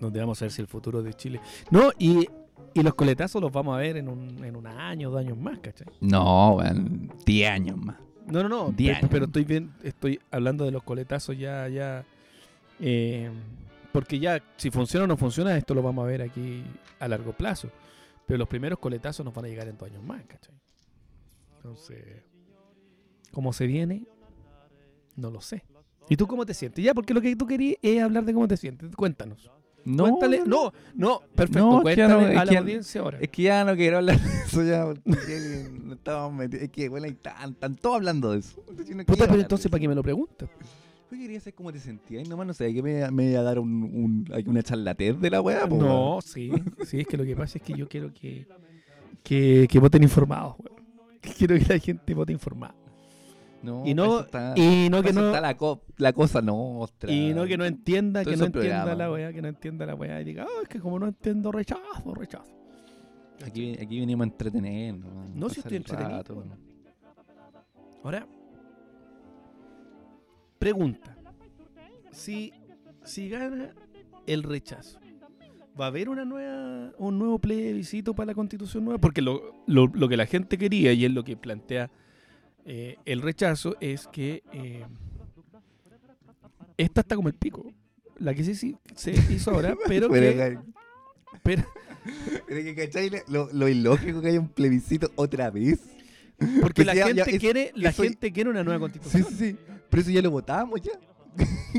Donde 0.00 0.20
vamos 0.20 0.40
a 0.40 0.44
ver 0.44 0.52
si 0.52 0.60
el 0.62 0.68
futuro 0.68 1.02
de 1.02 1.14
Chile. 1.14 1.40
No, 1.70 1.90
y, 1.98 2.26
y 2.74 2.82
los 2.82 2.94
coletazos 2.94 3.40
los 3.42 3.50
vamos 3.52 3.74
a 3.74 3.78
ver 3.78 3.96
en 3.96 4.08
un, 4.08 4.44
en 4.44 4.54
un 4.56 4.66
año, 4.66 5.10
dos 5.10 5.20
años 5.20 5.36
más, 5.38 5.58
¿cachai? 5.60 5.86
No, 6.00 6.54
weón, 6.56 7.10
10 7.26 7.50
años 7.50 7.76
más. 7.76 7.96
No, 8.26 8.42
no, 8.42 8.48
no. 8.48 8.72
Diez 8.72 8.92
pe- 8.94 8.98
años. 8.98 9.10
Pero 9.10 9.24
estoy 9.26 9.44
bien, 9.44 9.72
estoy 9.82 10.20
hablando 10.30 10.64
de 10.64 10.70
los 10.70 10.82
coletazos 10.82 11.36
ya, 11.38 11.68
ya. 11.68 12.04
eh, 12.80 13.30
porque 13.94 14.18
ya, 14.18 14.42
si 14.56 14.72
funciona 14.72 15.04
o 15.04 15.06
no 15.06 15.16
funciona, 15.16 15.56
esto 15.56 15.72
lo 15.72 15.80
vamos 15.84 16.02
a 16.04 16.08
ver 16.08 16.20
aquí 16.20 16.64
a 16.98 17.06
largo 17.06 17.32
plazo. 17.32 17.70
Pero 18.26 18.38
los 18.38 18.48
primeros 18.48 18.80
coletazos 18.80 19.24
nos 19.24 19.32
van 19.32 19.44
a 19.44 19.48
llegar 19.48 19.68
en 19.68 19.78
dos 19.78 19.88
años 19.88 20.02
más, 20.02 20.20
¿cachai? 20.26 20.52
Entonces, 21.58 22.24
¿cómo 23.30 23.52
se 23.52 23.68
viene? 23.68 24.04
No 25.14 25.30
lo 25.30 25.40
sé. 25.40 25.62
¿Y 26.08 26.16
tú 26.16 26.26
cómo 26.26 26.44
te 26.44 26.54
sientes? 26.54 26.84
Ya, 26.84 26.92
porque 26.92 27.14
lo 27.14 27.20
que 27.20 27.36
tú 27.36 27.46
querías 27.46 27.76
es 27.82 28.02
hablar 28.02 28.24
de 28.24 28.34
cómo 28.34 28.48
te 28.48 28.56
sientes. 28.56 28.94
Cuéntanos. 28.96 29.48
No, 29.84 30.04
Cuéntale. 30.04 30.38
no, 30.40 30.44
No, 30.46 30.72
no, 30.94 31.20
perfecto. 31.36 31.58
No, 31.60 31.88
es 31.88 31.94
que 31.94 32.00
ya 32.00 32.06
cuéntale 32.08 32.34
no- 32.34 32.40
a 32.40 32.44
la 32.46 32.58
audiencia 32.58 33.00
ahora. 33.00 33.18
Es 33.20 33.28
que 33.28 33.42
ya 33.42 33.64
no 33.64 33.76
quiero 33.76 33.98
hablar 33.98 34.18
de 34.18 34.42
eso 34.42 34.62
ya, 34.64 34.86
porque 34.86 35.68
no 35.70 35.92
estamos 35.94 36.32
metidos. 36.32 36.64
Es 36.64 36.70
que, 36.70 36.88
bueno, 36.88 37.06
están, 37.06 37.52
están 37.52 37.76
todos 37.76 37.96
hablando 37.96 38.32
de 38.32 38.38
eso. 38.40 38.60
Puta, 39.06 39.26
pero 39.28 39.40
entonces. 39.40 39.70
¿para 39.70 39.80
qué 39.80 39.86
me 39.88 39.94
lo 39.94 40.02
preguntas? 40.02 40.48
Yo 41.10 41.18
quería 41.18 41.38
saber 41.40 41.54
cómo 41.54 41.72
te 41.72 41.78
sentías 41.78 42.26
y 42.26 42.28
nomás 42.28 42.46
no 42.46 42.54
sé, 42.54 42.72
que 42.74 42.82
me, 42.82 43.08
me 43.10 43.30
iba 43.30 43.40
a 43.40 43.42
dar 43.44 43.58
un, 43.58 43.84
un, 43.84 44.26
una 44.46 44.62
charlatez 44.62 45.18
de 45.20 45.30
la 45.30 45.40
weá, 45.40 45.66
po, 45.68 45.76
No, 45.76 46.18
sí. 46.22 46.50
Sí, 46.86 47.00
es 47.00 47.06
que 47.06 47.16
lo 47.16 47.24
que 47.24 47.36
pasa 47.36 47.58
es 47.58 47.64
que 47.64 47.74
yo 47.74 47.88
quiero 47.88 48.12
que, 48.12 48.46
que, 49.22 49.66
que 49.70 49.78
voten 49.78 50.02
informados, 50.02 50.56
weón. 50.58 50.84
Quiero 51.38 51.56
que 51.58 51.64
la 51.66 51.78
gente 51.78 52.12
vote 52.14 52.32
informada. 52.32 52.74
No, 53.62 53.82
Y 53.86 53.94
no, 53.94 54.20
está, 54.20 54.52
y 54.56 54.88
no 54.90 55.02
que 55.02 55.12
no, 55.14 55.28
está 55.28 55.40
la, 55.40 55.56
co- 55.56 55.80
la 55.96 56.12
cosa 56.12 56.42
nostra. 56.42 57.10
y 57.10 57.32
no 57.32 57.46
que 57.46 57.56
no 57.56 57.64
entienda, 57.64 58.22
que 58.22 58.36
no 58.36 58.44
entienda 58.44 58.94
la 58.94 59.10
weá, 59.10 59.32
que 59.32 59.40
no 59.40 59.48
entienda 59.48 59.86
la 59.86 59.94
weá 59.94 60.20
y 60.20 60.24
diga, 60.24 60.44
ah, 60.46 60.60
es 60.64 60.68
que 60.68 60.80
como 60.80 60.98
no 60.98 61.06
entiendo, 61.06 61.50
rechazo, 61.50 62.14
rechazo. 62.14 62.52
Aquí, 63.46 63.72
aquí 63.80 64.00
venimos 64.00 64.26
a 64.26 64.28
entretenernos. 64.30 65.10
No, 65.34 65.48
si 65.48 65.56
pasar 65.62 65.72
estoy 65.72 65.76
entretenido. 65.78 66.58
Ahora, 68.02 68.26
pregunta. 70.58 71.16
Si, 72.12 72.52
si 73.04 73.28
gana 73.28 73.74
el 74.26 74.42
rechazo, 74.42 74.98
¿va 75.78 75.86
a 75.86 75.88
haber 75.88 76.08
una 76.08 76.24
nueva, 76.24 76.92
un 76.98 77.18
nuevo 77.18 77.38
plebiscito 77.38 78.14
para 78.14 78.26
la 78.28 78.34
constitución 78.34 78.84
nueva? 78.84 78.98
Porque 79.00 79.20
lo, 79.22 79.54
lo- 79.66 79.90
lo 79.92 80.08
que 80.08 80.16
la 80.16 80.26
gente 80.26 80.56
quería 80.58 80.92
y 80.92 81.04
es 81.04 81.10
lo 81.12 81.24
que 81.24 81.36
plantea 81.36 81.90
eh, 82.66 82.96
el 83.04 83.20
rechazo 83.20 83.76
es 83.80 84.06
que 84.08 84.42
eh, 84.52 84.84
esta 86.76 87.00
está 87.02 87.16
como 87.16 87.28
el 87.28 87.34
pico. 87.34 87.72
La 88.18 88.32
que 88.34 88.44
sí, 88.44 88.54
sí 88.54 88.76
se 88.94 89.12
hizo 89.32 89.50
ahora, 89.50 89.74
pero 89.88 90.08
Pero, 90.08 90.32
que... 90.32 90.58
pero- 91.42 91.64
pero 92.46 92.62
que, 92.62 92.74
¿cachai? 92.74 93.10
Lo, 93.28 93.48
lo 93.52 93.66
ilógico 93.68 94.20
que 94.20 94.28
haya 94.28 94.40
un 94.40 94.48
plebiscito 94.48 95.10
otra 95.16 95.50
vez. 95.50 95.80
porque 96.60 96.84
Pues 96.84 96.86
la 96.86 96.94
ya- 96.94 97.06
gente 97.06 97.22
ya, 97.26 97.32
es- 97.32 97.38
quiere 97.40 97.72
la 97.74 97.92
gente 97.92 98.32
quiere 98.32 98.50
una 98.50 98.62
nueva 98.62 98.88
Sí, 98.92 99.00
constitución. 99.00 99.26
sí, 99.38 99.50
sí. 99.52 99.56
Pero 99.94 100.02
eso 100.02 100.10
ya 100.10 100.22
lo 100.22 100.30
votamos 100.32 100.80
ya. 100.80 100.90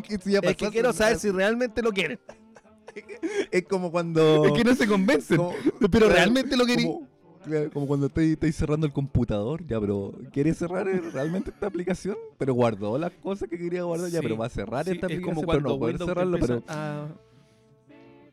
Que 0.02 0.16
eso 0.16 0.30
ya 0.30 0.40
Es 0.40 0.56
que 0.56 0.70
quiero 0.70 0.94
saber 0.94 1.20
si 1.20 1.30
realmente 1.32 1.82
lo 1.82 1.92
quieren. 1.92 2.18
Es 3.52 3.64
como 3.66 3.92
cuando. 3.92 4.46
Es 4.46 4.54
que 4.54 4.64
no 4.64 4.74
se 4.74 4.88
convencen. 4.88 5.36
como- 5.36 5.54
Pero 5.92 6.08
realmente 6.08 6.56
lo 6.56 6.66
quería. 6.66 6.88
Como, 7.74 7.88
cuando 7.88 8.06
estoy, 8.08 8.32
estoy 8.32 8.54
cerrando 8.54 8.88
el 8.88 8.94
computador, 8.94 9.68
ya, 9.68 9.80
pero 9.82 10.14
¿quieres 10.32 10.58
cerrar 10.58 10.88
realmente 11.14 11.52
esta 11.52 11.68
aplicación? 11.68 12.16
Pero 12.38 12.54
guardó 12.54 12.98
las 12.98 13.12
cosas 13.12 13.50
que 13.50 13.58
quería 13.58 13.84
guardar, 13.84 14.10
ya, 14.10 14.20
Sí, 14.20 14.24
pero 14.24 14.38
va 14.38 14.46
a 14.46 14.50
cerrar 14.50 14.86
Sí, 14.86 14.92
esta 14.92 15.08
es 15.08 15.12
aplicación, 15.14 15.36
como 15.36 15.42
pero 15.52 15.62
cuando 15.64 15.70
no 15.70 15.80
poder 15.80 15.94
Windows 15.96 16.08
te 16.08 16.14
cerrarlo, 16.14 16.38
pero... 16.40 16.64
a, 16.70 17.08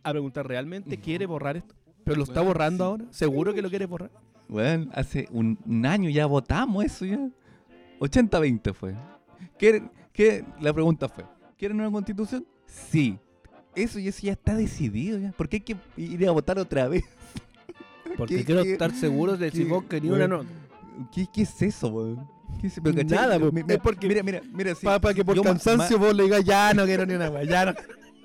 a 0.04 0.10
preguntar, 0.12 0.46
¿realmente 0.46 0.96
quiere 0.98 1.26
borrar 1.26 1.56
esto? 1.58 1.74
¿Pero 2.04 2.16
lo 2.16 2.22
está 2.22 2.40
borrando 2.40 2.84
sí. 2.84 2.88
ahora? 2.90 3.04
¿Seguro 3.10 3.52
que 3.52 3.60
lo 3.62 3.68
quiere 3.68 3.84
borrar? 3.86 4.10
Bueno, 4.48 4.90
hace 4.94 5.28
un, 5.30 5.58
un 5.66 5.84
año 5.84 6.08
ya 6.08 6.24
votamos 6.26 6.84
eso 6.84 7.04
ya. 7.04 7.28
80-20 8.00 8.72
fue. 8.72 8.94
¿Quieren, 9.58 9.90
qué, 10.12 10.44
la 10.60 10.72
pregunta 10.72 11.08
fue, 11.08 11.24
¿quieren 11.58 11.76
nueva 11.76 11.92
constitución? 11.92 12.44
Sí. 12.66 13.18
Eso, 13.74 13.98
y 13.98 14.08
eso 14.08 14.20
ya 14.22 14.32
está 14.32 14.54
decidido 14.54 15.18
ya. 15.18 15.32
¿Por 15.32 15.48
qué 15.48 15.56
hay 15.56 15.60
que 15.62 15.76
ir 15.96 16.28
a 16.28 16.32
votar 16.32 16.58
otra 16.58 16.88
vez? 16.88 17.04
Porque 18.16 18.36
¿Qué- 18.38 18.44
quiero 18.44 18.62
qué- 18.62 18.72
estar 18.72 18.92
seguro 18.92 19.36
de 19.36 19.50
si 19.50 19.64
vos 19.64 19.84
querías 19.84 20.14
una 20.14 20.28
no. 20.28 20.44
¿Qué, 21.14 21.26
qué 21.32 21.42
es 21.42 21.62
eso, 21.62 21.88
weón? 21.88 22.28
¿Qué 22.60 22.66
es- 22.66 22.80
pero, 22.82 22.94
¿cachai? 22.96 23.18
Nada, 23.18 23.38
mira, 23.38 23.66
es 23.74 23.78
porque- 23.80 24.06
Mira, 24.08 24.22
mira, 24.22 24.42
mira. 24.52 24.74
sí, 24.74 24.84
Para 24.84 25.14
que 25.14 25.24
por 25.24 25.34
yo 25.36 25.42
cansancio 25.42 25.98
vos 25.98 26.14
le 26.14 26.24
digas, 26.24 26.44
ya 26.44 26.74
no 26.74 26.84
quiero 26.84 27.06
ni 27.06 27.14
una 27.14 27.30
wea, 27.30 27.44
ya 27.44 27.64
no. 27.66 27.74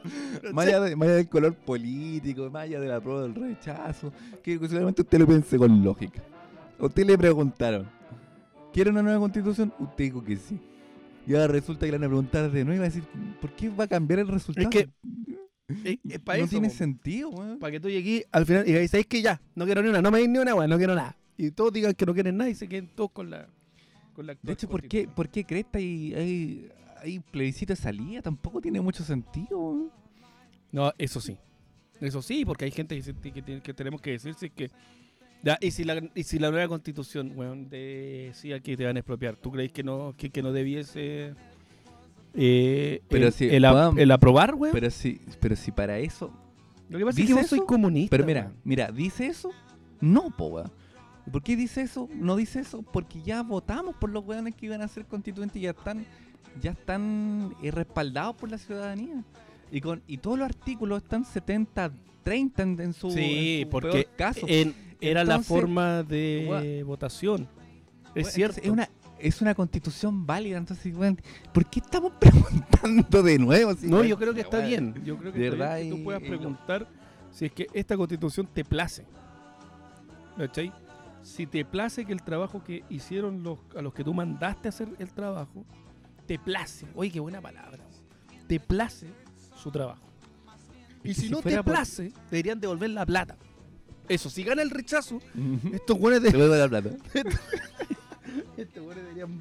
Más 0.54 0.68
allá, 0.68 0.80
de- 0.82 0.96
más 0.96 1.08
allá 1.08 1.18
del 1.18 1.28
color 1.30 1.56
político, 1.56 2.50
más 2.50 2.64
allá 2.64 2.80
de 2.80 2.88
la 2.88 3.00
prueba 3.02 3.24
del 3.24 3.36
rechazo, 3.36 4.12
que 4.44 4.54
seguramente 4.60 5.02
usted 5.02 5.20
lo 5.20 5.28
piense 5.28 5.58
con 5.58 5.84
lógica. 5.84 6.22
A 6.80 6.86
usted 6.86 7.06
le 7.06 7.18
preguntaron, 7.18 7.90
¿quiere 8.74 8.90
una 8.90 9.02
nueva 9.02 9.20
constitución? 9.20 9.74
Usted 9.80 10.04
dijo 10.06 10.24
que 10.24 10.38
sí. 10.38 10.60
Y 11.28 11.34
ahora 11.36 11.48
resulta 11.48 11.86
que 11.86 11.92
le 11.92 11.98
van 11.98 12.06
a 12.06 12.08
preguntar 12.08 12.50
de 12.52 12.64
nuevo 12.64 12.76
y 12.78 12.80
va 12.80 12.86
a 12.86 12.90
decir, 12.90 13.04
¿por 13.42 13.52
qué 13.52 13.70
va 13.70 13.84
a 13.84 13.88
cambiar 13.88 14.20
el 14.20 14.28
resultado? 14.30 14.70
que 14.70 14.90
Es, 15.84 15.98
es 16.10 16.20
para 16.20 16.40
no 16.40 16.46
eso. 16.46 16.52
tiene 16.52 16.70
po. 16.70 16.74
sentido, 16.76 17.30
weón. 17.30 17.60
Para 17.60 17.72
que 17.72 17.80
tú 17.82 17.90
llegues 17.90 18.26
al 18.32 18.46
final 18.46 18.64
y 18.66 18.72
digas, 18.72 18.90
¿sabes 18.92 19.06
que 19.08 19.22
ya? 19.22 19.42
No 19.54 19.66
quiero 19.66 19.82
ni 19.84 19.90
una, 19.90 20.02
no 20.02 20.10
me 20.12 20.20
des 20.20 20.30
ni 20.30 20.40
una, 20.40 20.56
wea, 20.56 20.68
no 20.68 20.78
quiero 20.78 20.96
nada. 20.96 21.18
Y 21.38 21.52
todos 21.52 21.74
digan 21.74 21.94
que 21.94 22.06
no 22.06 22.14
quieren 22.14 22.38
nada 22.38 22.50
y 22.50 22.56
se 22.56 22.68
queden 22.70 22.88
todos 22.88 23.12
con 23.12 23.30
la. 23.30 23.48
Con 24.14 24.26
la 24.26 24.36
De 24.42 24.54
hecho, 24.54 24.70
¿por 24.70 24.82
qué. 24.88 25.08
¿por 25.08 25.30
qué 25.30 25.44
Cresta 25.44 25.78
hay, 25.80 26.14
hay, 26.16 26.70
hay 27.02 27.20
plebiscito 27.20 27.74
de 27.74 27.78
salida? 27.78 28.22
Tampoco 28.22 28.62
tiene 28.62 28.80
mucho 28.82 29.04
sentido, 29.04 29.60
weón. 29.60 29.92
No, 30.72 30.94
eso 30.98 31.20
sí. 31.20 31.38
Eso 32.00 32.22
sí, 32.22 32.46
porque 32.46 32.66
hay 32.66 32.72
gente 32.72 33.00
que, 33.02 33.32
que, 33.34 33.42
tiene- 33.42 33.62
que 33.62 33.74
tenemos 33.74 34.00
que 34.02 34.12
decirse 34.12 34.50
que. 34.50 34.72
Ya, 35.44 35.58
y 35.62 35.72
si 35.72 35.84
la, 35.84 36.02
y 36.16 36.24
si 36.24 36.40
la 36.40 36.50
nueva 36.52 36.68
constitución, 36.68 37.32
weón, 37.36 37.70
decía 37.70 38.60
que 38.60 38.76
te 38.76 38.86
van 38.86 38.98
a 38.98 39.00
expropiar, 39.00 39.36
¿tú 39.38 39.52
crees 39.52 39.72
que 39.72 39.84
no, 39.84 40.14
que, 40.18 40.30
que 40.30 40.42
no 40.42 40.52
debiese 40.52 41.34
eh, 42.34 43.02
Pero 43.08 43.28
el, 43.28 43.34
si 43.34 43.46
el, 43.46 43.64
podamos- 43.64 44.00
el 44.00 44.12
aprobar, 44.12 44.56
weón? 44.56 44.74
Pero 44.74 44.90
si, 44.92 45.22
pero 45.40 45.56
si 45.56 45.72
para 45.72 46.00
eso 46.00 46.32
Lo 46.90 46.98
que 46.98 47.06
pasa 47.06 47.12
es 47.20 47.28
que 47.28 47.34
¿dice 47.34 47.34
vos 47.42 47.48
soy 47.48 47.60
comunista. 47.66 48.10
Pero 48.12 48.26
mira, 48.26 48.42
weón. 48.42 48.56
mira, 48.64 48.92
¿dice 48.92 49.28
eso? 49.28 49.52
No, 50.02 50.30
po, 50.36 50.48
weón. 50.48 50.72
¿Y 51.26 51.30
¿Por 51.30 51.44
qué 51.44 51.56
dice 51.56 51.82
eso? 51.82 52.10
No 52.14 52.36
dice 52.36 52.60
eso 52.60 52.82
porque 52.82 53.22
ya 53.22 53.42
votamos 53.44 53.96
por 53.96 54.10
los 54.10 54.26
weones 54.26 54.56
que 54.56 54.66
iban 54.68 54.82
a 54.82 54.88
ser 54.88 55.06
constituyentes 55.06 55.58
y 55.58 55.62
ya 55.62 55.72
están, 55.72 56.06
ya 56.62 56.72
están 56.72 57.54
eh, 57.64 57.72
respaldados 57.72 58.36
por 58.36 58.50
la 58.50 58.58
ciudadanía. 58.58 59.24
Y 59.72 59.82
con 59.82 60.02
y 60.08 60.18
todos 60.18 60.40
los 60.40 60.46
artículos 60.48 61.04
están 61.04 61.26
70 61.26 61.92
30 62.24 62.64
en, 62.64 62.82
en 62.82 62.94
su, 62.94 63.12
Sí, 63.12 63.60
en 63.62 63.68
su 63.68 63.70
porque 63.70 63.90
peor 64.04 64.16
caso. 64.18 64.46
En- 64.50 64.87
era 65.02 65.24
la 65.24 65.42
forma 65.42 66.04
de 66.04 66.84
votación. 66.86 67.48
Es 68.16 68.32
cierto. 68.34 68.60
Es 68.62 68.70
una, 68.70 68.90
es 69.20 69.42
una 69.42 69.54
constitución 69.56 70.26
válida, 70.26 70.58
entonces, 70.58 70.96
weón, 70.96 71.20
¿por 71.54 71.66
qué 71.66 71.80
estamos 71.80 72.14
preguntando 72.20 73.22
de 73.24 73.38
nuevo? 73.40 73.74
Si, 73.76 73.88
No, 73.88 74.04
yo 74.04 74.18
creo 74.18 74.34
que 74.34 74.42
está 74.42 74.60
bien. 74.66 74.94
Yo 75.04 75.18
creo 75.18 75.32
que 75.34 75.40
de 75.40 75.46
está 75.48 75.58
verdad, 75.58 75.76
bien 75.78 75.90
que 75.92 75.98
tú 75.98 76.04
puedas 76.04 76.22
preguntar 76.22 76.88
si 77.32 77.46
es 77.46 77.52
que 77.52 77.68
esta 77.74 77.96
constitución 77.98 78.48
te 78.52 78.64
place. 78.66 79.06
¿Cachai? 80.38 80.72
Si 81.24 81.46
te 81.46 81.66
place 81.66 82.06
que 82.06 82.14
el 82.14 82.22
trabajo 82.24 82.64
que 82.64 82.84
hicieron 82.90 83.44
los 83.44 83.60
a 83.76 83.82
los 83.82 83.94
que 83.94 84.04
tú 84.04 84.14
mandaste 84.14 84.68
a 84.68 84.70
hacer 84.70 84.88
el 85.00 85.12
trabajo, 85.12 85.66
te 86.26 86.40
place. 86.40 86.86
Oye, 86.96 87.12
qué 87.12 87.20
buena 87.20 87.42
palabra. 87.42 87.84
Te 88.48 88.60
place 88.60 89.08
su 89.56 89.72
trabajo. 89.72 90.02
Y 91.04 91.14
si, 91.14 91.22
si 91.22 91.30
no 91.30 91.38
te 91.38 91.44
fuera 91.44 91.64
por- 91.64 91.74
place, 91.74 92.12
deberían 92.32 92.60
devolver 92.60 92.90
la 92.92 93.06
plata. 93.06 93.36
Eso, 94.10 94.30
si 94.30 94.44
gana 94.44 94.62
el 94.62 94.70
rechazo, 94.70 95.20
estos 95.74 96.00
buenos 96.00 96.22
de, 96.22 96.32
Te 96.32 96.38
voy 96.38 96.46
a 96.46 96.58
dar 96.58 96.70
plata. 96.70 96.90
Estos 98.58 98.84
güeyes 98.84 99.04
deberían 99.04 99.40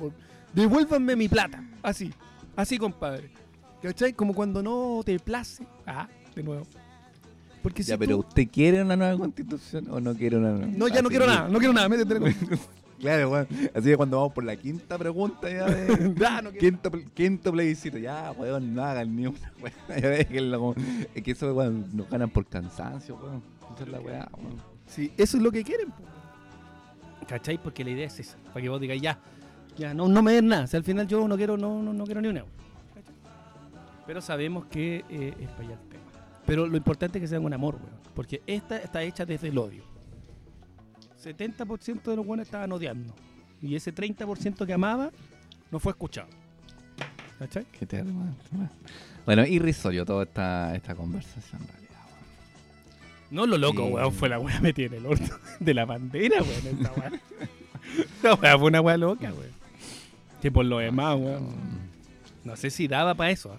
Devuélvanme 0.54 1.16
mi 1.16 1.28
plata. 1.28 1.62
Así. 1.82 2.12
Así, 2.54 2.78
compadre. 2.78 3.30
¿Cachai? 3.82 4.12
Como 4.12 4.34
cuando 4.34 4.62
no 4.62 5.02
te 5.04 5.18
place. 5.18 5.66
Ah, 5.86 6.08
de 6.34 6.42
nuevo. 6.42 6.66
Porque 7.62 7.82
si 7.82 7.90
Ya, 7.90 7.96
tú- 7.96 8.00
pero 8.00 8.18
¿usted 8.18 8.48
quiere 8.50 8.82
una 8.82 8.96
nueva 8.96 9.16
constitución 9.18 9.86
o 9.90 10.00
no 10.00 10.14
quiere 10.14 10.36
una 10.36 10.52
nueva? 10.52 10.66
No, 10.66 10.88
ya 10.88 11.02
no 11.02 11.08
Así 11.08 11.16
quiero 11.16 11.26
que- 11.26 11.32
nada. 11.32 11.48
No 11.48 11.58
quiero 11.58 11.72
nada. 11.74 11.88
Métete 11.88 12.14
Claro, 12.98 13.30
weón. 13.30 13.46
Así 13.74 13.88
que 13.90 13.96
cuando 13.96 14.16
vamos 14.16 14.32
por 14.32 14.44
la 14.44 14.56
quinta 14.56 14.96
pregunta 14.96 15.50
ya 15.50 15.66
de... 15.66 16.14
Ya, 16.18 16.40
no 16.40 16.50
quinto, 16.52 16.90
quinto 17.12 17.52
plebiscito. 17.52 17.98
Ya, 17.98 18.32
weón, 18.32 18.74
no 18.74 18.82
hagan 18.82 19.14
ni 19.14 19.26
una, 19.26 19.52
weón. 19.60 20.00
Ya 20.00 20.08
déjenlo, 20.08 20.62
weón. 20.62 21.06
Es 21.14 21.22
que 21.22 21.32
eso, 21.32 21.52
weón, 21.54 21.84
nos 21.92 22.08
ganan 22.08 22.30
por 22.30 22.46
cansancio, 22.46 23.16
weón. 23.22 23.42
Esa 23.74 23.84
es 23.84 23.88
la 23.88 24.00
weá, 24.00 24.28
weón. 24.36 24.56
Sí, 24.86 25.12
eso 25.16 25.36
es 25.36 25.42
lo 25.42 25.50
que 25.50 25.64
quieren. 25.64 25.90
po. 25.90 26.04
¿Cachai? 27.26 27.58
Porque 27.58 27.84
la 27.84 27.90
idea 27.90 28.06
es 28.06 28.18
esa. 28.20 28.36
Para 28.52 28.62
que 28.62 28.68
vos 28.68 28.80
digas, 28.80 29.00
ya. 29.00 29.18
Ya, 29.76 29.92
no, 29.92 30.08
no 30.08 30.22
me 30.22 30.32
den 30.32 30.46
nada. 30.46 30.66
Si 30.66 30.76
al 30.76 30.84
final 30.84 31.06
yo 31.06 31.26
no 31.26 31.36
quiero, 31.36 31.56
no, 31.56 31.82
no, 31.82 31.92
no 31.92 32.04
quiero 32.04 32.20
ni 32.20 32.28
una. 32.28 32.44
¿Cachai? 32.94 33.14
Pero 34.06 34.20
sabemos 34.20 34.66
que 34.66 35.04
eh, 35.08 35.34
es 35.38 35.48
para 35.50 35.64
allá 35.64 35.74
el 35.74 35.88
tema. 35.88 36.04
Pero 36.46 36.66
lo 36.66 36.76
importante 36.76 37.18
es 37.18 37.22
que 37.22 37.28
sea 37.28 37.40
con 37.40 37.52
amor, 37.52 37.74
weón. 37.76 37.96
Porque 38.14 38.42
esta 38.46 38.78
está 38.78 39.02
hecha 39.02 39.26
desde 39.26 39.48
el 39.48 39.58
odio. 39.58 39.82
70% 41.22 42.02
de 42.02 42.16
los 42.16 42.24
buenos 42.24 42.46
estaban 42.46 42.70
odiando. 42.72 43.12
Y 43.60 43.74
ese 43.74 43.92
30% 43.94 44.64
que 44.64 44.72
amaba 44.72 45.10
no 45.70 45.80
fue 45.80 45.90
escuchado. 45.92 46.28
¿Cachai? 47.38 47.66
Qué 47.78 47.84
terrible. 47.84 48.30
Bueno, 49.26 49.44
irrisorio 49.44 50.04
toda 50.06 50.22
esta, 50.22 50.74
esta 50.74 50.94
conversación, 50.94 51.62
weón. 51.62 51.86
No 53.30 53.46
lo 53.46 53.58
loco, 53.58 53.84
Sí. 53.86 53.92
weón, 53.92 54.12
fue 54.12 54.28
la 54.28 54.38
weá 54.38 54.60
metida 54.60 54.86
en 54.86 54.94
el 54.94 55.06
orto 55.06 55.38
de 55.60 55.74
la 55.74 55.84
bandera, 55.84 56.42
weón, 56.42 56.80
esa 56.80 56.92
weá. 56.92 57.12
Esa 58.18 58.34
weá 58.34 58.58
fue 58.58 58.68
una 58.68 58.80
weá 58.80 58.96
loca, 58.96 59.32
weón. 59.32 59.52
Que 60.42 60.50
por 60.52 60.64
lo 60.64 60.78
demás, 60.78 61.16
weón. 61.18 61.48
No 62.44 62.56
sé 62.56 62.70
si 62.70 62.86
daba 62.88 63.14
para 63.14 63.30
eso. 63.30 63.52
¿ah? 63.52 63.58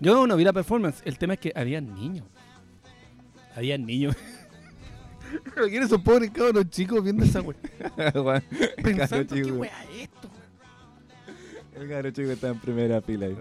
Yo 0.00 0.26
no 0.26 0.36
vi 0.36 0.44
la 0.44 0.52
performance. 0.52 1.02
El 1.04 1.18
tema 1.18 1.34
es 1.34 1.40
que 1.40 1.52
había 1.54 1.80
niños. 1.80 2.24
Había 3.54 3.76
niños. 3.78 4.16
Pero 5.54 5.66
¿quiénes 5.68 5.88
son 5.88 6.02
pobres 6.02 6.30
cabros 6.30 6.68
chicos 6.70 7.02
viendo 7.02 7.24
esa 7.24 7.40
weá? 7.40 8.42
Pensando, 8.82 9.34
¿qué 9.34 9.44
weá 9.44 9.84
es 9.94 10.02
esto? 10.02 10.28
El 11.74 11.88
cabro 11.88 12.10
chico 12.10 12.30
está 12.30 12.48
en 12.48 12.58
primera 12.58 13.00
fila 13.00 13.26
ahí, 13.26 13.36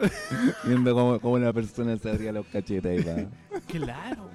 viendo 0.63 0.93
cómo, 0.95 1.19
cómo 1.19 1.33
una 1.35 1.51
persona 1.51 1.97
se 1.97 2.09
abría 2.09 2.31
los 2.31 2.45
cachetes 2.47 2.85
ahí 2.85 3.03
para 3.03 3.27
Claro, 3.67 4.29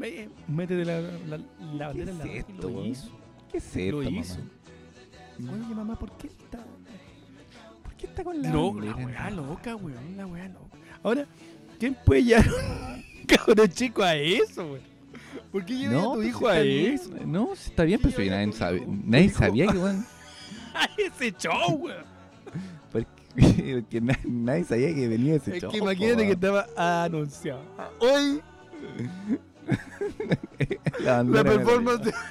Ah, 0.00 0.06
ve, 0.06 0.28
Métete 0.48 0.84
la, 0.84 1.00
la, 1.00 1.38
la 1.74 1.86
bandera 1.88 2.10
en 2.12 2.18
la 2.18 2.24
es 2.24 2.34
esto, 2.48 2.70
lo 2.70 2.84
hizo. 2.86 3.10
¿Qué 3.50 3.58
es 3.58 3.76
esto, 3.76 3.96
Lo 3.98 4.02
mamá? 4.10 4.20
hizo. 4.20 4.38
Oye, 5.40 5.74
mamá, 5.74 5.98
¿por 5.98 6.10
qué 6.16 6.26
está? 6.28 6.58
¿Por 7.82 7.94
qué 7.94 8.06
está 8.06 8.24
con 8.24 8.40
la 8.42 8.48
No, 8.50 8.72
bandera 8.72 8.96
la 8.98 9.06
weá 9.06 9.30
loca, 9.30 9.76
weón, 9.76 10.16
la 10.16 10.26
weá 10.26 10.48
loca. 10.48 10.76
Ahora, 11.02 11.26
¿quién 11.78 11.96
puede 12.04 12.24
llevar 12.24 12.46
un 12.48 13.26
cabrón 13.26 13.68
chico 13.68 14.02
a 14.02 14.14
eso, 14.16 14.64
weón? 14.72 14.90
¿Por 15.52 15.64
qué 15.64 15.74
lleva 15.76 16.00
a 16.00 16.14
tu 16.14 16.22
hijo 16.22 16.48
a 16.48 16.58
está 16.58 16.62
bien. 16.64 16.92
eso? 16.94 17.10
No, 17.26 17.52
está 17.52 17.84
bien, 17.84 18.00
pero 18.02 18.30
nadie, 18.30 18.52
sabe, 18.52 18.86
nadie 18.86 19.28
sabía 19.30 19.66
que, 19.66 19.78
weón, 19.78 20.06
ese 20.98 21.32
show, 21.38 21.74
weón. 21.74 22.04
porque, 22.92 23.08
porque 23.80 24.00
na- 24.00 24.18
nadie 24.24 24.64
sabía 24.64 24.94
que 24.94 25.08
venía 25.08 25.34
ese 25.36 25.56
Es 25.56 25.62
show, 25.62 25.70
que 25.72 25.78
po, 25.78 25.84
imagínate 25.84 26.26
que 26.26 26.32
estaba 26.32 26.66
anunciado. 27.04 27.62
Hoy 28.00 28.40
la, 31.00 31.44
performance 31.44 32.04
de. 32.04 32.12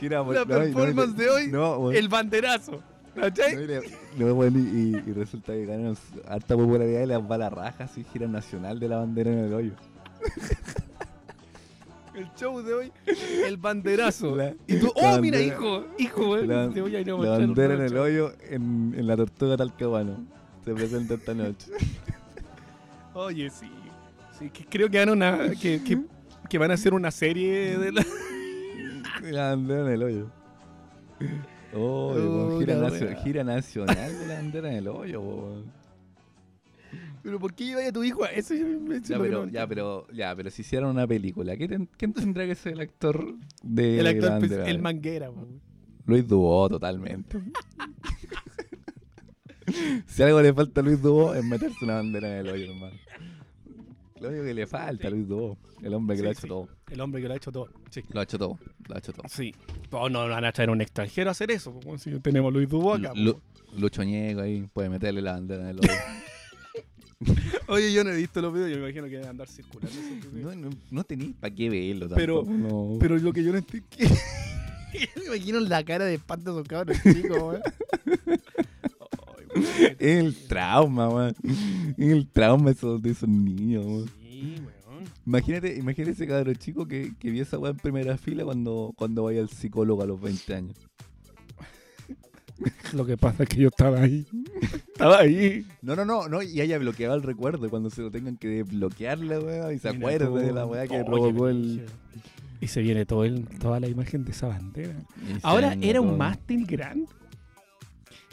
Gira 0.00 0.22
la 0.22 0.24
no, 0.24 0.32
no, 0.32 0.46
performance 0.46 1.16
de 1.16 1.30
hoy, 1.30 1.48
No, 1.48 1.90
el 1.90 2.08
banderazo. 2.08 2.82
Y 3.16 5.12
resulta 5.12 5.52
que 5.52 5.64
ganan 5.64 5.96
harta 6.28 6.54
popularidad 6.54 7.02
y 7.02 7.06
les 7.06 7.18
va 7.18 7.38
la 7.38 7.48
raja 7.48 7.84
así, 7.84 8.04
gira 8.12 8.26
nacional 8.28 8.78
de 8.78 8.88
la 8.88 8.98
bandera 8.98 9.30
en 9.32 9.38
el 9.38 9.54
hoyo. 9.54 9.72
El 12.14 12.32
show 12.34 12.62
de 12.62 12.72
hoy, 12.72 12.92
el 13.46 13.58
banderazo. 13.58 14.34
La- 14.34 14.54
Y 14.66 14.78
tú, 14.78 14.90
oh, 14.94 15.18
mira, 15.20 15.36
bandera- 15.38 15.42
hijo, 15.42 15.84
hijo, 15.98 16.30
weón. 16.30 16.48
La, 16.48 16.70
te 16.70 16.80
voy 16.80 16.96
a 16.96 17.00
ir 17.00 17.10
a 17.10 17.14
la 17.14 17.30
bandera 17.30 17.74
en 17.74 17.82
el 17.82 17.98
hoyo 17.98 18.32
en, 18.48 18.94
en 18.96 19.06
la 19.06 19.16
tortuga 19.18 19.58
talcahuano. 19.58 20.24
Se 20.64 20.72
presenta 20.72 21.12
esta 21.12 21.34
noche. 21.34 21.70
Oye, 23.16 23.48
sí. 23.50 23.66
Sí, 24.38 24.50
que 24.50 24.64
creo 24.66 24.90
que 24.90 24.98
van 24.98 25.08
a, 25.08 25.12
una, 25.12 25.50
que, 25.60 25.82
que, 25.82 25.98
que 26.50 26.58
van 26.58 26.70
a 26.70 26.74
hacer 26.74 26.92
una 26.92 27.10
serie 27.10 27.78
de 27.78 27.92
la... 27.92 28.04
La 29.22 29.48
bandera 29.48 29.80
en 29.86 29.92
el 29.92 30.02
hoyo. 30.02 30.30
Oh, 31.72 32.58
gira, 32.58 32.76
nacio- 32.76 33.16
gira 33.22 33.42
nacional 33.42 34.18
de 34.18 34.26
la 34.26 34.34
bandera 34.34 34.70
en 34.70 34.76
el 34.76 34.88
hoyo, 34.88 35.20
weón. 35.22 35.64
Pero 37.22 37.40
¿por 37.40 37.54
qué 37.54 37.64
lleva 37.64 37.86
a 37.88 37.92
tu 37.92 38.04
hijo 38.04 38.22
a 38.24 38.28
eso? 38.28 38.52
Eso 38.54 38.66
es 38.92 39.08
Ya 39.08 39.18
pero, 39.18 39.46
ya, 39.48 39.66
pero, 39.66 40.06
ya, 40.12 40.36
pero 40.36 40.50
si 40.50 40.60
hicieran 40.62 40.90
una 40.90 41.06
película, 41.06 41.56
¿qué 41.56 41.66
ten- 41.66 41.88
¿quién 41.96 42.12
tendrá 42.12 42.46
que 42.46 42.54
ser 42.54 42.74
el 42.74 42.80
actor 42.80 43.34
de 43.62 43.98
El 44.00 44.06
actor, 44.06 44.38
pues, 44.38 44.52
el 44.52 44.78
manguera, 44.80 45.30
po. 45.30 45.48
Luis 46.04 46.28
Dubó, 46.28 46.68
totalmente. 46.68 47.38
si 50.06 50.22
algo 50.22 50.40
le 50.42 50.52
falta 50.54 50.80
a 50.80 50.84
Luis 50.84 51.00
Dubó 51.02 51.34
es 51.34 51.44
meterse 51.44 51.84
una 51.84 51.94
bandera 51.94 52.28
en 52.40 52.46
el 52.46 52.52
hoyo, 52.52 52.72
hermano. 52.72 52.96
Lo 54.20 54.28
único 54.30 54.44
que 54.44 54.54
le 54.54 54.66
falta 54.66 55.08
a 55.08 55.10
Luis 55.10 55.28
Dubó, 55.28 55.58
el 55.82 55.92
hombre 55.94 56.16
que 56.16 56.22
lo 56.22 56.28
ha 56.30 56.32
hecho 56.32 56.46
todo. 56.46 56.68
El 56.90 57.00
hombre 57.00 57.20
que 57.20 57.28
lo 57.28 57.34
ha 57.34 57.36
hecho 57.36 57.52
todo. 57.52 57.68
Sí. 57.90 58.02
Lo 58.10 58.20
ha 58.20 58.22
hecho 58.22 58.38
todo, 58.38 58.58
lo 58.88 58.94
ha 58.94 58.98
hecho 58.98 59.12
todo. 59.12 59.24
Sí. 59.28 59.54
No, 59.92 60.08
no 60.08 60.28
van 60.28 60.44
a 60.44 60.52
traer 60.52 60.70
a 60.70 60.72
un 60.72 60.80
extranjero 60.80 61.28
a 61.30 61.32
hacer 61.32 61.50
eso. 61.50 61.72
como 61.74 61.98
si 61.98 62.10
tenemos 62.20 62.52
Luis 62.52 62.68
Dubo 62.68 62.94
acá. 62.94 63.12
Lu- 63.14 63.40
Lucho 63.76 64.02
Ñeco 64.02 64.40
ahí 64.40 64.66
puede 64.72 64.88
meterle 64.88 65.20
la 65.20 65.32
bandera 65.32 65.62
en 65.64 65.68
el 65.68 65.78
hoyo. 65.80 65.90
Oye, 67.68 67.92
yo 67.92 68.04
no 68.04 68.10
he 68.10 68.16
visto 68.16 68.40
los 68.42 68.52
videos, 68.52 68.70
yo 68.70 68.76
me 68.76 68.82
imagino 68.84 69.04
que 69.04 69.10
deben 69.16 69.28
andar 69.30 69.48
circulando 69.48 69.88
esos 69.98 70.32
videos. 70.32 70.54
no, 70.56 70.70
no, 70.70 70.76
no 70.90 71.04
tenéis 71.04 71.34
para 71.40 71.54
qué 71.54 71.68
verlo 71.70 72.08
Pero- 72.14 72.42
tampoco, 72.44 72.56
no. 72.92 72.98
Pero 72.98 73.16
lo 73.18 73.32
que 73.32 73.42
yo 73.42 73.52
no 73.52 73.58
entiendo 73.58 73.86
es 73.98 75.08
que. 75.10 75.20
me 75.20 75.26
imagino 75.26 75.60
la 75.60 75.84
cara 75.84 76.04
de 76.04 76.14
espanto 76.14 76.54
de 76.54 76.60
esos 76.60 76.68
cabros 76.68 76.96
chicos, 77.02 77.38
weón. 77.38 77.62
El 79.98 80.34
trauma, 80.48 81.10
man. 81.10 81.34
Es 81.96 82.08
el 82.12 82.28
trauma 82.28 82.66
de 82.66 82.72
esos, 82.72 83.02
de 83.02 83.10
esos 83.10 83.28
niños, 83.28 83.84
man. 83.86 84.04
Sí, 84.20 84.54
weón. 84.88 85.04
Imagínate, 85.26 85.76
imagínate 85.76 86.12
ese 86.12 86.26
cabrón 86.26 86.56
chico 86.56 86.86
que, 86.86 87.12
que 87.18 87.30
vio 87.30 87.42
esa 87.42 87.58
weá 87.58 87.72
en 87.72 87.78
primera 87.78 88.16
fila 88.16 88.44
cuando, 88.44 88.92
cuando 88.96 89.24
vaya 89.24 89.40
al 89.40 89.48
psicólogo 89.48 90.02
a 90.02 90.06
los 90.06 90.20
20 90.20 90.54
años. 90.54 90.76
Lo 92.92 93.04
que 93.04 93.16
pasa 93.16 93.42
es 93.42 93.48
que 93.48 93.56
yo 93.56 93.68
estaba 93.68 94.00
ahí. 94.00 94.26
estaba 94.88 95.18
ahí. 95.18 95.66
No, 95.82 95.94
no, 95.94 96.04
no, 96.04 96.28
no, 96.28 96.42
y 96.42 96.60
haya 96.60 96.78
bloqueado 96.78 97.14
el 97.14 97.22
recuerdo 97.22 97.68
cuando 97.68 97.90
se 97.90 98.02
lo 98.02 98.10
tengan 98.10 98.36
que 98.36 98.48
desbloquear 98.48 99.18
la 99.18 99.40
weá 99.40 99.72
y 99.72 99.78
se 99.78 99.92
Mira 99.92 100.08
acuerde 100.08 100.46
de 100.46 100.52
la 100.52 100.66
weá 100.66 100.86
que 100.86 101.04
provocó 101.04 101.48
el. 101.48 101.84
Y 102.60 102.68
se 102.68 102.80
viene 102.80 103.04
todo 103.04 103.24
el, 103.24 103.46
toda 103.58 103.80
la 103.80 103.88
imagen 103.88 104.24
de 104.24 104.30
esa 104.30 104.48
bandera. 104.48 104.94
Ahora, 105.42 105.76
¿era 105.82 106.00
un 106.00 106.16
mástil 106.16 106.66
grande? 106.66 107.06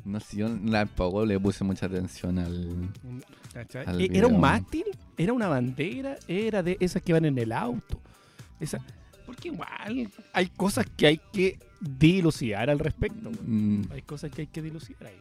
No 0.05 0.19
sé, 0.19 0.37
yo 0.37 0.49
tampoco 0.69 1.25
le 1.25 1.39
puse 1.39 1.63
mucha 1.63 1.85
atención 1.85 2.37
al. 2.39 2.89
E- 3.99 4.09
¿Era 4.11 4.27
un 4.27 4.39
mástil? 4.39 4.83
¿Era 5.17 5.31
una 5.33 5.47
bandera? 5.47 6.17
¿Era 6.27 6.61
de 6.61 6.75
esas 6.79 7.01
que 7.01 7.13
van 7.13 7.25
en 7.25 7.37
el 7.37 7.51
auto? 7.51 7.99
Esa... 8.59 8.79
Porque 9.25 9.47
igual 9.47 10.11
hay 10.33 10.47
cosas 10.49 10.85
que 10.97 11.07
hay 11.07 11.21
que 11.31 11.57
dilucidar 11.79 12.69
al 12.69 12.79
respecto. 12.79 13.29
weón. 13.29 13.81
Mm, 13.81 13.91
Hay 13.91 14.01
cosas 14.01 14.29
que 14.31 14.41
hay 14.41 14.47
que 14.47 14.61
dilucidar 14.61 15.07
ahí. 15.07 15.19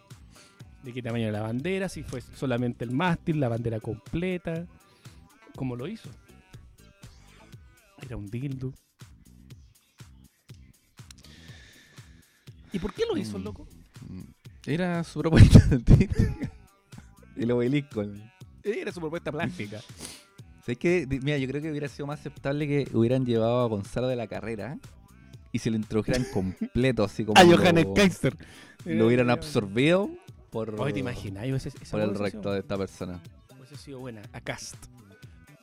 De 0.82 0.92
qué 0.92 1.00
tamaño 1.00 1.28
era 1.28 1.38
la 1.38 1.42
bandera, 1.42 1.88
si 1.88 2.02
fue 2.02 2.20
solamente 2.20 2.84
el 2.84 2.90
mástil, 2.90 3.38
la 3.38 3.48
bandera 3.48 3.78
completa. 3.78 4.66
¿Cómo 5.54 5.76
lo 5.76 5.86
hizo? 5.86 6.10
Era 8.04 8.16
un 8.16 8.26
dildo. 8.28 8.72
¿Y 12.72 12.78
por 12.80 12.92
qué 12.94 13.04
lo 13.08 13.16
hizo, 13.16 13.38
Mm. 13.38 13.42
loco? 13.44 13.68
Era 14.66 15.02
su 15.04 15.20
propuesta. 15.20 15.60
El 17.36 17.50
obelisco. 17.50 18.04
Era 18.62 18.92
su 18.92 19.00
propuesta 19.00 19.32
plástica. 19.32 19.80
¿Sabes? 20.64 21.08
Di- 21.08 21.18
Mira, 21.20 21.38
yo 21.38 21.48
creo 21.48 21.60
que 21.60 21.70
hubiera 21.70 21.88
sido 21.88 22.06
más 22.06 22.20
aceptable 22.20 22.68
que 22.68 22.88
hubieran 22.96 23.26
llevado 23.26 23.62
a 23.62 23.66
Gonzalo 23.66 24.06
de 24.06 24.14
la 24.16 24.28
carrera 24.28 24.78
y 25.50 25.58
se 25.58 25.70
lo 25.70 25.76
introdujeran 25.76 26.24
completo, 26.32 27.02
así 27.04 27.24
como. 27.24 27.40
A 27.40 27.44
Johannes 27.44 27.86
Kaiser. 27.94 28.36
Lo 28.84 29.06
hubieran 29.06 29.30
absorbido 29.30 30.10
por, 30.50 30.78
Oye, 30.80 30.92
¿te 30.92 31.00
imaginas? 31.00 31.44
Esa 31.66 31.70
por 31.90 32.00
el 32.00 32.14
recto 32.14 32.52
de 32.52 32.60
esta 32.60 32.76
persona. 32.78 33.20
Hubiese 33.58 33.76
sido 33.76 33.98
buena. 34.00 34.22
A 34.32 34.40
Cast. 34.40 34.76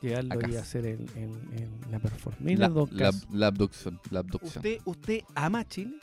Llegarlo 0.02 0.40
A 0.46 0.50
y 0.50 0.56
hacer 0.56 0.86
el, 0.86 1.02
el, 1.16 1.30
el- 1.58 1.92
la 1.92 2.00
performance. 2.00 2.58
La, 2.60 2.68
la, 2.92 3.12
la 3.32 3.48
abducción. 3.48 4.00
La 4.12 4.20
abducción. 4.20 4.58
¿Usted, 4.58 4.78
¿Usted 4.86 5.20
ama 5.36 5.60
a 5.60 5.68
Chile? 5.68 5.96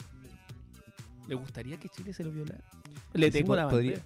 ¿Le 1.29 1.35
gustaría 1.35 1.77
que 1.79 1.89
Chile 1.89 2.13
se 2.13 2.25
lo 2.25 2.31
violara? 2.31 2.63
Le 3.13 3.31
tengo 3.31 3.57
la 3.57 3.69
podría, 3.69 3.99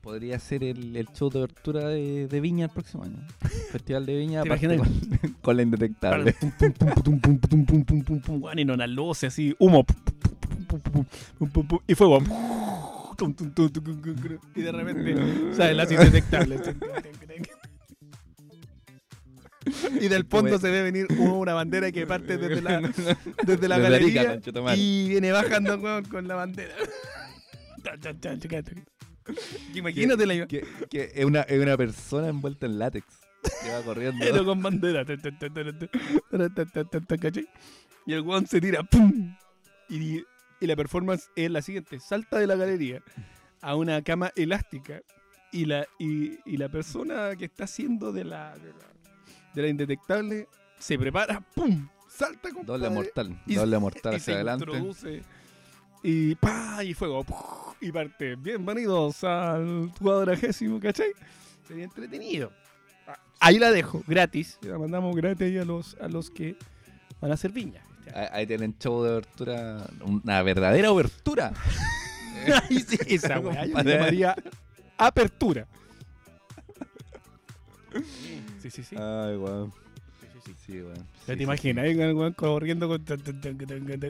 podría 0.00 0.38
ser 0.38 0.64
el, 0.64 1.08
show 1.14 1.30
de 1.30 1.44
apertura 1.44 1.88
de, 1.88 2.40
Viña 2.40 2.66
el 2.66 2.70
próximo 2.70 3.04
año. 3.04 3.16
Festival 3.70 4.06
de 4.06 4.16
Viña 4.16 4.42
con, 4.44 5.34
con, 5.42 5.56
la 5.56 5.62
indetectable. 5.62 6.34
y 8.56 8.64
no 8.64 8.76
las 8.76 8.88
luces 8.88 9.32
así, 9.32 9.54
humo. 9.58 9.84
y 11.86 11.94
fuego. 11.94 12.18
y 14.54 14.62
de 14.62 14.72
repente, 14.72 15.54
¿sabes? 15.54 15.76
Las 15.76 15.90
indetectables. 15.90 16.62
Y 20.00 20.08
del 20.08 20.24
fondo 20.24 20.58
se 20.58 20.70
ve 20.70 20.82
venir 20.82 21.06
una 21.18 21.54
bandera 21.54 21.90
que 21.92 22.06
parte 22.06 22.36
desde 22.36 22.60
la, 22.60 22.80
desde 23.46 23.68
la 23.68 23.78
galería 23.78 24.40
y 24.76 25.08
viene 25.08 25.32
bajando 25.32 25.76
weón, 25.78 26.04
con 26.04 26.28
la 26.28 26.34
bandera. 26.34 26.74
Imagínate 29.74 30.26
la 30.26 30.46
que, 30.46 30.66
que 30.90 31.12
es, 31.14 31.24
una, 31.24 31.42
es 31.42 31.60
una 31.60 31.76
persona 31.76 32.28
envuelta 32.28 32.66
en 32.66 32.78
látex. 32.78 33.06
Que 33.62 33.70
va 33.70 33.82
corriendo. 33.82 34.24
Pero 34.24 34.44
con 34.44 34.62
bandera. 34.62 35.04
¿Cachai? 37.20 37.48
Y 38.06 38.12
el 38.12 38.20
weón 38.20 38.46
se 38.46 38.60
tira. 38.60 38.82
¡Pum! 38.82 39.36
Y, 39.88 40.22
y 40.60 40.66
la 40.66 40.76
performance 40.76 41.30
es 41.36 41.50
la 41.50 41.62
siguiente. 41.62 42.00
Salta 42.00 42.38
de 42.38 42.46
la 42.46 42.56
galería 42.56 43.02
a 43.60 43.76
una 43.76 44.02
cama 44.02 44.30
elástica. 44.36 45.02
Y 45.52 45.66
la, 45.66 45.86
y, 45.98 46.38
y 46.44 46.56
la 46.56 46.68
persona 46.68 47.36
que 47.36 47.44
está 47.44 47.64
haciendo 47.64 48.12
de 48.12 48.24
la, 48.24 48.56
de 48.58 48.72
la, 48.72 48.93
de 49.54 49.62
la 49.62 49.68
indetectable 49.68 50.48
se 50.78 50.98
prepara. 50.98 51.40
¡Pum! 51.54 51.88
Salta 52.08 52.50
con 52.50 52.64
Doble 52.66 52.90
mortal. 52.90 53.40
Y- 53.46 53.54
doble 53.54 53.78
mortal 53.78 54.12
y 54.12 54.16
hacia 54.16 54.24
se 54.24 54.32
adelante. 54.34 54.64
introduce. 54.64 55.22
Y 56.02 56.34
pa 56.36 56.84
y 56.84 56.94
fuego. 56.94 57.24
¡puf! 57.24 57.76
Y 57.80 57.90
parte. 57.92 58.36
Bienvenidos 58.36 59.24
al 59.24 59.90
cuadragésimo, 60.00 60.78
¿cachai? 60.80 61.12
Sería 61.66 61.84
entretenido. 61.84 62.52
Ah, 63.06 63.18
Ahí 63.40 63.58
la 63.58 63.70
dejo, 63.70 64.02
gratis. 64.06 64.58
La 64.62 64.78
mandamos 64.78 65.14
gratis 65.16 65.42
ahí 65.46 65.58
a 65.58 65.64
los, 65.64 65.96
a 66.00 66.08
los 66.08 66.30
que 66.30 66.56
van 67.20 67.30
a 67.30 67.34
hacer 67.34 67.52
viña. 67.52 67.82
Ahí, 68.32 68.46
tienen 68.46 68.76
show 68.78 69.02
de 69.02 69.10
abertura. 69.12 69.86
Una 70.04 70.42
verdadera 70.42 70.88
abertura. 70.90 71.52
Ahí 72.68 72.80
sí, 72.80 72.98
esa 73.06 73.40
weá, 73.40 73.64
yo 73.64 73.72
Compadre. 73.72 73.94
llamaría 73.96 74.36
apertura. 74.98 75.66
Sí, 78.60 78.70
sí, 78.70 78.82
sí. 78.82 78.96
Ay, 78.96 79.36
weón. 79.36 79.72
Sí, 80.66 80.80
weón. 80.80 81.06
Ya 81.26 81.36
te 81.36 81.42
imaginas, 81.42 81.86
weón, 81.96 82.32
corriendo 82.32 82.88
con. 82.88 83.04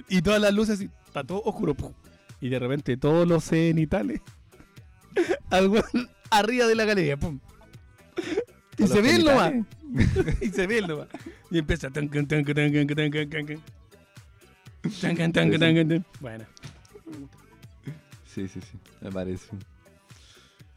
Y 0.08 0.22
todas 0.22 0.40
las 0.40 0.54
luces, 0.54 0.80
y 0.80 0.90
está 1.06 1.24
todo 1.24 1.42
oscuro. 1.44 1.76
Y 2.40 2.48
de 2.48 2.58
repente 2.58 2.96
todos 2.96 3.26
los 3.26 3.44
cenitales. 3.44 4.20
Al 5.50 5.70
arriba 6.30 6.66
de 6.66 6.74
la 6.74 6.84
galería. 6.84 7.18
Y 8.78 8.86
se 8.86 9.00
ve 9.00 9.18
nomás. 9.18 9.52
y 10.40 10.48
se 10.48 10.66
ve 10.66 10.78
el 10.78 10.88
nomás. 10.88 11.08
Y 11.50 11.58
empieza. 11.58 11.88
Bueno. 16.20 16.44
Sí, 18.26 18.48
sí, 18.48 18.60
sí. 18.60 18.78
Me 19.00 19.12
parece. 19.12 19.46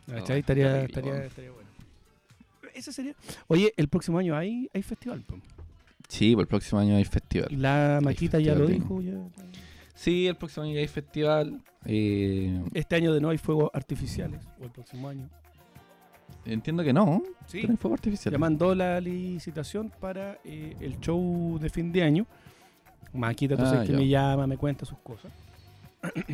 ¿Cachai? 0.07 0.39
Estaría, 0.39 0.83
estaría, 0.83 1.25
estaría 1.25 1.51
bueno. 1.51 1.66
Eso 2.77 2.91
sería. 2.91 3.15
Oye, 3.47 3.73
el 3.75 3.87
próximo 3.87 4.17
año 4.19 4.35
hay, 4.35 4.69
hay 4.73 4.81
festival. 4.83 5.23
Sí, 6.07 6.33
pues 6.35 6.43
el 6.45 6.47
próximo 6.47 6.79
año 6.79 6.95
hay 6.95 7.03
festival. 7.05 7.49
La 7.51 7.99
Maquita 8.01 8.39
ya 8.39 8.55
lo 8.55 8.65
dijo. 8.67 9.01
ya. 9.01 9.13
Sí, 9.95 10.27
el 10.27 10.35
próximo 10.35 10.65
año 10.65 10.77
hay 10.77 10.87
festival. 10.87 11.59
Eh, 11.85 12.61
Este 12.73 12.95
año 12.95 13.13
de 13.13 13.19
no 13.19 13.29
hay 13.29 13.37
fuegos 13.37 13.71
artificiales. 13.73 14.39
O 14.61 14.65
el 14.65 14.71
próximo 14.71 15.09
año. 15.09 15.27
entiendo 16.45 16.83
que 16.83 16.93
no. 16.93 17.23
Sí. 17.47 17.63
No 17.63 17.71
hay 17.71 17.77
fuego 17.77 17.95
artificial. 17.95 18.31
Ya 18.31 18.37
mandó 18.37 18.73
la 18.75 19.01
licitación 19.01 19.91
para 19.99 20.37
eh, 20.45 20.75
el 20.79 20.99
show 20.99 21.57
de 21.59 21.69
fin 21.69 21.91
de 21.91 22.03
año. 22.03 22.25
Maquita, 23.13 23.55
tú 23.57 23.63
Ah, 23.65 23.83
que 23.85 23.93
me 23.93 24.07
llama, 24.07 24.45
me 24.47 24.57
cuenta 24.57 24.85
sus 24.85 24.99
cosas. 24.99 25.31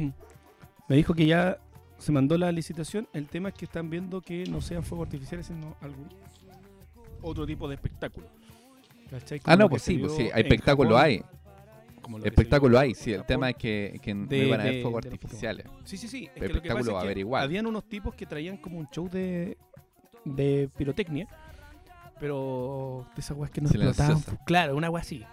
me 0.89 0.95
dijo 0.95 1.13
que 1.13 1.25
ya 1.25 1.57
se 2.03 2.11
mandó 2.11 2.37
la 2.37 2.51
licitación. 2.51 3.07
El 3.13 3.27
tema 3.27 3.49
es 3.49 3.55
que 3.55 3.65
están 3.65 3.89
viendo 3.89 4.21
que 4.21 4.45
no 4.45 4.61
sean 4.61 4.83
fuegos 4.83 5.07
artificiales, 5.07 5.47
sino 5.47 5.75
algún 5.81 6.09
otro 7.21 7.45
tipo 7.45 7.67
de 7.67 7.75
espectáculo. 7.75 8.27
Ah, 9.45 9.55
no, 9.55 9.69
pues 9.69 9.83
se 9.83 9.93
sí, 9.93 9.97
pues 9.99 10.13
sí. 10.13 10.29
Hay 10.33 10.43
espectáculo 10.43 10.97
Japón, 10.97 11.05
hay. 11.05 11.21
como 12.01 12.19
se 12.19 12.27
Espectáculo 12.27 12.79
hay, 12.79 12.93
sí. 12.93 13.11
El 13.11 13.17
Japón. 13.17 13.27
tema 13.27 13.49
es 13.51 13.55
que, 13.55 13.99
que 14.01 14.13
no 14.13 14.35
iban 14.35 14.59
a 14.59 14.63
haber 14.63 14.81
fuegos 14.81 15.05
artificiales. 15.05 15.65
Sí, 15.85 15.97
sí, 15.97 16.07
sí. 16.07 16.29
Es 16.35 16.39
que 16.39 16.45
espectáculo 16.47 16.89
es 16.91 16.93
va 16.95 16.99
a 16.99 17.03
haber 17.03 17.17
igual. 17.19 17.43
Habían 17.43 17.65
unos 17.67 17.87
tipos 17.87 18.15
que 18.15 18.25
traían 18.25 18.57
como 18.57 18.79
un 18.79 18.89
show 18.89 19.07
de, 19.09 19.57
de 20.25 20.69
pirotecnia, 20.75 21.27
pero 22.19 23.07
de 23.15 23.21
esas 23.21 23.37
weas 23.37 23.51
que 23.51 23.61
no 23.61 23.69
explotaban. 23.69 24.17
Silenciosa. 24.17 24.45
Claro, 24.45 24.75
una 24.75 24.89
wea 24.89 25.01
así. 25.01 25.23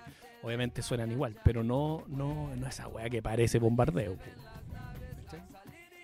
Obviamente 0.43 0.83
suenan 0.83 1.11
igual, 1.11 1.37
pero 1.45 1.65
no, 1.65 2.05
no, 2.07 2.55
no 2.55 2.67
esa 2.67 2.87
wea 2.89 3.11
que 3.11 3.23
parece 3.23 3.59
bombardeo. 3.59 4.17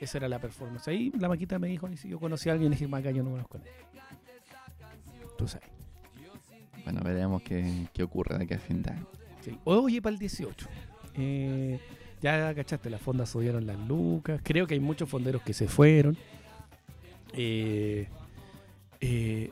Esa 0.01 0.19
era 0.19 0.29
la 0.29 0.39
performance. 0.39 0.89
Ahí 0.89 1.11
la 1.19 1.29
maquita 1.29 1.59
me 1.59 1.69
dijo, 1.69 1.89
y 1.89 1.97
si 1.97 2.09
yo 2.09 2.19
conocí 2.21 2.49
a 2.49 2.53
alguien, 2.53 2.73
y 2.73 2.75
dije, 2.75 2.87
maca, 2.89 3.11
yo 3.11 3.23
no 3.23 3.31
conozco 3.31 3.57
a 3.57 3.61
nadie. 3.61 3.73
Tú 5.39 5.49
sabes. 5.49 5.69
Bueno, 6.85 7.01
veremos 7.03 7.43
qué, 7.43 7.87
qué 7.93 8.03
ocurre 8.03 8.39
de 8.39 8.45
aquí 8.45 8.55
a 8.55 8.59
fin 8.59 8.83
de 8.83 8.91
año. 8.93 9.07
Sí. 9.43 9.59
Oye, 9.65 10.01
para 10.03 10.13
el 10.15 10.19
18. 10.19 10.69
eh, 11.17 11.81
ya 12.23 12.55
cachaste, 12.55 12.89
las 12.91 13.01
fondas 13.01 13.29
subieron 13.31 13.67
las 13.67 13.79
lucas. 13.79 14.41
Creo 14.43 14.67
que 14.67 14.75
hay 14.75 14.81
muchos 14.81 15.09
fonderos 15.09 15.43
que 15.43 15.53
se 15.53 15.67
fueron. 15.69 16.17
Eh, 17.33 18.09
eh, 19.01 19.51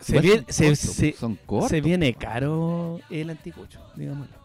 se, 0.00 0.20
viene, 0.20 0.44
son 0.48 0.52
se, 0.52 0.64
cortos, 0.64 0.78
se- 0.78 1.12
son 1.12 1.34
cortos. 1.46 1.70
se 1.70 1.80
viene 1.80 2.14
caro 2.14 3.00
el 3.10 3.30
anticucho, 3.30 3.80
digámoslo. 3.96 4.39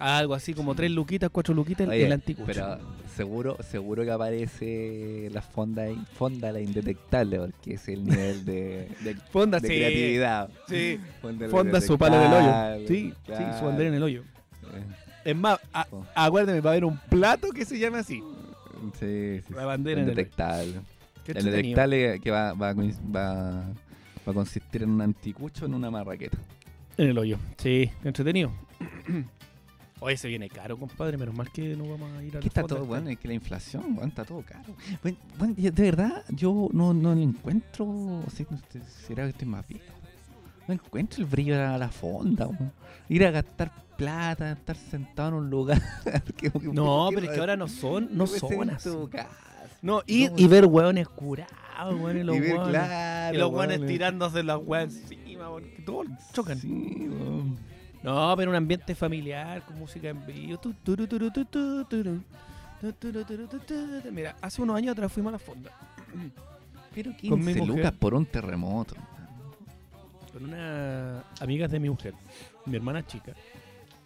Algo 0.00 0.34
así 0.34 0.54
como 0.54 0.74
tres 0.74 0.90
luquitas, 0.90 1.28
cuatro 1.30 1.54
luquitas 1.54 1.86
Oye, 1.86 2.06
el 2.06 2.12
anticucho. 2.12 2.46
Pero 2.46 2.78
seguro, 3.14 3.56
seguro 3.62 4.02
que 4.02 4.10
aparece 4.10 5.28
la 5.32 5.42
fonda, 5.42 5.84
la 6.52 6.60
indetectable, 6.60 7.38
porque 7.38 7.74
es 7.74 7.86
el 7.88 8.04
nivel 8.04 8.44
de, 8.46 8.88
de, 9.04 9.14
fonda, 9.30 9.60
de 9.60 9.68
sí, 9.68 9.74
creatividad. 9.76 10.48
sí. 10.68 10.98
Fonda, 11.50 11.80
su 11.82 11.98
palo 11.98 12.16
en 12.16 12.22
el 12.22 12.32
hoyo. 12.32 12.88
Sí, 12.88 13.12
su 13.58 13.64
bandera 13.66 13.88
en 13.90 13.94
el 13.94 14.02
hoyo. 14.02 14.22
Eh, 14.74 14.84
Es 15.32 15.36
más, 15.36 15.58
a- 15.72 15.86
Oh. 15.90 16.04
acuérdame, 16.14 16.60
va 16.62 16.70
a 16.70 16.72
haber 16.72 16.86
un 16.86 16.96
plato 17.10 17.50
que 17.50 17.66
se 17.66 17.78
llame 17.78 17.98
así. 17.98 18.22
Sí, 18.98 19.40
sí. 19.46 19.52
La 19.54 19.66
bandera 19.66 20.00
en 20.00 20.06
el 20.08 20.12
hoyo. 20.12 20.20
indetectable. 20.22 20.80
Qué 21.26 21.32
El 21.32 21.46
indetectable 21.46 22.20
que 22.20 22.30
va, 22.30 22.54
va, 22.54 22.72
va, 22.72 23.64
va 24.26 24.30
a 24.30 24.32
consistir 24.32 24.82
en 24.82 24.90
un 24.90 25.02
anticucho 25.02 25.66
en 25.66 25.74
una 25.74 25.90
marraqueta. 25.90 26.38
En 26.96 27.10
el 27.10 27.18
hoyo. 27.18 27.38
Sí, 27.58 27.90
entretenido. 28.02 28.50
Oye, 30.00 30.16
se 30.16 30.28
viene 30.28 30.48
caro, 30.48 30.78
compadre. 30.78 31.16
Menos 31.18 31.34
mal 31.34 31.50
que 31.52 31.76
no 31.76 31.88
vamos 31.88 32.10
a 32.12 32.22
ir 32.24 32.36
a 32.36 32.40
la 32.40 32.46
está 32.46 32.62
todo, 32.62 32.84
bueno, 32.86 33.10
es 33.10 33.18
que 33.18 33.28
la 33.28 33.34
inflación, 33.34 33.94
bueno, 33.94 34.08
está 34.08 34.24
todo 34.24 34.42
caro. 34.42 34.74
Bueno, 35.02 35.18
bueno, 35.38 35.54
y 35.56 35.62
de 35.70 35.82
verdad, 35.82 36.24
yo 36.30 36.68
no, 36.72 36.94
no 36.94 37.12
encuentro, 37.12 37.84
o 37.86 38.24
sea, 38.34 38.46
será 39.06 39.24
que 39.24 39.30
estoy 39.30 39.46
más 39.48 39.66
viejo. 39.68 39.84
No 40.66 40.74
encuentro 40.74 41.20
el 41.22 41.26
brillo 41.26 41.54
a 41.60 41.76
la 41.76 41.88
fonda. 41.90 42.48
Ir 43.08 43.24
a 43.26 43.30
gastar 43.30 43.72
plata, 43.96 44.52
estar 44.52 44.76
sentado 44.76 45.28
en 45.30 45.34
un 45.34 45.50
lugar. 45.50 45.80
que- 46.36 46.50
No, 46.72 47.08
pero 47.12 47.26
es 47.26 47.30
que 47.32 47.40
ahora 47.40 47.56
no 47.56 47.68
son, 47.68 48.08
no 48.12 48.26
son 48.26 48.70
así. 48.70 48.88
No, 48.88 49.08
No, 49.82 50.02
y 50.06 50.46
ver 50.46 50.64
hueones 50.66 51.08
curados, 51.08 51.94
weón, 52.00 52.18
y 52.18 52.22
los 52.22 52.36
y 52.36 52.40
ver, 52.40 52.52
hueones. 52.54 52.68
claro, 52.70 53.34
y 53.36 53.38
los 53.38 53.50
hueones 53.50 53.86
tirándose 53.86 54.42
las 54.42 54.58
weas 54.64 54.94
encima, 54.94 55.50
weón, 55.50 55.64
que 55.76 55.82
todos 55.82 56.06
chocan. 56.32 56.58
Sí. 56.58 57.08
No, 58.02 58.34
pero 58.36 58.50
un 58.50 58.56
ambiente 58.56 58.94
familiar, 58.94 59.62
con 59.64 59.78
música 59.78 60.08
en 60.08 60.24
vivo. 60.26 60.60
Mira, 64.12 64.36
hace 64.40 64.62
unos 64.62 64.76
años 64.76 64.92
atrás 64.92 65.12
fuimos 65.12 65.30
a 65.30 65.32
la 65.32 65.38
fonda 65.38 65.70
Pero 66.94 67.10
Con 67.28 67.40
mi 67.40 67.52
15 67.52 67.60
mujer. 67.60 67.76
lucas 67.76 67.92
por 67.92 68.14
un 68.14 68.26
terremoto. 68.26 68.94
con 70.32 70.44
unas 70.44 71.22
amigas 71.40 71.70
de 71.70 71.78
mi 71.80 71.90
mujer, 71.90 72.14
mi 72.66 72.76
hermana 72.76 73.06
chica. 73.06 73.32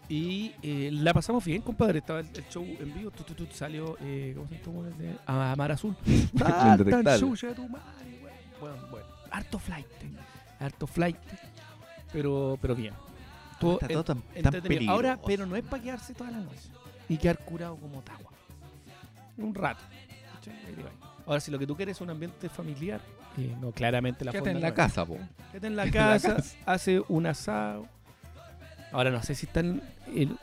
Y 0.09 0.53
eh, 0.63 0.91
la 0.93 1.15
pasamos 1.15 1.43
bien, 1.45 1.63
compadre. 1.63 2.01
Estaba 2.01 2.21
el, 2.21 2.27
el 2.35 2.45
show 2.51 2.63
en 2.63 2.93
vivo. 2.93 3.11
Tu, 3.11 3.23
tu, 3.23 3.33
tu, 3.35 3.47
salió, 3.55 3.97
eh, 4.03 4.35
¿cómo 4.37 4.49
se 4.49 4.59
llama? 4.59 4.89
este 4.91 5.03
De, 5.03 5.17
a 5.27 5.55
Mar 5.57 5.73
Azul. 5.73 5.97
Ah, 6.45 6.77
tan 6.79 7.19
chucha 7.19 7.55
tu 7.55 7.67
madre. 7.69 8.21
Bueno, 8.61 8.77
bueno. 8.91 9.07
Harto 9.31 9.59
flight. 9.59 9.87
Harto 10.61 10.87
flight. 10.87 11.17
Pero, 12.13 12.59
pero 12.61 12.75
bien. 12.75 12.93
Está 13.55 13.89
todo 13.89 14.05
tan, 14.05 14.21
tan 14.23 14.55
entretenido. 14.55 14.93
Ahora, 14.93 15.19
pero 15.25 15.47
no 15.47 15.57
es 15.57 15.65
para 15.65 15.83
quedarse 15.83 16.15
toda 16.15 16.31
la 16.31 16.39
noche 16.39 16.69
y 17.09 17.17
quedar 17.17 17.39
curado 17.39 17.77
como 17.77 18.01
tagua. 18.03 18.31
Un 19.37 19.55
rato. 19.55 19.83
Ahora, 21.27 21.41
si 21.41 21.51
lo 21.51 21.59
que 21.59 21.67
tú 21.67 21.77
quieres 21.77 21.97
es 21.97 22.01
un 22.01 22.11
ambiente 22.11 22.49
familiar, 22.49 23.01
eh, 23.39 23.55
no, 23.61 23.73
claramente 23.73 24.25
la 24.25 24.33
Quédate 24.33 24.51
en 24.51 24.61
la 24.61 24.69
no 24.69 24.75
casa, 24.75 25.05
po. 25.07 25.17
Quédate 25.51 25.67
en 25.67 25.77
la 25.77 25.91
casa, 25.91 26.37
hace 26.67 27.03
un 27.09 27.27
asado. 27.27 27.87
Ahora 28.93 29.11
no 29.11 29.23
sé 29.23 29.35
si 29.35 29.47
está 29.47 29.61
el, 29.61 29.83
el, 30.15 30.37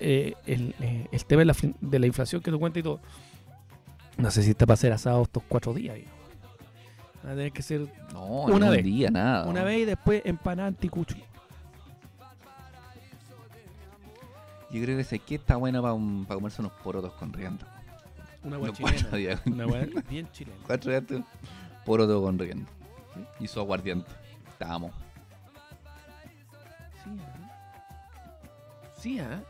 eh, 0.00 0.34
el, 0.46 0.74
eh, 0.80 1.06
el 1.12 1.24
tema 1.26 1.40
de 1.40 1.44
la, 1.46 1.54
de 1.80 1.98
la 1.98 2.06
inflación 2.06 2.42
que 2.42 2.50
tú 2.50 2.58
cuentas 2.58 2.80
y 2.80 2.82
todo. 2.82 3.00
No 4.16 4.30
sé 4.30 4.42
si 4.42 4.50
está 4.50 4.66
para 4.66 4.74
hacer 4.74 4.92
asado 4.92 5.22
estos 5.22 5.42
cuatro 5.48 5.72
días. 5.72 5.94
viejo. 5.96 6.10
Va 7.24 7.30
a 7.30 7.34
tener 7.34 7.52
que 7.52 7.62
ser 7.62 7.86
No, 8.12 8.42
Una 8.42 8.56
una 8.56 8.70
vez. 8.70 8.82
día, 8.84 9.10
nada. 9.10 9.46
una 9.46 9.62
vez 9.62 9.80
y 9.80 9.84
después 9.84 10.22
empanada 10.24 10.68
anticucho. 10.68 11.14
Yo 14.72 14.82
creo 14.82 14.96
que 14.96 15.02
ese 15.02 15.16
aquí 15.16 15.34
está 15.34 15.56
bueno 15.56 15.82
para 15.82 16.34
comerse 16.34 16.62
unos 16.62 16.72
porotos 16.82 17.12
con 17.14 17.32
rienda. 17.32 17.66
Una 18.42 18.58
hueá 18.58 18.72
chilena. 18.72 19.16
días. 19.16 19.40
Una 19.46 19.66
hueá 19.66 19.86
bien 20.08 20.28
chilena. 20.32 20.56
Cuatro 20.66 20.90
días, 20.90 21.04
tú, 21.06 21.22
poroto 21.84 22.22
con 22.22 22.38
rienda. 22.38 22.70
Y 23.38 23.46
su 23.46 23.60
aguardiente. 23.60 24.10
Estamos. 24.50 24.92
Sí, 27.04 27.10
¿ah? 27.20 27.50
Sí, 28.96 29.18
¿ah? 29.20 29.42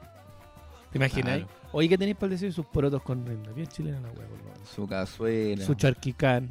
¿Te 0.90 0.98
imaginas? 0.98 1.38
Claro. 1.38 1.48
Oye, 1.72 1.88
¿qué 1.88 1.96
tenéis 1.96 2.16
para 2.16 2.30
deseo? 2.30 2.52
Sus 2.52 2.66
porotos 2.66 3.02
con 3.02 3.24
renda. 3.24 3.50
Bien 3.52 3.66
chilena 3.66 4.00
la 4.00 4.08
hueá, 4.08 4.26
por 4.28 4.38
menos. 4.44 4.68
Su 4.68 4.86
cazuela. 4.86 5.64
Su 5.64 5.74
charquicán. 5.74 6.50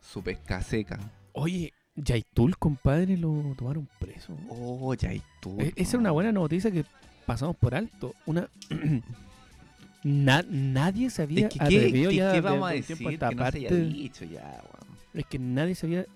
su 0.00 0.22
pesca 0.22 0.62
seca. 0.62 0.98
Oye, 1.32 1.72
Yaitul, 1.96 2.56
compadre, 2.56 3.16
lo 3.16 3.54
tomaron 3.56 3.88
preso. 3.98 4.36
Oh, 4.48 4.94
ya 4.94 5.10
hay 5.10 5.22
tú. 5.40 5.56
Eh, 5.58 5.72
Esa 5.74 5.92
era 5.92 6.00
una 6.00 6.10
buena 6.12 6.30
noticia 6.30 6.70
que 6.70 6.84
pasamos 7.26 7.56
por 7.56 7.74
alto. 7.74 8.14
Una 8.26 8.48
Na- 10.02 10.44
nadie 10.48 11.10
se 11.10 11.22
había 11.22 11.46
Es 11.48 11.52
que, 11.52 11.58
¿qué, 11.58 11.64
atrevido 11.64 12.10
qué- 12.10 12.16
ya 12.16 12.32
qué 12.32 12.40
vamos 12.40 12.68
a 12.70 12.72
decir 12.72 12.96
tiempo 12.96 13.08
a 13.08 13.10
que 13.10 13.18
se 13.18 13.24
haya 13.58 13.68
parte. 13.68 13.80
dicho 13.80 14.24
ya, 14.24 14.42
weón? 14.42 14.96
Es 15.14 15.26
que 15.26 15.38
nadie 15.38 15.74
se 15.74 15.86
había 15.86 16.06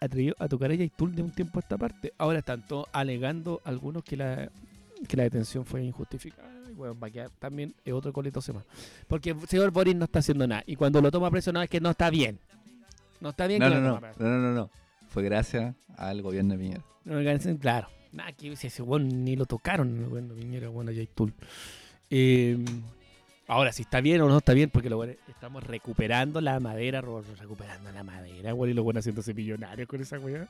atrevido 0.00 0.34
a 0.38 0.48
tocar 0.48 0.70
a 0.70 0.74
Yaitul 0.74 1.14
de 1.14 1.22
un 1.22 1.30
tiempo 1.30 1.58
a 1.58 1.60
esta 1.60 1.78
parte. 1.78 2.12
Ahora 2.18 2.40
están 2.40 2.66
todos 2.66 2.86
alegando 2.92 3.60
algunos 3.64 4.04
que 4.04 4.16
la, 4.16 4.50
que 5.08 5.16
la 5.16 5.22
detención 5.22 5.64
fue 5.64 5.82
injustificada. 5.84 6.50
Y 6.68 6.74
bueno, 6.74 6.98
va 7.00 7.06
a 7.08 7.10
quedar 7.10 7.30
también 7.38 7.74
es 7.84 7.92
otro 7.94 8.12
colito 8.12 8.40
más. 8.52 8.64
Porque 9.08 9.30
el 9.30 9.48
señor 9.48 9.70
Boris 9.70 9.96
no 9.96 10.04
está 10.04 10.18
haciendo 10.18 10.46
nada. 10.46 10.62
Y 10.66 10.76
cuando 10.76 11.00
lo 11.00 11.10
toma 11.10 11.30
preso, 11.30 11.50
no 11.52 11.62
es 11.62 11.70
que 11.70 11.80
no 11.80 11.90
está 11.90 12.10
bien. 12.10 12.38
No 13.20 13.30
está 13.30 13.46
bien 13.46 13.60
No, 13.60 13.68
que 13.68 13.74
no, 13.74 13.80
lo 13.80 13.86
no, 13.88 13.94
toma 13.94 14.12
no, 14.18 14.28
no, 14.28 14.38
no, 14.38 14.52
no. 14.52 14.70
Fue 15.08 15.22
gracias 15.22 15.74
al 15.96 16.20
gobierno 16.20 16.54
de 16.54 16.58
Piñera. 16.60 16.82
No 17.04 17.58
claro. 17.58 17.88
Nada, 18.12 18.32
que 18.32 18.52
ese 18.52 18.82
weón 18.82 19.24
ni 19.24 19.36
lo 19.36 19.46
tocaron, 19.46 20.10
bueno, 20.10 20.34
Piñera, 20.34 20.68
bueno, 20.68 20.90
Yaitul. 20.90 21.32
Eh, 22.10 22.58
ahora, 23.46 23.72
si 23.72 23.82
está 23.82 24.00
bien 24.00 24.20
o 24.20 24.28
no 24.28 24.38
está 24.38 24.52
bien, 24.52 24.70
porque 24.70 24.90
lo 24.90 25.02
estamos 25.04 25.64
recuperando 25.64 26.40
la 26.40 26.58
madera, 26.58 27.02
recuperando 27.38 27.92
la 27.92 28.02
madera, 28.02 28.54
weón, 28.54 28.70
y 28.70 28.74
lo 28.74 28.82
bueno 28.82 29.00
haciéndose 29.00 29.34
millonarios 29.34 29.88
con 29.88 30.00
esa 30.00 30.18
weá. 30.18 30.48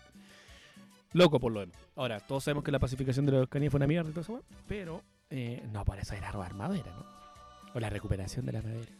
Loco 1.13 1.41
por 1.41 1.53
lo 1.53 1.61
demás. 1.61 1.77
Ahora, 1.97 2.21
todos 2.21 2.45
sabemos 2.45 2.65
que 2.65 2.71
la 2.71 2.79
pacificación 2.79 3.27
de 3.27 3.33
la 3.33 3.39
Araucanía 3.39 3.71
fue 3.71 3.79
una 3.79 3.87
mierda 3.87 4.11
y 4.11 4.13
todo 4.13 4.23
eso, 4.23 4.33
weón, 4.33 4.45
pero 4.67 5.03
pero 5.31 5.63
no 5.73 5.85
por 5.85 5.97
eso 5.99 6.17
ir 6.17 6.25
a 6.25 6.33
robar 6.33 6.55
madera, 6.55 6.93
¿no? 6.93 7.07
O 7.73 7.79
la 7.79 7.89
recuperación 7.89 8.45
de 8.47 8.53
la 8.53 8.63
madera. 8.63 8.91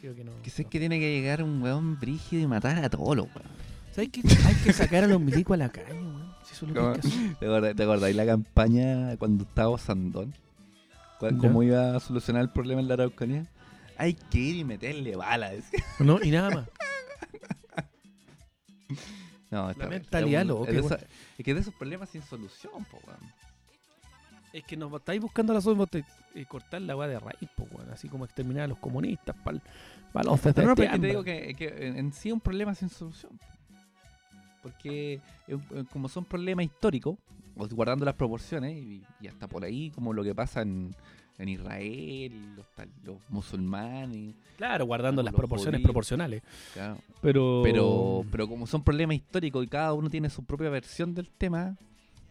Creo 0.00 0.14
que 0.14 0.24
no. 0.24 0.32
Que 0.42 0.48
sé 0.48 0.64
no. 0.64 0.70
que 0.70 0.78
tiene 0.78 0.98
que 0.98 1.12
llegar 1.12 1.42
un 1.42 1.62
weón 1.62 2.00
brígido 2.00 2.42
y 2.42 2.46
matar 2.46 2.82
a 2.82 2.88
todos 2.88 3.14
los 3.14 3.26
weón. 3.26 3.48
¿Sabes 3.90 4.08
qué? 4.10 4.22
Hay 4.46 4.54
que 4.64 4.72
sacar 4.72 5.04
a 5.04 5.06
los 5.06 5.20
milicos 5.20 5.54
a 5.54 5.58
la 5.58 5.68
calle, 5.68 5.92
weón. 5.92 6.21
Eso 6.52 6.66
es 6.66 6.72
lo 6.72 6.92
que. 6.92 7.00
¿Te 7.74 7.82
acordás 7.82 8.14
la 8.14 8.26
campaña 8.26 9.16
cuando 9.16 9.44
estaba 9.44 9.78
Sandón? 9.78 10.34
¿Cómo 11.40 11.62
iba 11.62 11.96
a 11.96 12.00
solucionar 12.00 12.42
el 12.42 12.50
problema 12.50 12.80
en 12.80 12.88
la 12.88 12.94
Araucanía? 12.94 13.46
Hay 13.96 14.14
que 14.14 14.38
ir 14.38 14.56
y 14.56 14.64
meterle 14.64 15.16
bala. 15.16 15.50
decía. 15.50 15.82
No, 16.00 16.18
y 16.22 16.30
nada 16.30 16.50
más. 16.50 16.68
No, 19.50 19.70
está 19.70 19.86
bien. 19.86 20.00
mentalidad 20.00 20.46
loca, 20.46 20.70
es, 20.70 20.84
esa- 20.84 20.98
es 21.38 21.44
que 21.44 21.54
de 21.54 21.60
esos 21.60 21.74
problemas 21.74 22.08
sin 22.08 22.22
solución, 22.22 22.84
po, 22.90 22.98
weón. 23.06 23.20
Es 24.52 24.64
que 24.64 24.76
nos 24.76 24.92
estáis 24.94 25.20
buscando 25.20 25.52
la 25.54 25.60
solución 25.60 26.04
de 26.34 26.46
cortar 26.46 26.80
la 26.82 26.96
weá 26.96 27.06
de 27.08 27.20
raíz, 27.20 27.48
po, 27.54 27.66
weón. 27.70 27.90
Así 27.90 28.08
como 28.08 28.24
exterminar 28.24 28.64
a 28.64 28.68
los 28.68 28.78
comunistas 28.78 29.36
para 29.44 29.54
los 30.24 30.40
Pero 30.40 30.66
no, 30.66 30.74
pero 30.74 31.00
te 31.00 31.06
digo 31.06 31.22
que, 31.22 31.54
que 31.54 31.86
en, 31.86 31.98
en 31.98 32.12
sí 32.12 32.30
es 32.30 32.32
un 32.34 32.40
problema 32.40 32.74
sin 32.74 32.88
solución. 32.88 33.38
Porque 34.62 35.20
un- 35.48 35.62
eh, 35.78 35.84
como 35.92 36.08
son 36.08 36.24
problemas 36.24 36.64
históricos, 36.64 37.16
guardando 37.54 38.04
las 38.04 38.14
proporciones, 38.14 38.76
y, 38.76 39.02
y 39.20 39.26
hasta 39.26 39.48
por 39.48 39.64
ahí, 39.64 39.90
como 39.90 40.12
lo 40.12 40.22
que 40.22 40.34
pasa 40.34 40.62
en, 40.62 40.94
en 41.38 41.48
Israel, 41.48 42.54
los, 42.56 42.66
tal- 42.74 42.90
los 43.04 43.16
musulmanes, 43.28 44.34
Claro, 44.56 44.86
guardando 44.86 45.22
las 45.22 45.34
proporciones 45.34 45.78
judíos. 45.78 45.86
proporcionales. 45.86 46.42
claro. 46.72 46.98
Pero. 47.20 47.60
Pero, 47.64 48.24
pero 48.30 48.48
como 48.48 48.66
son 48.66 48.82
problemas 48.84 49.16
históricos 49.16 49.64
y 49.64 49.68
cada 49.68 49.92
uno 49.92 50.08
tiene 50.08 50.30
su 50.30 50.44
propia 50.44 50.70
versión 50.70 51.12
del 51.14 51.28
tema, 51.30 51.76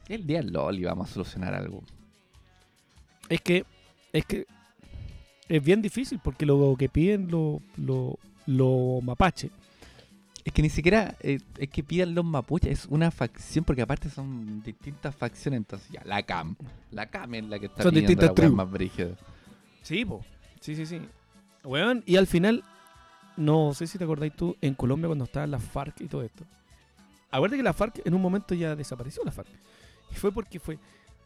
el 0.08 0.26
día 0.26 0.38
del 0.42 0.54
LOL 0.54 0.80
y 0.80 0.84
vamos 0.86 1.10
a 1.10 1.14
solucionar 1.14 1.54
algo. 1.54 1.84
Es 3.30 3.42
que. 3.42 3.66
Es 4.14 4.26
que. 4.26 4.46
Es 5.50 5.62
bien 5.64 5.82
difícil 5.82 6.20
porque 6.24 6.46
lo 6.46 6.76
que 6.78 6.88
piden 6.88 7.30
los 7.30 7.62
lo, 7.76 8.18
lo 8.46 9.00
mapache. 9.02 9.50
Es 10.44 10.54
que 10.54 10.62
ni 10.62 10.70
siquiera 10.70 11.16
eh, 11.22 11.40
es 11.58 11.70
que 11.70 11.84
pidan 11.84 12.16
los 12.16 12.26
mapuches, 12.26 12.72
es 12.72 12.86
una 12.88 13.12
facción, 13.12 13.64
porque 13.64 13.82
aparte 13.84 14.10
son 14.10 14.62
distintas 14.64 15.16
facciones, 15.16 15.60
entonces 15.60 15.88
ya, 15.92 16.02
la 16.04 16.24
CAM. 16.24 16.56
La 16.92 17.06
CAM 17.08 17.36
es 17.36 17.44
la 17.46 17.60
que 17.60 17.68
está 17.68 17.84
Son 17.84 17.92
pidiendo 17.92 18.10
distintas 18.10 18.38
la 18.38 18.50
weá 18.50 18.56
más 18.56 18.72
brígida. 18.72 19.10
Sí, 19.84 20.04
po. 20.06 20.26
Sí, 20.60 20.76
sí, 20.76 20.86
sí. 20.86 21.02
Weón, 21.64 22.04
y 22.06 22.16
al 22.18 22.28
final. 22.28 22.64
No 23.38 23.74
sé 23.74 23.88
si 23.88 23.98
te 23.98 24.04
acordáis 24.04 24.36
tú 24.36 24.58
en 24.62 24.74
Colombia 24.76 25.08
cuando 25.08 25.24
estaban 25.24 25.50
las 25.52 25.64
FARC 25.64 26.02
y 26.02 26.08
todo 26.08 26.22
esto. 26.22 26.44
Acuérdate 27.32 27.58
que 27.58 27.64
la 27.64 27.72
FARC 27.74 28.02
en 28.06 28.14
un 28.14 28.22
momento 28.22 28.54
ya 28.54 28.76
desapareció 28.76 29.24
la 29.24 29.32
FARC. 29.32 29.48
Y 30.12 30.16
fue 30.16 30.34
porque 30.34 30.60
fue 30.60 30.78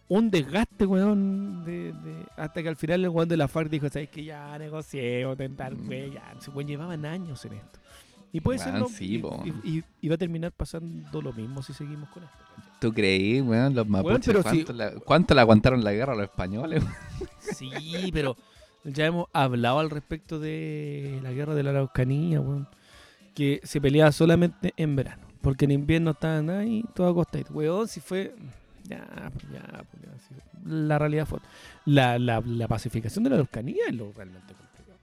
un 0.07 0.29
desgaste, 0.29 0.85
weón, 0.85 1.65
de, 1.65 1.93
de- 1.93 2.25
hasta 2.37 2.61
que 2.61 2.69
al 2.69 2.75
final 2.75 3.03
el 3.03 3.09
weón 3.09 3.27
de 3.27 3.37
la 3.37 3.47
FARC 3.47 3.69
dijo, 3.71 3.89
¿sabes 3.89 4.09
que 4.09 4.23
Ya 4.23 4.55
negocié, 4.59 5.25
tentar, 5.35 5.73
Mm. 5.75 5.85
güey, 5.87 6.11
ya. 6.11 6.35
Se 6.39 6.51
weón, 6.51 6.67
llevaban 6.67 7.05
años 7.05 7.43
en 7.45 7.53
esto. 7.53 7.79
Y 8.35 8.41
puede 8.41 8.59
ser 8.59 8.73
lo- 8.77 8.89
sí, 8.89 9.23
y, 10.01 10.09
va 10.09 10.15
a 10.15 10.17
terminar 10.17 10.51
pasando 10.51 11.21
lo 11.21 11.31
mismo 11.31 11.63
si 11.63 11.71
seguimos 11.71 12.09
con 12.09 12.23
esto. 12.23 12.37
¿cachai? 12.55 12.71
¿Tú 12.81 12.93
creí, 12.93 13.39
weón? 13.39 13.73
Los 13.73 13.87
mapuches, 13.87 14.35
¿cuánto, 14.41 14.73
si- 14.73 14.77
la, 14.77 14.91
cuánto 14.91 15.33
le 15.33 15.39
aguantaron 15.39 15.83
la 15.85 15.93
guerra 15.93 16.11
a 16.11 16.15
los 16.17 16.25
españoles? 16.25 16.83
Sí, 17.39 17.71
pero 18.11 18.35
ya 18.83 19.05
hemos 19.05 19.27
hablado 19.31 19.79
al 19.79 19.89
respecto 19.89 20.37
de 20.39 21.21
la 21.23 21.31
guerra 21.31 21.55
de 21.55 21.63
la 21.63 21.69
Araucanía, 21.69 22.41
weón. 22.41 22.67
Que 23.33 23.61
se 23.63 23.79
peleaba 23.79 24.11
solamente 24.11 24.73
en 24.75 24.97
verano. 24.97 25.23
Porque 25.41 25.63
en 25.63 25.71
invierno 25.71 26.11
estaban 26.11 26.49
ahí 26.49 26.83
todo 26.93 27.07
acostadito. 27.07 27.53
Weón, 27.53 27.87
si 27.87 28.01
fue. 28.01 28.35
Ya, 28.83 29.31
pues, 29.31 29.45
ya, 29.53 29.61
pues, 29.91 30.03
ya. 30.03 30.69
La 30.69 30.99
realidad 30.99 31.25
fue. 31.25 31.39
La, 31.85 32.19
la, 32.19 32.41
la 32.45 32.67
pacificación 32.67 33.23
de 33.23 33.29
la 33.29 33.37
Araucanía 33.37 33.85
es 33.87 33.95
lo 33.95 34.11
realmente 34.11 34.53
complicado. 34.53 34.97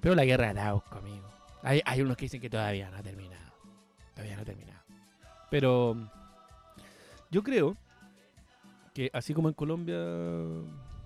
Pero 0.00 0.14
la 0.14 0.24
guerra 0.24 0.44
de 0.54 0.58
Arauco, 0.60 0.96
amigo. 0.96 1.35
Hay, 1.66 2.00
unos 2.00 2.16
que 2.16 2.26
dicen 2.26 2.40
que 2.40 2.48
todavía 2.48 2.88
no 2.90 2.96
ha 2.96 3.02
terminado. 3.02 3.52
Todavía 4.14 4.36
no 4.36 4.42
ha 4.42 4.44
terminado. 4.44 4.80
Pero. 5.50 5.96
Yo 7.28 7.42
creo 7.42 7.76
que 8.94 9.10
así 9.12 9.34
como 9.34 9.48
en 9.48 9.54
Colombia 9.54 9.98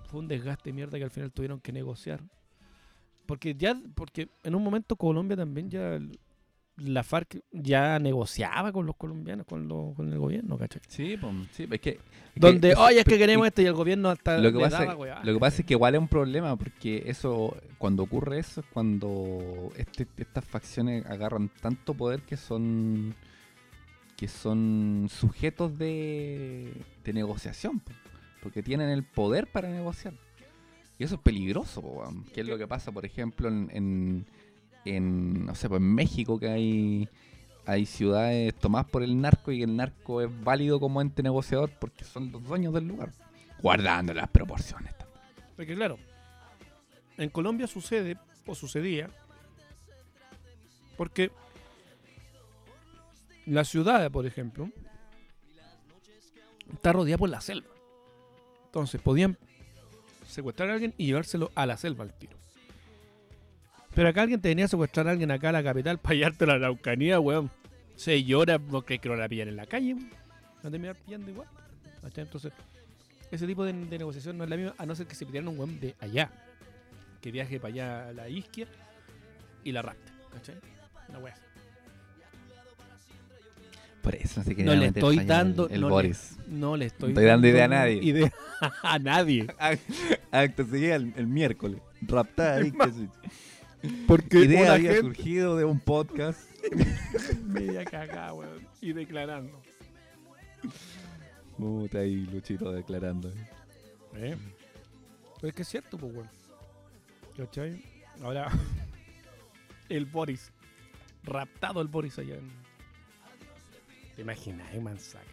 fue 0.05 0.19
un 0.19 0.27
desgaste 0.27 0.69
de 0.69 0.73
mierda 0.73 0.99
que 0.99 1.03
al 1.03 1.09
final 1.09 1.31
tuvieron 1.31 1.59
que 1.59 1.71
negociar. 1.71 2.21
Porque 3.25 3.55
ya, 3.55 3.75
porque 3.95 4.29
en 4.43 4.53
un 4.53 4.63
momento 4.63 4.95
Colombia 4.95 5.35
también 5.35 5.67
ya 5.71 5.99
la 6.77 7.03
FARC 7.03 7.41
ya 7.51 7.99
negociaba 7.99 8.71
con 8.71 8.85
los 8.85 8.95
colombianos, 8.95 9.45
con, 9.45 9.67
lo- 9.67 9.93
con 9.95 10.11
el 10.11 10.17
gobierno, 10.17 10.57
¿cachai? 10.57 10.81
Sí, 10.87 11.15
pues, 11.19 11.33
sí, 11.51 11.67
es 11.69 11.79
que... 11.81 11.89
es 11.91 11.97
que 11.97 11.99
Donde, 12.35 12.71
eso- 12.71 12.81
oye, 12.83 12.99
es 12.99 13.05
que 13.05 13.15
y- 13.15 13.19
queremos 13.19 13.45
esto 13.47 13.61
y 13.61 13.65
el 13.65 13.73
gobierno 13.73 14.09
hasta 14.09 14.37
lo 14.39 14.51
que, 14.51 14.59
pasa, 14.59 14.85
daba, 14.85 15.23
lo 15.23 15.33
que 15.33 15.39
pasa 15.39 15.61
es 15.61 15.65
que 15.67 15.73
igual 15.73 15.93
es 15.95 16.01
un 16.01 16.07
problema 16.07 16.55
porque 16.55 17.03
eso 17.05 17.55
cuando 17.77 18.03
ocurre 18.03 18.39
eso 18.39 18.61
es 18.61 18.67
cuando 18.73 19.69
este- 19.75 20.07
estas 20.17 20.45
facciones 20.45 21.05
agarran 21.05 21.49
tanto 21.61 21.93
poder 21.93 22.21
que 22.23 22.37
son 22.37 23.15
que 24.17 24.27
son 24.27 25.07
sujetos 25.09 25.77
de, 25.79 26.71
de 27.03 27.13
negociación 27.13 27.79
po, 27.79 27.91
porque 28.43 28.61
tienen 28.63 28.89
el 28.89 29.03
poder 29.03 29.47
para 29.47 29.67
negociar 29.69 30.13
y 30.99 31.03
eso 31.03 31.15
es 31.15 31.21
peligroso 31.21 31.81
po, 31.81 32.03
que 32.33 32.41
es 32.41 32.47
lo 32.47 32.57
que 32.57 32.67
pasa 32.67 32.91
por 32.91 33.03
ejemplo 33.05 33.47
en, 33.49 33.69
en, 33.73 34.25
en, 34.85 35.45
no 35.45 35.55
sé 35.55 35.69
pues 35.69 35.81
en 35.81 35.93
México 35.93 36.39
que 36.39 36.49
hay 36.49 37.09
hay 37.65 37.85
ciudades 37.85 38.55
tomadas 38.55 38.87
por 38.87 39.03
el 39.03 39.21
narco 39.21 39.51
y 39.51 39.61
el 39.61 39.75
narco 39.75 40.21
es 40.21 40.43
válido 40.43 40.79
como 40.79 40.99
ente 40.99 41.21
negociador 41.21 41.69
porque 41.79 42.03
son 42.03 42.31
los 42.31 42.43
dueños 42.43 42.73
del 42.73 42.87
lugar 42.87 43.11
guardando 43.61 44.13
las 44.13 44.29
proporciones. 44.29 44.93
Porque 45.55 45.75
claro, 45.75 45.97
en 47.17 47.29
Colombia 47.29 47.67
sucede, 47.67 48.17
o 48.45 48.55
sucedía, 48.55 49.09
porque 50.97 51.31
la 53.45 53.63
ciudad, 53.63 54.09
por 54.11 54.25
ejemplo, 54.25 54.69
está 56.73 56.93
rodeada 56.93 57.17
por 57.17 57.29
la 57.29 57.41
selva. 57.41 57.69
Entonces 58.65 59.01
podían 59.01 59.37
secuestrar 60.27 60.69
a 60.69 60.73
alguien 60.73 60.93
y 60.97 61.05
llevárselo 61.07 61.51
a 61.55 61.65
la 61.65 61.77
selva 61.77 62.03
al 62.03 62.13
tiro. 62.13 62.37
Pero 63.93 64.09
acá 64.09 64.21
alguien 64.21 64.39
te 64.41 64.49
venía 64.49 64.65
a 64.65 64.67
secuestrar 64.67 65.07
a 65.07 65.11
alguien 65.11 65.31
acá 65.31 65.49
a 65.49 65.51
la 65.51 65.63
capital 65.63 65.97
para 65.99 66.15
llevarte 66.15 66.43
a 66.45 66.47
la 66.47 66.53
Araucanía, 66.53 67.19
weón. 67.19 67.49
Se 67.95 68.23
llora 68.23 68.57
porque 68.57 68.99
que 68.99 69.09
no 69.09 69.15
la 69.15 69.27
pillan 69.27 69.49
en 69.49 69.55
la 69.57 69.65
calle, 69.65 69.93
weón. 69.93 70.09
A 70.63 70.69
terminar 70.69 70.95
pillando 70.95 71.29
igual. 71.31 71.47
Entonces, 72.15 72.51
ese 73.31 73.45
tipo 73.47 73.63
de, 73.65 73.73
de 73.73 73.97
negociación 73.97 74.37
no 74.37 74.43
es 74.43 74.49
la 74.49 74.57
misma, 74.57 74.75
a 74.77 74.85
no 74.85 74.95
ser 74.95 75.07
que 75.07 75.15
se 75.15 75.25
pidieran 75.25 75.47
un 75.49 75.57
weón 75.59 75.79
de 75.79 75.95
allá. 75.99 76.29
Que 77.21 77.31
viaje 77.31 77.59
para 77.59 77.73
allá 77.73 78.09
a 78.09 78.13
la 78.13 78.29
isquia 78.29 78.67
y 79.63 79.71
la 79.71 79.81
rapte. 79.81 80.11
¿Cachai? 80.33 80.55
Una 81.09 81.19
wea 81.19 81.33
así. 81.33 81.41
Por 84.01 84.15
eso 84.15 84.39
no 84.39 84.43
se 84.45 84.55
quería 84.55 84.73
No 84.73 84.79
le 84.79 84.87
estoy 84.87 85.19
dando- 85.25 85.69
El, 85.69 85.81
no 85.81 85.87
le- 85.87 85.91
Boris. 85.93 86.37
No 86.47 86.75
le 86.77 86.85
estoy, 86.85 87.09
No 87.13 87.19
estoy 87.19 87.25
dando 87.25 87.47
idea 87.47 87.65
a 87.65 87.67
nadie. 87.67 87.99
idea 88.03 88.31
a 88.81 88.97
nadie. 88.99 89.45
Acto 90.31 90.63
el, 90.73 91.13
el 91.15 91.27
miércoles. 91.27 91.79
Raptada 92.01 92.61
que 92.63 92.71
Porque 94.07 94.39
idea 94.39 94.63
una 94.63 94.73
había 94.73 94.93
gente 94.93 95.07
surgido 95.07 95.57
de 95.57 95.65
un 95.65 95.79
podcast. 95.79 96.39
media 97.45 97.83
cagada, 97.85 98.33
weón. 98.33 98.67
Y 98.79 98.93
declarando. 98.93 99.61
Puta 101.57 101.99
ahí, 101.99 102.27
Luchito 102.27 102.71
declarando. 102.71 103.31
¿Eh? 104.15 104.37
Pero 105.35 105.47
es 105.47 105.53
que 105.53 105.61
es 105.63 105.67
cierto, 105.67 105.97
pues, 105.97 106.13
weón. 106.13 106.29
¿Cachai? 107.37 107.83
Ahora, 108.21 108.51
el 109.89 110.05
Boris. 110.05 110.51
Raptado 111.23 111.81
el 111.81 111.87
Boris 111.87 112.19
allá 112.19 112.35
en. 112.35 112.51
¿Te 114.15 114.21
imaginas, 114.21 114.73
eh, 114.73 114.79
mansaca? 114.79 115.25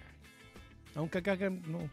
Aunque 0.95 1.19
acá, 1.19 1.33
acá 1.33 1.51
no, 1.51 1.89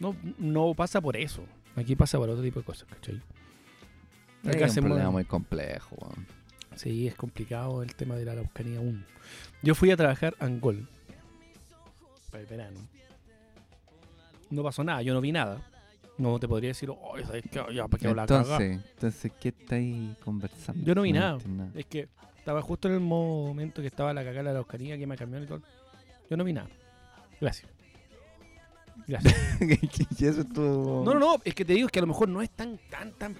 no. 0.00 0.16
No 0.38 0.74
pasa 0.74 1.00
por 1.00 1.16
eso. 1.16 1.44
Aquí 1.76 1.94
pasa 1.94 2.18
por 2.18 2.28
otro 2.28 2.42
tipo 2.42 2.60
de 2.60 2.66
cosas, 2.66 2.88
¿cachai? 2.88 3.20
Es 4.44 4.76
un 4.76 4.84
problema 4.84 5.10
mueve- 5.10 5.12
muy 5.12 5.24
complejo. 5.24 5.96
Sí, 6.76 7.08
es 7.08 7.14
complicado 7.14 7.82
el 7.82 7.94
tema 7.94 8.16
de 8.16 8.24
la 8.24 8.32
Araucanía 8.32 8.78
aún. 8.78 9.04
Yo 9.62 9.74
fui 9.74 9.90
a 9.90 9.96
trabajar 9.96 10.34
a 10.38 10.44
Angol. 10.44 10.88
Para 12.30 12.42
el 12.42 12.46
verano. 12.46 12.80
No 14.50 14.62
pasó 14.62 14.84
nada, 14.84 15.02
yo 15.02 15.14
no 15.14 15.20
vi 15.20 15.32
nada. 15.32 15.60
No 16.18 16.38
te 16.38 16.48
podría 16.48 16.68
decir, 16.68 16.88
oh, 16.90 17.14
¿sabes 17.24 17.44
qué? 17.50 17.62
Ya, 17.74 17.88
¿para 17.88 18.00
qué 18.00 18.14
la 18.14 18.26
cagá? 18.26 18.40
Entonces, 18.42 18.80
entonces, 18.94 19.32
¿qué 19.40 19.48
estáis 19.48 20.16
conversando? 20.18 20.84
Yo 20.84 20.94
no 20.94 21.02
vi 21.02 21.12
nada. 21.12 21.38
Es 21.74 21.86
que 21.86 22.08
estaba 22.38 22.62
justo 22.62 22.88
en 22.88 22.94
el 22.94 23.00
momento 23.00 23.82
que 23.82 23.88
estaba 23.88 24.14
la 24.14 24.20
cagada 24.22 24.38
de 24.38 24.44
la 24.44 24.50
Araucanía, 24.50 24.96
que 24.96 25.06
me 25.06 25.16
cambió 25.16 25.42
y 25.42 25.46
todo. 25.46 25.62
Yo 26.30 26.36
no 26.36 26.44
vi 26.44 26.52
nada. 26.52 26.68
Gracias. 27.40 27.70
Gracias. 29.06 29.34
y 30.18 30.26
eso 30.26 30.40
estuvo... 30.40 31.04
No, 31.04 31.14
no, 31.14 31.20
no, 31.20 31.36
es 31.44 31.54
que 31.54 31.64
te 31.64 31.74
digo 31.74 31.88
que 31.88 31.98
a 31.98 32.02
lo 32.02 32.08
mejor 32.08 32.28
no 32.28 32.40
es 32.40 32.50
tan, 32.50 32.78
tan, 32.90 33.12
tan 33.12 33.36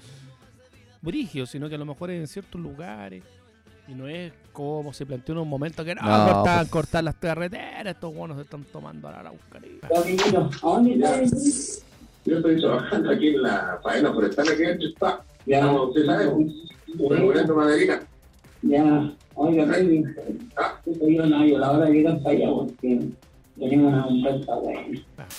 brígido, 1.07 1.47
sino 1.47 1.69
que 1.71 1.77
a 1.77 1.79
lo 1.79 1.87
mejor 1.87 2.11
es 2.11 2.21
en 2.21 2.27
ciertos 2.27 2.61
lugares. 2.61 3.23
Y 3.89 3.95
no 3.95 4.09
es 4.09 4.33
como 4.53 4.93
se 4.93 5.07
planteó 5.07 5.35
en 5.37 5.43
un 5.43 5.49
momento 5.49 5.85
que 5.85 5.95
no, 5.95 6.03
No, 6.03 6.09
cortaban, 6.35 6.59
pues- 6.65 6.71
cortar 6.71 7.05
las 7.05 7.15
carreteras, 7.15 7.87
estos 7.87 8.13
buenos 8.15 8.37
se 8.37 8.43
están 8.43 8.65
tomando 8.65 9.07
a 9.09 9.13
la 9.13 9.21
Araucanía. 9.21 9.71
Yo 12.25 12.39
estoy 12.39 12.61
trabajando 12.61 13.11
aquí 13.13 13.29
en 13.29 13.43
la 13.43 13.79
faena 13.83 14.13
forestal 14.13 14.49
aquí 14.49 14.63
dentro 14.63 14.89
está. 14.89 15.23
Ya, 15.47 15.71
usted 15.71 16.05
sabe, 16.07 16.27
un 16.27 16.53
recuperando 17.09 17.55
maderita. 17.55 18.01
Ya, 18.63 19.13
oiga, 19.37 19.65
baby, 19.67 20.05
justo 20.85 21.09
yo 21.09 21.27
no 21.27 21.39
hallo 21.39 21.59
la 21.59 21.71
hora 21.71 21.85
de 21.87 21.93
llegar 21.93 22.21
para 22.23 22.37
allá 22.37 22.49
porque 22.53 23.09
tenemos 23.57 23.93
una 23.93 24.07
oferta 24.07 24.55
buena. 24.57 24.99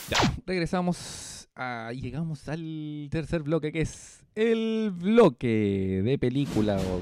Ya, 0.10 0.18
regresamos 0.46 1.50
a, 1.56 1.92
y 1.94 2.00
llegamos 2.00 2.48
al 2.48 3.10
tercer 3.12 3.44
bloque 3.44 3.74
que 3.74 3.82
es 3.82 4.17
el 4.38 4.92
bloque 4.92 6.02
de 6.04 6.18
película 6.20 6.78
o 6.78 7.02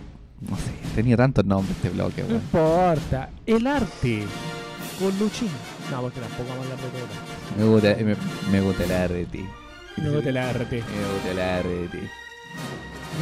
no 0.49 0.55
sé, 0.57 0.71
tenía 0.95 1.17
tantos 1.17 1.45
nombres 1.45 1.75
este 1.77 1.89
bloque, 1.89 2.21
No 2.21 2.27
weón. 2.27 2.41
importa. 2.41 3.29
El 3.45 3.67
arte 3.67 4.23
con 4.99 5.17
Luchín. 5.19 5.49
No, 5.91 6.01
porque 6.01 6.19
tampoco 6.19 6.49
vamos 6.49 6.67
a 6.67 6.73
hablar 6.73 6.79
de 6.79 6.99
todo. 6.99 7.57
Me 7.57 7.65
gusta, 7.65 7.95
me, 8.03 8.51
me 8.51 8.61
gusta 8.65 8.83
el 8.85 8.91
arte. 8.91 9.45
No 9.97 10.19
el 10.19 10.37
arte. 10.37 10.75
Me 10.77 11.13
gusta 11.13 11.31
el 11.31 11.39
arte. 11.39 12.09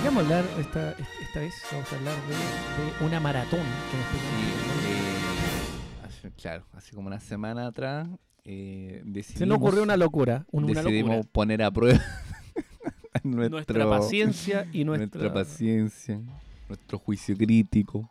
Vamos 0.03 0.17
a 0.23 0.25
hablar 0.25 0.45
esta, 0.59 0.91
esta 1.21 1.39
vez, 1.39 1.53
vamos 1.71 1.91
a 1.91 1.95
hablar 1.95 2.15
de, 2.27 2.33
de 2.99 3.05
una 3.05 3.19
maratón 3.19 3.59
que 3.59 3.97
nos 3.97 4.07
Sí, 6.21 6.27
eh, 6.27 6.31
claro, 6.41 6.65
hace 6.73 6.95
como 6.95 7.07
una 7.07 7.19
semana 7.19 7.67
atrás 7.67 8.07
eh, 8.45 9.01
decidimos, 9.05 9.39
Se 9.39 9.45
nos 9.45 9.57
ocurrió 9.57 9.83
una 9.83 9.97
locura, 9.97 10.45
un- 10.51 10.65
una 10.65 10.81
decidimos 10.81 11.15
locura. 11.17 11.29
poner 11.31 11.63
a 11.63 11.71
prueba 11.71 11.99
nuestro- 13.29 13.49
Nuestra 13.57 13.89
paciencia 13.89 14.67
y 14.73 14.83
nuestra, 14.83 15.21
nuestra 15.21 15.33
paciencia, 15.33 16.21
nuestro 16.67 16.97
juicio 16.99 17.35
crítico. 17.37 18.09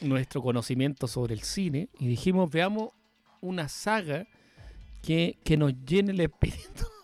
nuestro 0.00 0.42
conocimiento 0.42 1.06
sobre 1.08 1.34
el 1.34 1.42
cine 1.42 1.88
y 1.98 2.06
dijimos, 2.08 2.50
veamos 2.50 2.90
una 3.40 3.68
saga 3.68 4.26
que, 5.02 5.36
que 5.44 5.56
nos 5.56 5.72
llene 5.84 6.12
el 6.12 6.20
espíritu. 6.20 6.84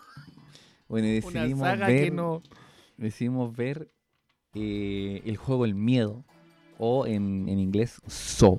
Bueno, 0.89 1.07
y 1.07 1.19
Una 1.19 1.41
decidimos 1.43 1.69
saga 1.69 1.87
ver, 1.87 2.05
que 2.05 2.11
no... 2.11 2.43
decidimos 2.97 3.55
ver 3.55 3.91
eh, 4.55 5.21
el 5.27 5.37
juego 5.37 5.67
El 5.67 5.75
Miedo, 5.75 6.25
o 6.79 7.07
en, 7.07 7.47
en 7.47 7.59
inglés 7.59 8.01
So, 8.07 8.59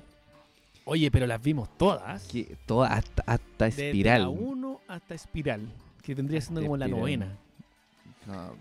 Oye, 0.84 1.10
pero 1.10 1.26
las 1.26 1.42
vimos 1.42 1.68
todas. 1.76 2.22
que 2.28 2.56
toda 2.66 2.86
hasta, 2.94 3.24
hasta 3.26 3.64
Desde 3.64 3.88
espiral. 3.88 4.22
la 4.22 4.28
1 4.28 4.80
hasta 4.86 5.14
Espiral, 5.16 5.72
que 6.04 6.14
vendría 6.14 6.40
siendo 6.40 6.62
como 6.62 6.76
la 6.76 6.86
novena. 6.86 7.36
No, 8.28 8.54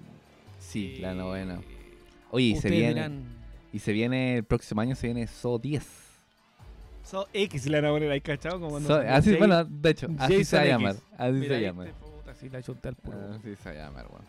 sí, 0.60 0.98
la 1.00 1.12
Eh, 1.12 1.16
novena. 1.16 1.62
Oye, 2.32 2.46
y 2.48 2.56
se 2.58 2.70
viene 2.70 2.88
dirán, 2.94 3.24
y 3.74 3.80
se 3.80 3.92
viene 3.92 4.38
el 4.38 4.44
próximo 4.44 4.82
año 4.82 4.96
se 4.96 5.08
viene 5.08 5.26
So 5.28 5.58
10. 5.58 5.84
So 7.04 7.28
X 7.34 7.66
la 7.68 7.82
novena, 7.82 8.12
¿hay 8.14 8.22
cachado? 8.22 8.60
Como 8.60 8.80
So- 8.82 8.96
así, 9.08 9.36
bueno, 9.36 9.64
de 9.66 9.90
hecho, 9.90 10.08
así 10.20 10.44
se 10.44 10.56
va 10.58 10.62
a 10.62 10.66
llamar. 10.66 10.96
Así 11.18 11.34
Mira, 11.34 11.56
se 11.56 11.62
llama. 11.62 11.86
puta, 11.86 12.36
sí, 12.36 12.50
la 12.50 12.62
chunté 12.62 12.90
al 12.90 12.96
puro. 12.96 13.18
Así 13.34 13.56
se 13.56 13.70
va 13.70 13.72
a 13.72 13.86
llamar, 13.88 14.06
weón. 14.12 14.22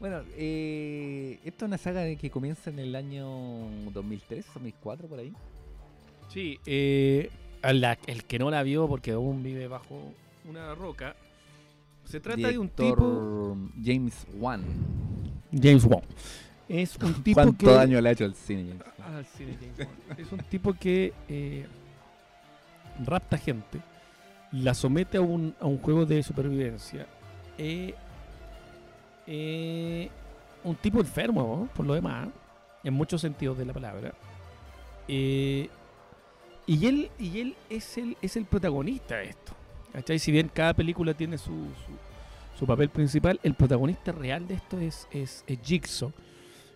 Bueno, 0.00 0.22
eh, 0.36 1.38
esta 1.44 1.64
es 1.64 1.68
una 1.68 1.78
saga 1.78 2.14
que 2.16 2.30
comienza 2.30 2.70
en 2.70 2.78
el 2.78 2.94
año 2.96 3.26
2003, 3.92 4.46
2004, 4.54 5.08
por 5.08 5.18
ahí. 5.18 5.32
Sí, 6.32 6.58
eh, 6.66 7.30
a 7.62 7.72
la- 7.72 7.98
el 8.06 8.24
que 8.24 8.38
no 8.38 8.50
la 8.50 8.62
vio 8.62 8.88
porque 8.88 9.12
aún 9.12 9.42
vive 9.42 9.68
bajo 9.68 10.12
una 10.48 10.74
roca. 10.74 11.14
Se 12.04 12.20
trata 12.20 12.48
de 12.48 12.58
un 12.58 12.68
tipo. 12.68 13.56
James 13.82 14.26
Wan. 14.34 14.62
James 15.52 15.84
Wan. 15.84 16.02
Es 16.68 16.96
un 16.96 17.22
tipo 17.22 17.34
¿Cuánto 17.34 17.66
que. 17.66 17.72
daño 17.72 18.00
le 18.00 18.08
ha 18.08 18.12
hecho 18.12 18.24
al 18.24 18.34
cine? 18.34 18.68
James? 18.68 18.84
Ah, 19.00 19.22
sí, 19.36 19.44
James 19.60 19.78
Wan. 19.78 20.18
Es 20.18 20.32
un 20.32 20.38
tipo 20.38 20.72
que 20.74 21.12
eh, 21.28 21.66
rapta 23.04 23.36
gente, 23.38 23.80
la 24.52 24.74
somete 24.74 25.18
a 25.18 25.20
un, 25.20 25.54
a 25.60 25.66
un 25.66 25.78
juego 25.78 26.06
de 26.06 26.22
supervivencia. 26.22 27.06
Eh, 27.58 27.94
eh, 29.26 30.10
un 30.62 30.76
tipo 30.76 31.00
enfermo, 31.00 31.42
¿no? 31.42 31.74
por 31.74 31.86
lo 31.86 31.94
demás, 31.94 32.28
en 32.82 32.94
muchos 32.94 33.20
sentidos 33.20 33.58
de 33.58 33.64
la 33.66 33.72
palabra. 33.72 34.14
Eh, 35.08 35.68
y 36.66 36.86
él, 36.86 37.10
y 37.18 37.40
él 37.40 37.56
es, 37.68 37.98
el, 37.98 38.16
es 38.22 38.36
el 38.36 38.46
protagonista 38.46 39.16
de 39.16 39.30
esto. 39.30 39.52
¿Cachai? 39.94 40.18
Si 40.18 40.30
bien 40.32 40.50
cada 40.52 40.74
película 40.74 41.14
tiene 41.14 41.38
su, 41.38 41.52
su, 41.52 42.58
su 42.58 42.66
papel 42.66 42.90
principal, 42.90 43.40
el 43.42 43.54
protagonista 43.54 44.12
real 44.12 44.46
de 44.46 44.54
esto 44.54 44.78
es, 44.78 45.08
es, 45.12 45.44
es 45.46 45.58
Jigsaw, 45.62 46.12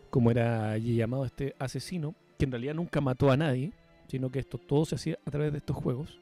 como 0.09 0.31
era 0.31 0.71
allí 0.71 0.95
llamado 0.95 1.27
este 1.27 1.55
asesino, 1.59 2.15
que 2.39 2.45
en 2.45 2.53
realidad 2.53 2.75
nunca 2.75 3.01
mató 3.01 3.31
a 3.31 3.37
nadie, 3.37 3.73
sino 4.07 4.31
que 4.31 4.39
esto 4.39 4.57
todo 4.57 4.87
se 4.87 4.95
hacía 4.95 5.19
a 5.27 5.31
través 5.31 5.53
de 5.53 5.59
estos 5.59 5.77
juegos. 5.77 6.19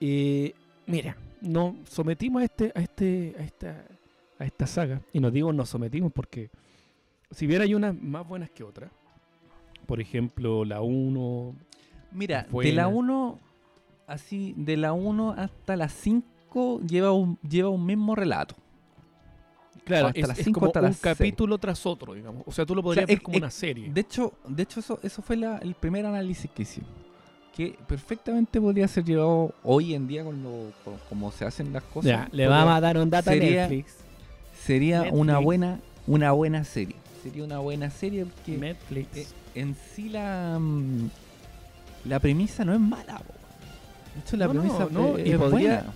Eh, 0.00 0.54
mira, 0.86 1.16
nos 1.40 1.74
sometimos 1.88 2.40
a 2.40 2.44
este, 2.44 2.72
a 2.74 2.80
este, 2.80 3.34
a 3.38 3.42
esta, 3.42 3.84
a 4.38 4.44
esta 4.44 4.66
saga, 4.66 5.02
y 5.12 5.20
nos 5.20 5.32
digo 5.32 5.52
nos 5.52 5.68
sometimos 5.68 6.12
porque 6.12 6.50
si 7.32 7.46
bien 7.46 7.62
hay 7.62 7.74
unas 7.74 7.94
más 7.94 8.26
buenas 8.26 8.50
que 8.50 8.64
otras, 8.64 8.90
por 9.86 10.00
ejemplo 10.00 10.64
la 10.64 10.80
1, 10.80 11.54
Mira, 12.12 12.44
de 12.44 12.48
Buena. 12.50 12.74
la 12.74 12.88
1, 12.88 13.38
así, 14.12 14.54
de 14.56 14.76
la 14.76 14.92
1 14.92 15.34
hasta 15.36 15.76
la 15.76 15.88
5 15.88 16.80
lleva 16.86 17.12
un, 17.12 17.38
lleva 17.48 17.68
un 17.70 17.84
mismo 17.86 18.14
relato. 18.14 18.54
claro, 19.84 20.08
hasta 20.08 20.20
es, 20.20 20.28
las 20.28 20.38
es 20.38 20.44
cinco, 20.44 20.60
como 20.60 20.66
hasta 20.68 20.80
un 20.80 20.86
las 20.86 20.96
seis. 20.96 21.14
capítulo 21.16 21.58
tras 21.58 21.86
otro, 21.86 22.14
digamos. 22.14 22.42
O 22.46 22.52
sea, 22.52 22.66
tú 22.66 22.74
lo 22.74 22.82
podrías 22.82 23.02
sea, 23.02 23.06
ver 23.06 23.18
es- 23.18 23.22
como 23.22 23.36
una 23.38 23.50
serie. 23.50 23.90
De 23.92 24.00
hecho, 24.00 24.32
de 24.46 24.62
hecho 24.62 24.80
eso, 24.80 24.98
eso 25.02 25.22
fue 25.22 25.36
la- 25.36 25.58
el 25.58 25.74
primer 25.74 26.04
análisis 26.06 26.50
que 26.50 26.62
hicimos. 26.62 26.90
Que 27.56 27.76
perfectamente 27.86 28.60
podría 28.60 28.86
ser 28.88 29.04
llevado 29.04 29.54
hoy 29.64 29.94
en 29.94 30.06
día 30.06 30.24
con 30.24 30.42
lo, 30.42 30.72
con- 30.84 30.98
como 31.08 31.30
se 31.32 31.44
hacen 31.44 31.72
las 31.72 31.82
cosas. 31.84 32.08
ya, 32.10 32.28
le 32.32 32.46
vamos 32.46 32.74
a 32.74 32.80
dar 32.80 32.96
un 32.98 33.10
dato 33.10 33.30
sería- 33.30 33.64
a 33.64 33.68
Netflix. 33.68 33.96
Sería 34.64 34.98
Netflix. 35.02 35.20
una 35.20 35.38
buena, 35.38 35.80
una 36.06 36.32
buena 36.32 36.64
serie. 36.64 36.96
Sería 37.22 37.44
una 37.44 37.58
buena 37.58 37.90
serie 37.90 38.24
porque 38.26 38.56
Netflix. 38.58 39.16
eh, 39.16 39.26
en 39.54 39.74
sí 39.94 40.08
la, 40.08 40.58
mm, 40.60 41.10
la 42.06 42.18
premisa 42.20 42.64
no 42.64 42.72
es 42.74 42.80
mala. 42.80 43.18
po. 43.18 43.34
De 44.20 44.26
hecho, 44.26 44.36
la 44.36 44.46
No, 44.46 44.54
no, 44.54 44.60
premisa 44.60 44.88
no, 44.90 45.16
es, 45.18 45.26
y 45.26 45.30
es 45.32 45.38
podría- 45.38 45.76
buena. 45.78 45.92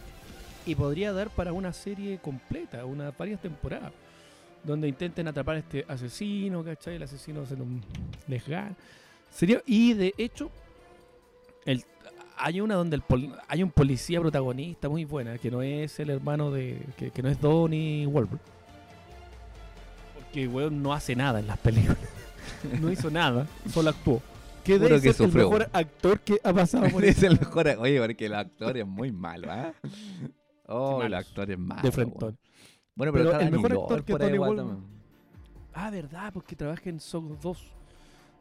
y 0.66 0.74
podría 0.74 1.12
dar 1.12 1.30
para 1.30 1.52
una 1.52 1.72
serie 1.72 2.18
completa, 2.18 2.84
unas 2.86 3.16
varias 3.16 3.40
temporadas, 3.40 3.92
donde 4.62 4.88
intenten 4.88 5.28
atrapar 5.28 5.56
a 5.56 5.58
este 5.58 5.84
asesino, 5.86 6.64
¿cachai? 6.64 6.96
El 6.96 7.02
asesino 7.02 7.44
se 7.44 7.54
lo 7.56 7.64
les 8.26 8.46
gana. 8.48 8.74
Sería, 9.30 9.62
y 9.66 9.92
de 9.92 10.14
hecho, 10.16 10.50
el, 11.66 11.84
hay 12.38 12.60
una 12.62 12.76
donde 12.76 12.96
el 12.96 13.02
pol- 13.02 13.34
hay 13.46 13.62
un 13.62 13.70
policía 13.70 14.20
protagonista 14.20 14.88
muy 14.88 15.04
buena, 15.04 15.36
que 15.38 15.50
no 15.50 15.60
es 15.60 16.00
el 16.00 16.08
hermano 16.10 16.50
de. 16.50 16.78
que, 16.96 17.10
que 17.10 17.22
no 17.22 17.28
es 17.28 17.38
Donnie 17.40 18.06
Wahlberg. 18.06 18.40
Porque 20.14 20.48
weón 20.48 20.82
no 20.82 20.92
hace 20.94 21.14
nada 21.14 21.40
en 21.40 21.46
las 21.46 21.58
películas. 21.58 21.98
no 22.80 22.90
hizo 22.90 23.10
nada, 23.10 23.46
solo 23.72 23.90
actuó. 23.90 24.22
Que 24.64 24.78
Puro 24.78 24.94
de 24.96 25.00
que 25.02 25.12
ser 25.12 25.26
el 25.26 25.34
mejor 25.34 25.68
actor 25.72 26.20
que 26.20 26.38
ha 26.42 26.52
pasado 26.52 26.88
por 26.88 27.04
es 27.04 27.22
el 27.22 27.38
mejor. 27.38 27.68
Oye, 27.78 28.00
porque 28.00 28.26
el 28.26 28.34
actor 28.34 28.76
es 28.78 28.86
muy 28.86 29.12
malo, 29.12 29.50
¿ah? 29.50 29.72
Oh, 30.66 31.00
Qué 31.00 31.06
el 31.06 31.14
actor 31.14 31.50
es 31.50 31.58
malo. 31.58 31.82
de 31.82 31.92
frentón. 31.92 32.38
Bueno, 32.94 33.12
pero, 33.12 33.24
Pero 33.24 33.32
está 33.32 33.44
el 33.44 33.50
mejor 33.52 33.70
Glover 33.70 33.82
actor 33.98 34.04
que 34.04 34.12
Tony 34.14 34.56
también. 34.56 34.84
Ah, 35.74 35.90
verdad, 35.90 36.32
porque 36.32 36.56
trabaja 36.56 36.88
en 36.88 37.00
Soul 37.00 37.36
2. 37.42 37.72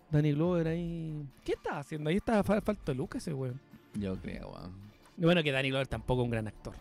Danny 0.09 0.32
Glover 0.32 0.67
ahí. 0.67 1.26
¿Qué 1.43 1.53
estaba 1.53 1.80
haciendo? 1.80 2.09
Ahí 2.09 2.17
estaba 2.17 2.43
fa- 2.43 2.61
falta 2.61 2.93
Lucas 2.93 3.21
ese 3.24 3.34
weón. 3.34 3.59
Yo 3.95 4.15
creo, 4.17 4.51
weón. 4.51 4.71
Y 5.17 5.26
Bueno, 5.26 5.41
que 5.43 5.51
Danny 5.51 5.69
Glover 5.69 5.88
tampoco 5.88 6.21
es 6.21 6.26
un 6.26 6.32
gran 6.32 6.47
actor. 6.47 6.76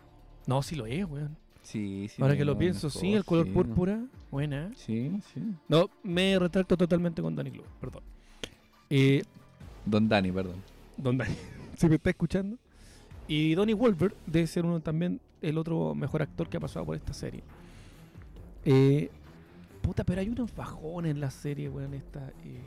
No, 0.46 0.62
sí 0.62 0.76
lo 0.76 0.86
es, 0.86 1.04
weón. 1.06 1.36
Sí, 1.62 2.08
sí. 2.08 2.20
Ahora 2.20 2.36
que 2.36 2.44
lo 2.44 2.58
pienso, 2.58 2.90
sí, 2.90 3.14
el 3.14 3.24
color 3.24 3.46
sí, 3.46 3.50
no. 3.50 3.54
púrpura. 3.54 4.04
Buena. 4.30 4.70
Sí, 4.76 5.18
sí. 5.32 5.42
No, 5.68 5.88
me 6.02 6.38
retracto 6.38 6.76
totalmente 6.76 7.22
con 7.22 7.34
Danny 7.34 7.50
Glover, 7.50 7.70
perdón. 7.80 8.02
Eh, 8.94 9.22
Don 9.86 10.06
Dani, 10.06 10.30
perdón. 10.30 10.56
Don 10.98 11.16
Danny, 11.16 11.34
si 11.78 11.88
me 11.88 11.94
está 11.94 12.10
escuchando. 12.10 12.58
Y 13.26 13.54
Donnie 13.54 13.74
Wahlberg 13.74 14.14
debe 14.26 14.46
ser 14.46 14.66
uno 14.66 14.80
también 14.80 15.18
el 15.40 15.56
otro 15.56 15.94
mejor 15.94 16.20
actor 16.20 16.48
que 16.48 16.58
ha 16.58 16.60
pasado 16.60 16.84
por 16.84 16.94
esta 16.96 17.14
serie. 17.14 17.42
Eh, 18.66 19.10
puta, 19.80 20.04
pero 20.04 20.20
hay 20.20 20.28
unos 20.28 20.54
bajones 20.54 21.12
en 21.12 21.20
la 21.20 21.30
serie, 21.30 21.68
weón, 21.70 21.94
esta. 21.94 22.28
eh. 22.44 22.60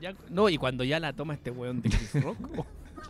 Ya- 0.00 0.14
no, 0.30 0.48
y 0.48 0.58
cuando 0.58 0.84
ya 0.84 0.98
la 1.00 1.12
toma 1.12 1.34
este 1.34 1.50
weón 1.50 1.80
de 1.80 1.88
Chris 1.88 2.22
Rock. 2.22 2.36
oh, 2.58 2.66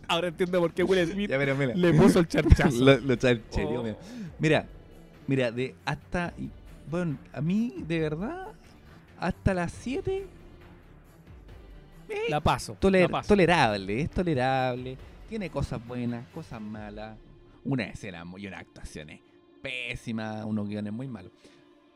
ahora 0.09 0.29
entiendo 0.29 0.61
por 0.61 0.73
qué 0.73 0.85
Will 0.85 1.07
Smith 1.11 1.31
Ya, 1.31 1.39
pero 1.39 1.57
mira. 1.57 1.75
le 1.75 1.93
puso 1.95 2.21
el 2.21 2.29
charchazo. 2.29 2.79
lo, 2.85 2.99
lo 2.99 3.17
charchereó, 3.17 3.81
Oh. 3.81 3.83
mira. 3.83 3.97
Mira, 4.39 4.67
mira, 5.27 5.51
de 5.51 5.75
hasta. 5.85 6.33
y- 6.39 6.51
Bueno, 6.91 7.19
a 7.33 7.41
mí, 7.41 7.75
de 7.89 7.99
verdad, 8.01 8.49
hasta 9.19 9.55
las 9.55 9.73
7. 9.73 10.27
La 12.29 12.41
paso. 12.41 12.77
toler- 12.81 13.03
la 13.03 13.09
paso. 13.09 13.29
tolerable, 13.29 14.01
es 14.03 14.11
tolerable. 14.11 14.97
Tiene 15.29 15.51
cosas 15.51 15.85
buenas, 15.87 16.27
cosas 16.29 16.61
malas. 16.61 17.17
Una 17.65 17.85
escena 17.85 18.25
y 18.37 18.47
una 18.47 18.59
actuación 18.59 19.11
es 19.11 19.21
pésima, 19.63 20.45
unos 20.45 20.69
guiones 20.69 20.93
muy 20.93 21.07
malos. 21.09 21.33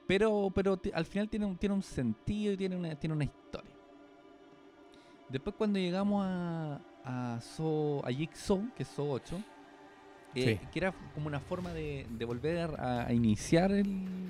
Pero, 0.07 0.53
pero 0.55 0.81
al 0.95 1.05
final 1.05 1.29
tiene 1.29 1.47
un, 1.47 1.57
tiene 1.57 1.75
un 1.75 1.83
sentido 1.83 2.53
y 2.53 2.57
tiene 2.57 2.77
una, 2.77 2.95
tiene 2.95 3.15
una 3.15 3.25
historia. 3.25 3.73
Después 5.29 5.57
cuando 5.57 5.79
llegamos 5.79 6.25
a, 6.25 6.81
a, 7.05 7.41
So, 7.41 8.03
a 8.07 8.11
Jigsaw, 8.13 8.73
que 8.77 8.85
es 8.85 8.89
So 8.89 9.11
8, 9.11 9.37
eh, 10.37 10.59
Sí. 10.63 10.69
que 10.73 10.79
era 10.79 10.93
como 11.15 11.27
una 11.27 11.41
forma 11.41 11.73
de, 11.73 12.07
de 12.09 12.25
volver 12.25 12.59
a, 12.79 13.07
a 13.07 13.13
iniciar 13.13 13.73
el, 13.73 13.87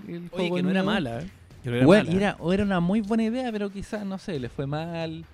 el 0.09 0.17
Oye, 0.17 0.29
juego 0.31 0.57
que 0.57 0.63
no 0.63 0.71
era 0.71 0.83
mala, 0.83 1.21
¿eh? 1.21 1.27
Que 1.63 1.71
no 1.71 1.77
era 1.77 1.85
Bueno, 1.87 2.05
mala. 2.05 2.17
era, 2.17 2.37
o 2.39 2.53
era 2.53 2.63
una 2.65 2.81
muy 2.81 3.03
buena 3.03 3.25
idea, 3.25 3.53
pero 3.53 3.71
quizás, 3.71 4.07
no 4.07 4.17
sé, 4.17 4.39
le 4.41 4.49
fue 4.49 4.67
mal. 4.67 5.27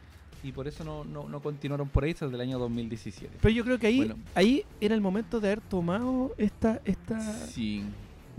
Y 0.42 0.52
por 0.52 0.66
eso 0.66 0.82
no, 0.84 1.04
no, 1.04 1.28
no 1.28 1.40
continuaron 1.40 1.88
por 1.88 2.04
ahí 2.04 2.10
hasta 2.12 2.26
el 2.26 2.40
año 2.40 2.58
2017. 2.58 3.38
Pero 3.40 3.54
yo 3.54 3.64
creo 3.64 3.78
que 3.78 3.86
ahí, 3.86 3.96
Bueno. 3.98 4.16
ahí 4.34 4.64
era 4.80 4.94
el 4.94 5.00
momento 5.00 5.40
de 5.40 5.48
haber 5.48 5.60
tomado 5.60 6.34
esta, 6.38 6.80
esta 6.84 7.20
Sí, 7.46 7.84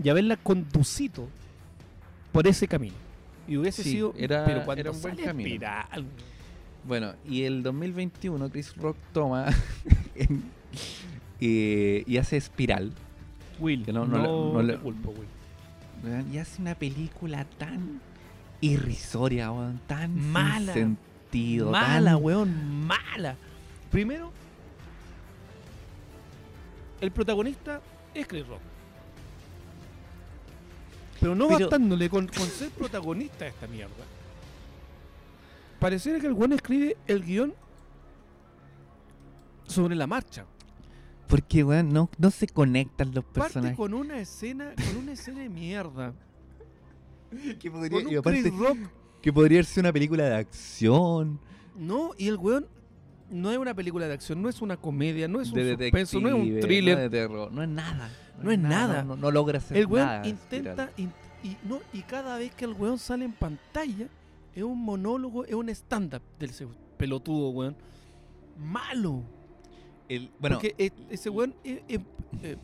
y 0.02 0.08
haberla 0.08 0.36
conducido 0.36 1.26
por 2.32 2.46
ese 2.46 2.68
camino. 2.68 2.94
Y 3.48 3.56
hubiese 3.56 3.82
Sí, 3.82 3.92
sido. 3.92 4.14
era- 4.16 4.44
pero 4.44 4.64
cuando 4.64 4.80
era 4.80 4.90
un 4.90 5.00
buen 5.02 5.16
camino. 5.16 5.48
Espiral, 5.48 6.04
bueno, 6.86 7.12
y 7.28 7.42
el 7.42 7.62
2021 7.62 8.50
Chris 8.50 8.76
Rock 8.76 8.96
toma 9.12 9.46
en- 10.14 10.42
eh, 11.40 12.04
y 12.06 12.16
hace 12.18 12.36
Espiral. 12.36 12.92
Will, 13.60 13.84
Que 13.84 13.92
no- 13.92 14.04
no, 14.06 14.18
no 14.18 14.22
le- 14.22 14.52
no 14.54 14.62
le- 14.62 14.78
culpo, 14.78 15.10
Will. 15.10 15.28
Y 16.34 16.38
hace 16.38 16.60
una 16.60 16.74
película 16.74 17.44
tan 17.56 18.00
irrisoria, 18.60 19.50
tan 19.86 20.14
sin 20.74 20.98
Mala. 21.34 21.40
sentido. 21.40 21.70
Mala, 21.70 22.10
tan- 22.12 22.22
weón, 22.24 22.86
mala. 22.86 23.36
Primero, 23.90 24.32
el 27.00 27.10
protagonista 27.10 27.80
es 28.14 28.26
Chris 28.26 28.46
Rock. 28.46 28.60
Pero 31.20 31.34
no 31.34 31.48
Pero- 31.48 31.60
bastándole 31.60 32.08
con, 32.10 32.26
con 32.26 32.46
ser 32.48 32.70
protagonista 32.70 33.44
de 33.44 33.50
esta 33.50 33.66
mierda. 33.66 33.92
Pareciera 35.80 36.18
que 36.20 36.26
el 36.26 36.32
weón 36.32 36.52
escribe 36.52 36.96
el 37.06 37.22
guion 37.24 37.54
sobre 39.66 39.94
la 39.94 40.06
marcha. 40.06 40.44
Porque, 41.28 41.64
weón, 41.64 41.92
no, 41.92 42.10
no 42.18 42.30
se 42.30 42.46
conectan 42.46 43.12
los 43.14 43.24
Parte 43.24 43.40
personajes. 43.40 43.76
con 43.76 43.94
una 43.94 44.18
escena, 44.18 44.72
con 44.74 44.96
una 45.02 45.12
escena 45.12 45.40
de 45.40 45.48
mierda. 45.48 46.12
Que 47.60 47.70
Con 47.70 47.80
podría, 47.80 48.00
y 48.02 48.06
un 48.14 48.18
aparte, 48.18 48.42
Chris 48.42 48.54
Rock 48.56 48.78
que 49.24 49.32
podría 49.32 49.62
ser 49.64 49.82
una 49.84 49.90
película 49.94 50.24
de 50.24 50.34
acción. 50.34 51.40
No, 51.74 52.10
y 52.18 52.28
el 52.28 52.36
weón 52.36 52.66
no 53.30 53.50
es 53.50 53.56
una 53.56 53.72
película 53.72 54.06
de 54.06 54.12
acción, 54.12 54.42
no 54.42 54.50
es 54.50 54.60
una 54.60 54.76
comedia, 54.76 55.26
no 55.28 55.40
es 55.40 55.48
un 55.48 55.54
de 55.54 55.70
suspenso, 55.78 56.20
no 56.20 56.28
es 56.28 56.34
un 56.34 56.60
thriller. 56.60 56.94
No 56.98 57.02
de 57.04 57.08
terror, 57.08 57.50
no 57.50 57.62
es 57.62 57.68
nada. 57.70 58.10
No 58.42 58.50
es 58.52 58.58
nada. 58.58 59.02
No, 59.02 59.16
no 59.16 59.30
logra 59.30 59.56
hacer 59.56 59.78
el 59.78 59.86
weón 59.86 60.06
nada. 60.06 60.28
intenta 60.28 60.90
in- 60.98 61.10
y 61.42 61.56
no 61.66 61.80
y 61.94 62.02
cada 62.02 62.36
vez 62.36 62.54
que 62.54 62.66
el 62.66 62.74
weón 62.74 62.98
sale 62.98 63.24
en 63.24 63.32
pantalla 63.32 64.08
es 64.54 64.62
un 64.62 64.78
monólogo, 64.84 65.46
es 65.46 65.54
un 65.54 65.70
stand-up 65.70 66.20
del 66.38 66.50
pelotudo, 66.98 67.48
weón. 67.48 67.76
Malo. 68.58 69.22
El, 70.06 70.30
bueno, 70.38 70.56
Porque 70.56 70.74
e- 70.76 70.92
ese 71.08 71.30
weón 71.30 71.54
es- 71.64 71.80
es- 71.88 72.56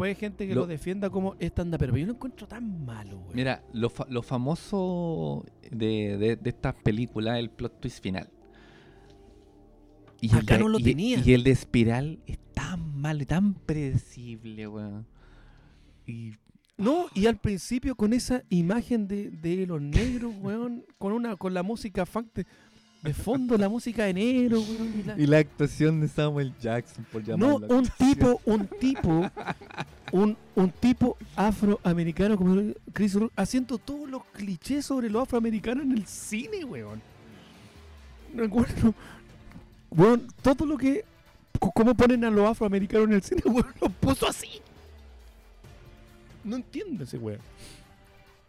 eh, 0.00 0.14
puede 0.14 0.14
gente 0.14 0.46
que 0.48 0.54
lo, 0.54 0.62
Lo- 0.62 0.66
defienda 0.66 1.10
como 1.10 1.34
stand-up, 1.40 1.78
pero 1.78 1.96
yo 1.96 2.06
lo 2.06 2.12
encuentro 2.12 2.46
tan 2.48 2.84
malo, 2.84 3.18
weón. 3.18 3.34
mira, 3.34 3.62
lo, 3.72 3.88
fa- 3.90 4.06
lo 4.08 4.22
famoso 4.22 5.44
de, 5.70 6.16
de, 6.18 6.36
de 6.36 6.50
estas 6.50 6.74
películas 6.74 7.34
es 7.36 7.40
el 7.40 7.50
plot 7.50 7.80
twist 7.80 8.02
final. 8.02 8.28
Y 10.20 10.30
el 10.32 10.38
Acá 10.38 10.54
de- 10.56 10.60
no 10.64 10.68
lo 10.68 10.78
y- 10.78 10.82
tenía. 10.84 11.22
Y 11.24 11.32
el 11.32 11.42
de 11.44 11.50
Espiral 11.50 12.18
es 12.26 12.38
tan 12.52 13.00
malo 13.00 13.22
y 13.22 13.26
tan 13.26 13.54
predecible, 13.54 14.66
weón. 14.68 15.06
Y 16.06 16.32
No, 16.76 17.06
y 17.14 17.26
al 17.26 17.36
principio 17.38 17.94
con 17.94 18.12
esa 18.12 18.42
imagen 18.50 19.06
de, 19.08 19.30
de 19.30 19.66
los 19.66 19.80
negros, 19.80 20.32
weón, 20.40 20.84
con 20.98 21.12
una 21.12 21.36
con 21.36 21.54
la 21.54 21.62
música 21.62 22.04
funk 22.06 22.40
de, 23.02 23.14
fondo, 23.14 23.56
la 23.56 23.68
música 23.68 24.04
de 24.04 24.14
negro, 24.14 24.60
weón. 24.60 24.94
y 24.98 25.02
la- 25.04 25.18
Y 25.18 25.26
la 25.26 25.38
actuación 25.38 26.00
de 26.00 26.08
Samuel 26.08 26.52
Jackson, 26.60 27.04
por 27.10 27.22
No, 27.22 27.58
llamarlo. 27.58 27.76
un 27.78 27.88
tipo, 27.98 28.40
un 28.44 28.66
tipo, 28.66 29.30
un, 30.12 30.36
un 30.54 30.70
tipo 30.70 31.16
afroamericano 31.36 32.36
como 32.36 32.72
Chris 32.92 33.14
Rock 33.14 33.32
haciendo 33.36 33.78
todos 33.78 34.08
los 34.08 34.24
clichés 34.26 34.84
sobre 34.86 35.08
los 35.08 35.22
afroamericanos 35.22 35.84
en 35.84 35.92
el 35.92 36.06
cine, 36.06 36.64
weón. 36.64 37.00
No 38.34 38.42
recuerdo. 38.42 38.94
Weón, 39.90 40.28
todo 40.42 40.66
lo 40.66 40.76
que. 40.78 41.04
¿Cómo 41.58 41.94
ponen 41.94 42.24
a 42.24 42.30
los 42.30 42.48
afroamericanos 42.48 43.08
en 43.08 43.14
el 43.14 43.22
cine, 43.22 43.42
weón? 43.44 43.66
Lo 43.80 43.88
puso 43.88 44.28
así. 44.28 44.48
No 46.44 46.56
entiendo 46.56 47.04
ese 47.04 47.18
weón. 47.18 47.40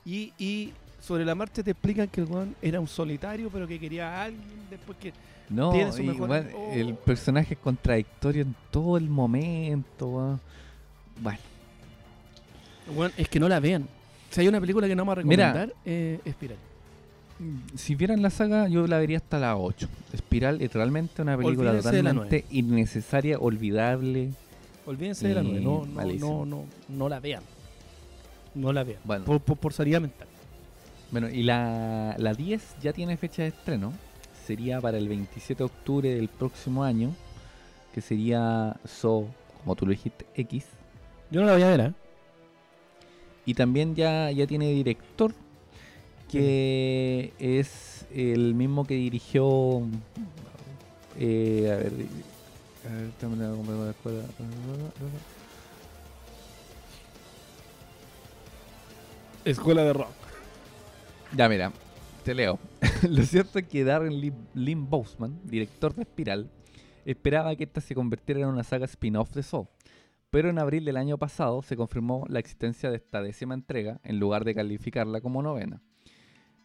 Y, 0.06 0.34
y 0.38 0.74
sobre 1.02 1.26
la 1.26 1.36
marcha 1.36 1.62
te 1.64 1.72
explican 1.72 2.08
que 2.08 2.22
el 2.22 2.28
weón 2.28 2.56
era 2.62 2.80
un 2.80 2.88
solitario, 2.88 3.50
pero 3.52 3.68
que 3.68 3.78
quería 3.80 4.08
a 4.10 4.24
alguien 4.26 4.44
después 4.70 4.98
que. 4.98 5.12
No, 5.50 5.72
tiene 5.74 5.92
su 5.92 6.02
y, 6.02 6.06
mejor- 6.08 6.46
Oh. 6.56 6.72
el 6.74 6.94
personaje 6.96 7.56
es 7.56 7.60
contradictorio 7.60 8.44
en 8.44 8.56
todo 8.72 8.96
el 8.96 9.10
momento, 9.10 10.08
weón. 10.08 10.40
Bueno, 12.96 13.14
es 13.18 13.28
que 13.30 13.40
no 13.40 13.48
la 13.48 13.60
vean. 13.60 13.88
Si 14.30 14.42
hay 14.42 14.48
una 14.48 14.60
película 14.60 14.88
que 14.88 14.96
no 14.96 15.04
vamos 15.06 15.24
a 15.24 15.28
Mira. 15.28 15.48
recomendar, 15.48 15.76
eh, 15.86 16.20
Espiral. 16.26 16.58
si 17.76 17.96
vieran 17.96 18.22
la 18.22 18.30
saga, 18.30 18.68
yo 18.70 18.88
la 18.88 18.98
vería 18.98 19.18
hasta 19.18 19.40
la 19.40 19.58
8. 19.58 19.88
Espiral 20.14 20.62
es 20.62 20.74
realmente 20.74 21.22
una 21.22 21.38
película 21.38 21.72
Olvídense 21.72 21.98
totalmente 21.98 22.46
innecesaria, 22.52 23.38
olvidable. 23.40 24.30
Olvídense 24.86 25.28
de 25.28 25.36
la 25.36 25.42
Y 25.44 25.60
9. 25.62 25.62
No, 25.62 25.86
no, 25.86 26.06
no, 26.20 26.46
no, 26.46 26.66
no 26.90 27.10
la 27.10 27.20
vean. 27.20 27.44
No 28.56 28.74
la 28.74 28.84
vean. 28.84 29.00
Bueno. 29.04 29.26
Por, 29.26 29.40
por, 29.42 29.58
por 29.58 29.74
sanidad 29.74 30.02
mental. 30.02 30.28
Bueno, 31.12 31.30
y 31.30 31.44
la, 31.44 32.16
la 32.18 32.34
10 32.34 32.76
ya 32.82 32.94
tiene 32.94 33.18
fecha 33.18 33.42
de 33.44 33.50
estreno. 33.50 33.94
Sería 34.46 34.80
para 34.82 34.98
el 34.98 35.08
27 35.08 35.60
de 35.60 35.66
octubre 35.66 36.16
del 36.16 36.30
próximo 36.30 36.84
año. 36.84 37.14
Que 37.94 38.02
sería 38.02 38.78
So, 38.86 39.28
como 39.62 39.76
tú 39.76 39.86
lo 39.86 39.92
dijiste, 39.92 40.26
X. 40.36 40.66
Yo 41.30 41.42
no 41.42 41.48
la 41.48 41.54
voy 41.54 41.64
a 41.64 41.70
ver, 41.70 41.80
¿eh? 41.82 41.94
Y 43.46 43.54
también 43.54 43.96
ya, 43.96 44.32
ya 44.32 44.48
tiene 44.48 44.72
director, 44.72 45.34
que 46.32 47.34
es 47.40 48.06
el 48.14 48.54
mismo 48.54 48.86
que 48.86 48.94
dirigió. 48.96 49.82
eh, 51.20 51.70
a 51.72 51.76
ver. 51.76 51.92
A 52.84 52.96
ver, 52.96 53.38
la- 53.38 53.84
la 53.86 53.92
escuela. 53.92 54.24
Escuela 59.46 59.84
de 59.84 59.94
rock. 59.94 60.21
Ya, 61.36 61.48
mira, 61.48 61.72
te 62.26 62.36
leo. 62.36 62.60
Lo 63.10 63.24
cierto 63.24 63.60
es 63.60 63.68
que 63.68 63.86
Darren 63.86 64.20
Lynn 64.54 64.90
Bousman, 64.90 65.40
director 65.46 65.96
de 65.96 66.04
Espiral, 66.04 66.50
esperaba 67.06 67.56
que 67.56 67.64
esta 67.64 67.80
se 67.80 67.96
convirtiera 67.96 68.42
en 68.42 68.48
una 68.48 68.64
saga 68.64 68.86
spin-off 68.86 69.34
de 69.34 69.44
Saw. 69.44 69.68
Pero 70.30 70.50
en 70.50 70.60
abril 70.60 70.84
del 70.84 70.98
año 70.98 71.18
pasado 71.18 71.62
se 71.62 71.78
confirmó 71.78 72.26
la 72.28 72.40
existencia 72.40 72.90
de 72.90 72.98
esta 72.98 73.22
décima 73.22 73.54
entrega 73.54 74.00
en 74.04 74.20
lugar 74.20 74.44
de 74.44 74.56
calificarla 74.56 75.22
como 75.22 75.42
novena. 75.42 75.82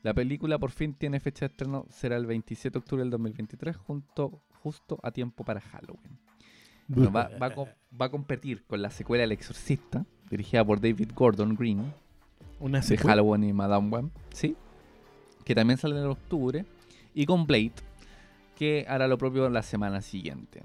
La 0.03 0.14
película 0.14 0.59
por 0.59 0.71
fin 0.71 0.95
tiene 0.95 1.21
fecha 1.21 1.47
de 1.47 1.53
estreno, 1.53 1.87
será 1.89 2.17
el 2.17 2.27
27 2.27 2.73
de 2.73 2.79
octubre 2.79 3.03
del 3.03 3.11
2023, 3.11 3.77
junto, 3.77 4.43
justo 4.62 4.99
a 5.03 5.11
tiempo 5.11 5.45
para 5.45 5.61
Halloween. 5.61 6.19
Va, 6.89 7.31
a 7.41 7.49
va 7.49 8.07
a 8.07 8.11
competir 8.11 8.64
con 8.67 8.83
la 8.83 8.91
secuela 8.91 9.25
El 9.25 9.33
Exorcista, 9.33 10.05
dirigida 10.31 10.64
por 10.64 10.81
David 10.81 11.11
Gordon 11.14 11.57
Green, 11.57 11.93
Una 12.61 12.80
de. 12.80 12.96
Halloween 12.96 13.44
y 13.44 13.52
Madame 13.52 13.88
Web, 13.88 14.11
¿sí? 14.32 14.57
Que 15.44 15.54
también 15.54 15.78
sale 15.78 15.96
en 15.98 16.07
octubre. 16.07 16.64
Y 17.14 17.24
con 17.26 17.46
Blade, 17.46 17.72
que 18.57 18.84
hará 18.88 19.07
lo 19.09 19.16
propio 19.18 19.48
la 19.48 19.62
semana 19.62 20.00
siguiente. 20.00 20.62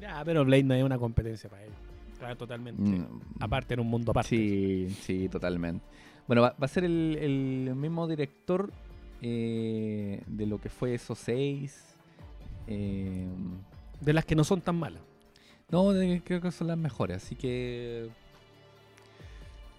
Ya, 0.00 0.22
pero 0.24 0.44
Blade 0.44 0.62
no 0.64 0.74
es 0.74 0.82
una 0.84 0.98
competencia 0.98 1.48
para 1.50 1.64
él. 1.64 1.70
Está 2.12 2.34
totalmente 2.36 2.80
Mm, 2.82 3.20
aparte 3.40 3.74
en 3.74 3.80
un 3.80 3.88
mundo 3.88 4.10
aparte. 4.12 4.28
Sí, 4.28 4.88
sí, 5.00 5.28
totalmente. 5.28 5.84
Bueno, 6.26 6.42
va, 6.42 6.50
va 6.50 6.64
a 6.64 6.68
ser 6.68 6.84
el, 6.84 7.18
el 7.20 7.74
mismo 7.74 8.06
director 8.06 8.70
eh, 9.20 10.22
de 10.26 10.46
lo 10.46 10.58
que 10.60 10.68
fue 10.68 10.94
esos 10.94 11.18
seis. 11.18 11.94
eh, 12.66 13.26
De 14.00 14.12
las 14.12 14.24
que 14.24 14.34
no 14.34 14.44
son 14.44 14.60
tan 14.60 14.76
malas. 14.76 15.02
no, 15.70 15.92
de- 15.92 16.22
creo 16.24 16.40
que 16.40 16.50
son 16.52 16.66
las 16.68 16.78
mejores, 16.78 17.16
así 17.18 17.34
que. 17.34 18.08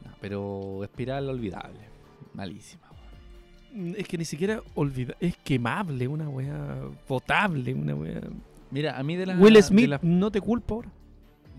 No, 0.05 0.11
pero 0.21 0.83
Espiral 0.83 1.29
olvidable. 1.29 1.79
Malísima. 2.33 2.83
Mm, 3.73 3.93
Es 3.97 4.07
que 4.07 4.17
ni 4.17 4.25
siquiera 4.25 4.61
olvida. 4.75 5.15
Es 5.19 5.37
quemable, 5.37 6.07
una 6.07 6.29
wea 6.29 6.77
potable, 7.07 7.73
una 7.73 7.95
wea. 7.95 8.21
Mira, 8.71 8.97
a 8.97 9.03
mí 9.03 9.15
de 9.15 9.25
las. 9.27 9.39
Will 9.39 9.61
Smith, 9.63 9.91
no 10.01 10.31
te 10.31 10.41
culpo 10.41 10.75
ahora. 10.75 10.89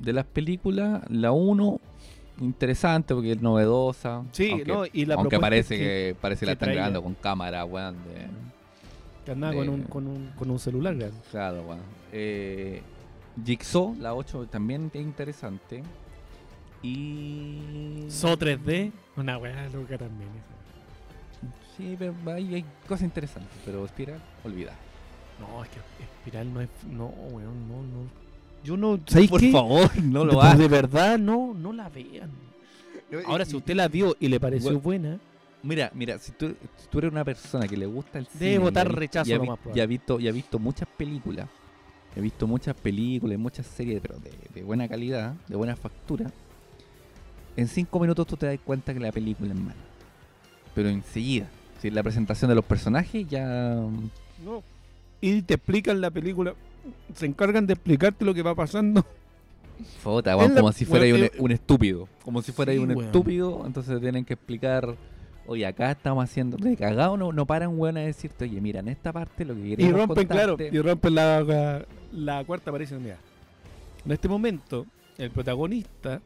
de 0.01 0.13
las 0.13 0.25
películas, 0.27 1.03
la 1.11 1.31
1 1.33 1.81
interesante 2.41 3.15
porque 3.15 3.33
es 3.33 3.41
novedosa. 3.41 4.25
Sí, 4.33 4.51
aunque, 4.51 4.67
no, 4.73 4.83
y 4.93 5.05
la 5.07 5.15
aunque 5.15 5.39
parece 5.39 5.79
que, 5.79 6.17
parece 6.21 6.41
que 6.41 6.47
la 6.47 6.53
están 6.53 6.73
grabando 6.73 7.03
con 7.03 7.15
cámara, 7.15 7.65
weón. 7.65 7.97
Que 9.25 9.31
andaba 9.33 9.55
con, 9.55 9.65
de- 9.67 9.71
un, 9.71 9.83
con, 9.85 10.07
un, 10.09 10.31
con 10.37 10.51
un 10.51 10.59
celular, 10.59 10.97
weón. 10.97 11.13
claro, 11.31 11.63
weón. 11.63 11.81
Eh, 12.13 12.83
Jigsaw, 13.45 13.95
la 14.01 14.15
8, 14.15 14.49
también 14.51 14.91
es 14.93 15.01
interesante. 15.01 15.83
Y. 16.85 18.07
So 18.11 18.37
3D, 18.39 18.93
una 19.17 19.39
wea 19.39 19.69
loca 19.71 19.97
también. 19.99 20.29
esa. 20.31 21.77
Sí, 21.77 21.97
pero 21.99 22.15
hay, 22.27 22.55
hay 22.57 22.65
cosas 22.87 23.03
interesantes, 23.03 23.51
pero 23.65 23.85
Espiral, 23.85 24.21
olvida. 24.45 24.73
No, 25.41 25.65
es 25.65 25.71
que 25.71 25.79
Espiral 26.05 26.53
no 26.53 26.61
es. 26.61 26.69
No, 26.91 27.07
weón, 27.07 27.69
no, 27.69 27.83
no. 27.83 28.09
Yo 28.63 28.77
no. 28.77 29.01
¿Sabéis 29.07 29.31
Por 29.31 29.41
qué? 29.41 29.51
favor, 29.51 29.91
no 30.03 30.25
lo 30.25 30.35
de, 30.35 30.41
hagas. 30.41 30.59
de 30.59 30.69
verdad, 30.69 31.19
no, 31.19 31.55
no 31.55 31.73
la 31.73 31.89
vean. 31.89 32.31
Ahora, 33.27 33.45
si 33.45 33.57
usted 33.57 33.75
la 33.75 33.89
vio 33.89 34.17
y 34.21 34.29
le 34.29 34.41
pareció 34.41 34.71
Bueno. 34.71 34.81
buena, 34.81 35.19
Mira, 35.63 35.91
mira, 35.95 36.19
si 36.19 36.33
tú, 36.33 36.55
si 36.77 36.89
tú 36.91 36.99
eres 36.99 37.11
una 37.11 37.25
persona 37.25 37.67
que 37.67 37.77
le 37.79 37.87
gusta 37.87 38.19
el 38.19 38.27
cine. 38.27 38.39
Debe 38.45 38.55
y 38.55 38.59
votar 38.59 38.95
rechazo 38.95 39.31
y 39.31 39.33
ha 39.33 39.37
lo 39.37 39.43
vi- 39.45 39.49
más 39.49 39.59
Y 39.59 39.63
probable. 39.63 39.83
ha 39.83 39.87
visto, 39.87 40.21
y 40.21 40.29
ha 40.29 40.33
visto 40.33 40.59
muchas 40.59 40.87
películas. 40.95 41.49
He 42.15 42.21
visto 42.21 42.47
muchas 42.47 42.77
películas, 42.77 43.39
muchas 43.39 43.67
series, 43.67 44.01
pero 44.03 44.19
de, 44.19 44.31
de 44.55 44.63
buena 44.63 44.87
calidad, 44.89 45.33
de 45.49 45.57
buena 45.57 45.75
factura. 45.75 46.31
En 47.57 47.69
cinco 47.69 48.01
minutos 48.01 48.27
tú 48.27 48.37
te 48.37 48.47
das 48.47 48.59
cuenta 48.65 48.93
que 48.93 49.01
la 49.01 49.13
película 49.13 49.53
es 49.53 49.59
mala. 49.59 49.75
Pero 50.75 50.89
enseguida. 50.89 51.47
Si 51.81 51.91
la 51.91 52.03
presentación 52.03 52.49
de 52.49 52.55
los 52.55 52.65
personajes 52.65 53.27
ya. 53.29 53.45
No. 54.45 54.63
Y 55.21 55.43
te 55.43 55.55
explican 55.55 56.01
la 56.01 56.11
película. 56.11 56.55
Se 57.15 57.27
encargan 57.27 57.67
de 57.67 57.75
explicarte 57.75 58.25
lo 58.25 58.35
que 58.35 58.43
va 58.43 58.55
pasando. 58.55 59.05
Fota, 60.03 60.37
la- 60.37 60.49
como 60.55 60.73
si 60.73 60.85
fuera 60.85 61.05
un, 61.15 61.25
eh, 61.25 61.33
un 61.39 61.51
estúpido. 61.51 62.09
Como 62.25 62.43
si 62.43 62.53
fuera 62.53 62.73
Sí, 62.73 62.79
un 62.79 62.91
weón. 62.91 63.05
estúpido, 63.07 63.63
entonces 63.67 64.01
tienen 64.01 64.25
que 64.25 64.35
explicar. 64.35 64.95
Oye, 65.47 65.67
acá 65.67 65.91
estamos 65.91 66.25
haciendo. 66.25 66.57
De 66.57 66.77
cagado 66.77 67.17
no, 67.17 67.33
no 67.33 67.45
paran, 67.47 67.79
weón, 67.79 67.97
a 67.99 68.01
decirte, 68.01 68.45
oye, 68.45 68.61
mira, 68.61 68.81
en 68.81 68.89
esta 68.89 69.13
parte 69.13 69.45
lo 69.45 69.55
que 69.55 69.69
Y 69.71 69.77
queremos 69.77 70.07
rompen, 70.09 70.27
claro. 70.27 70.57
Y 70.59 70.79
rompen 70.81 71.15
la, 71.15 71.41
la, 71.43 71.87
la 72.13 72.45
cuarta 72.45 72.71
pared. 72.73 72.89
Mira. 73.01 73.19
En 74.07 74.13
este 74.13 74.29
momento, 74.29 74.87
el 75.19 75.31
protagonista. 75.31 76.21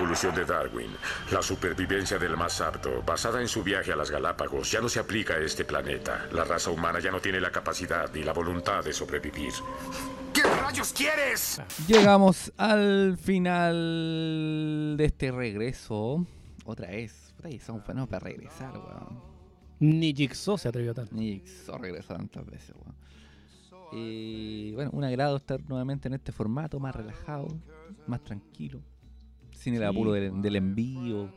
Evolución 0.00 0.34
de 0.34 0.46
Darwin, 0.46 0.90
la 1.30 1.42
supervivencia 1.42 2.18
del 2.18 2.34
más 2.36 2.60
apto, 2.62 3.02
basada 3.02 3.40
en 3.40 3.48
su 3.48 3.62
viaje 3.62 3.92
a 3.92 3.96
las 3.96 4.10
Galápagos, 4.10 4.70
ya 4.70 4.80
no 4.80 4.88
se 4.88 4.98
aplica 4.98 5.34
a 5.34 5.38
este 5.38 5.66
planeta. 5.66 6.26
La 6.32 6.44
raza 6.44 6.70
humana 6.70 7.00
ya 7.00 7.10
no 7.10 7.20
tiene 7.20 7.38
la 7.38 7.50
capacidad 7.50 8.10
ni 8.14 8.22
la 8.22 8.32
voluntad 8.32 8.82
de 8.82 8.94
sobrevivir. 8.94 9.52
¿Qué 10.32 10.42
rayos 10.42 10.94
quieres? 10.94 11.60
Llegamos 11.86 12.50
al 12.56 13.18
final 13.18 14.94
de 14.96 15.04
este 15.04 15.30
regreso. 15.32 16.24
Otra 16.64 16.88
vez. 16.88 17.34
Puta, 17.36 17.50
y 17.50 17.58
somos 17.58 17.84
buenos 17.84 18.08
para 18.08 18.20
regresar, 18.20 18.72
weón. 18.72 19.20
Ni 19.80 20.14
Jigsaw 20.14 20.56
se 20.56 20.68
atrevió 20.68 20.94
tanto. 20.94 21.14
Ni 21.14 21.32
Ixo 21.32 21.76
regresó 21.76 22.14
tantas 22.14 22.46
veces, 22.46 22.74
weón. 22.74 22.96
Y 23.92 24.72
bueno, 24.74 24.90
un 24.92 25.04
agrado 25.04 25.36
estar 25.36 25.60
nuevamente 25.68 26.08
en 26.08 26.14
este 26.14 26.32
formato, 26.32 26.78
más 26.80 26.94
relajado, 26.94 27.48
más 28.06 28.22
tranquilo. 28.22 28.80
Sin 29.60 29.74
el 29.74 29.80
Sí. 29.80 29.84
apuro 29.86 30.12
del, 30.12 30.40
del 30.40 30.56
envío, 30.56 31.30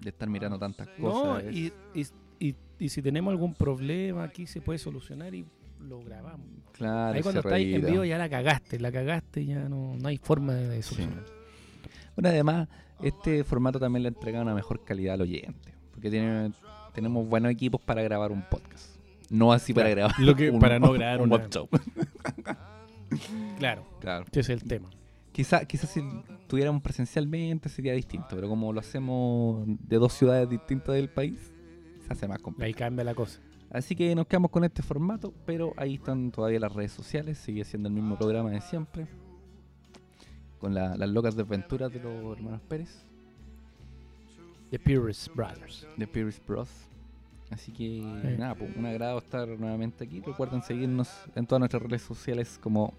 de 0.00 0.08
estar 0.08 0.28
mirando 0.28 0.58
tantas 0.58 0.88
No, 0.98 1.10
cosas. 1.10 1.44
y, 1.52 1.70
y, 1.94 2.06
y, 2.38 2.54
y 2.78 2.88
si 2.88 3.02
tenemos 3.02 3.30
algún 3.30 3.52
problema 3.54 4.24
aquí 4.24 4.46
se 4.46 4.62
puede 4.62 4.78
solucionar 4.78 5.34
y 5.34 5.44
lo 5.86 6.00
grabamos. 6.02 6.46
claro, 6.72 7.14
Ahí 7.16 7.22
cuando 7.22 7.40
estáis 7.42 7.74
en 7.74 7.84
vivo 7.84 8.04
ya 8.04 8.16
la 8.16 8.28
cagaste, 8.30 8.78
la 8.80 8.90
cagaste 8.90 9.44
ya 9.44 9.68
no, 9.68 9.94
no 10.00 10.08
hay 10.08 10.16
forma 10.16 10.54
de, 10.54 10.82
Sí. 10.82 10.94
solucionar. 10.94 11.24
Bueno, 12.16 12.28
además, 12.30 12.68
este 13.02 13.44
formato 13.44 13.78
también 13.78 14.02
le 14.04 14.08
entrega 14.08 14.40
una 14.40 14.54
mejor 14.54 14.82
calidad 14.84 15.14
al 15.14 15.20
oyente. 15.22 15.74
Porque 15.92 16.10
tiene, 16.10 16.52
tenemos 16.94 17.28
buenos 17.28 17.52
equipos 17.52 17.80
para 17.82 18.00
grabar 18.02 18.32
un 18.32 18.42
podcast. 18.42 18.96
No 19.28 19.52
así 19.52 19.74
para 19.74 19.92
Claro, 19.92 20.08
grabar 20.08 20.20
lo 20.26 20.34
que- 20.36 20.50
un, 20.50 20.58
para 20.60 20.78
no 20.78 20.90
grabar 20.94 21.20
un 21.20 21.30
web 21.30 21.48
show. 21.50 21.68
Claro, 23.58 23.84
Claro. 24.00 24.24
ese 24.30 24.40
es 24.40 24.48
el 24.50 24.64
tema. 24.64 24.88
Quizá, 25.32 25.64
quizás 25.64 25.90
si 25.90 26.02
tuviéramos 26.48 26.82
presencialmente 26.82 27.68
sería 27.68 27.92
distinto, 27.92 28.28
pero 28.30 28.48
como 28.48 28.72
lo 28.72 28.80
hacemos 28.80 29.64
de 29.66 29.96
dos 29.96 30.12
ciudades 30.12 30.48
distintas 30.48 30.94
del 30.96 31.08
país, 31.08 31.52
se 32.06 32.12
hace 32.12 32.26
más 32.26 32.38
complicado. 32.40 32.66
Ahí 32.66 32.74
cambia 32.74 33.04
la 33.04 33.14
cosa. 33.14 33.40
Así 33.70 33.94
que 33.94 34.12
nos 34.16 34.26
quedamos 34.26 34.50
con 34.50 34.64
este 34.64 34.82
formato, 34.82 35.32
pero 35.46 35.72
ahí 35.76 35.94
están 35.94 36.32
todavía 36.32 36.58
las 36.58 36.72
redes 36.72 36.90
sociales, 36.90 37.38
sigue 37.38 37.64
siendo 37.64 37.88
el 37.88 37.94
mismo 37.94 38.18
programa 38.18 38.50
de 38.50 38.60
siempre, 38.60 39.06
con 40.58 40.74
la- 40.74 40.96
las 40.96 41.08
locas 41.08 41.36
desventuras 41.36 41.92
de 41.92 42.00
los 42.00 42.36
hermanos 42.36 42.60
Pérez, 42.68 43.04
The 44.70 44.78
Purest 44.80 45.28
Brothers. 45.34 45.86
de 45.96 46.06
Pierce 46.06 46.40
Bros. 46.46 46.68
Así 47.50 47.72
que 47.72 48.00
Sí. 48.22 48.36
nada, 48.38 48.54
pues, 48.56 48.76
un 48.76 48.86
agrado 48.86 49.18
estar 49.18 49.48
nuevamente 49.48 50.04
aquí. 50.04 50.20
Recuerden 50.20 50.62
seguirnos 50.62 51.08
en 51.34 51.46
todas 51.46 51.60
nuestras 51.60 51.82
redes 51.82 52.02
sociales 52.02 52.58
como 52.60 52.92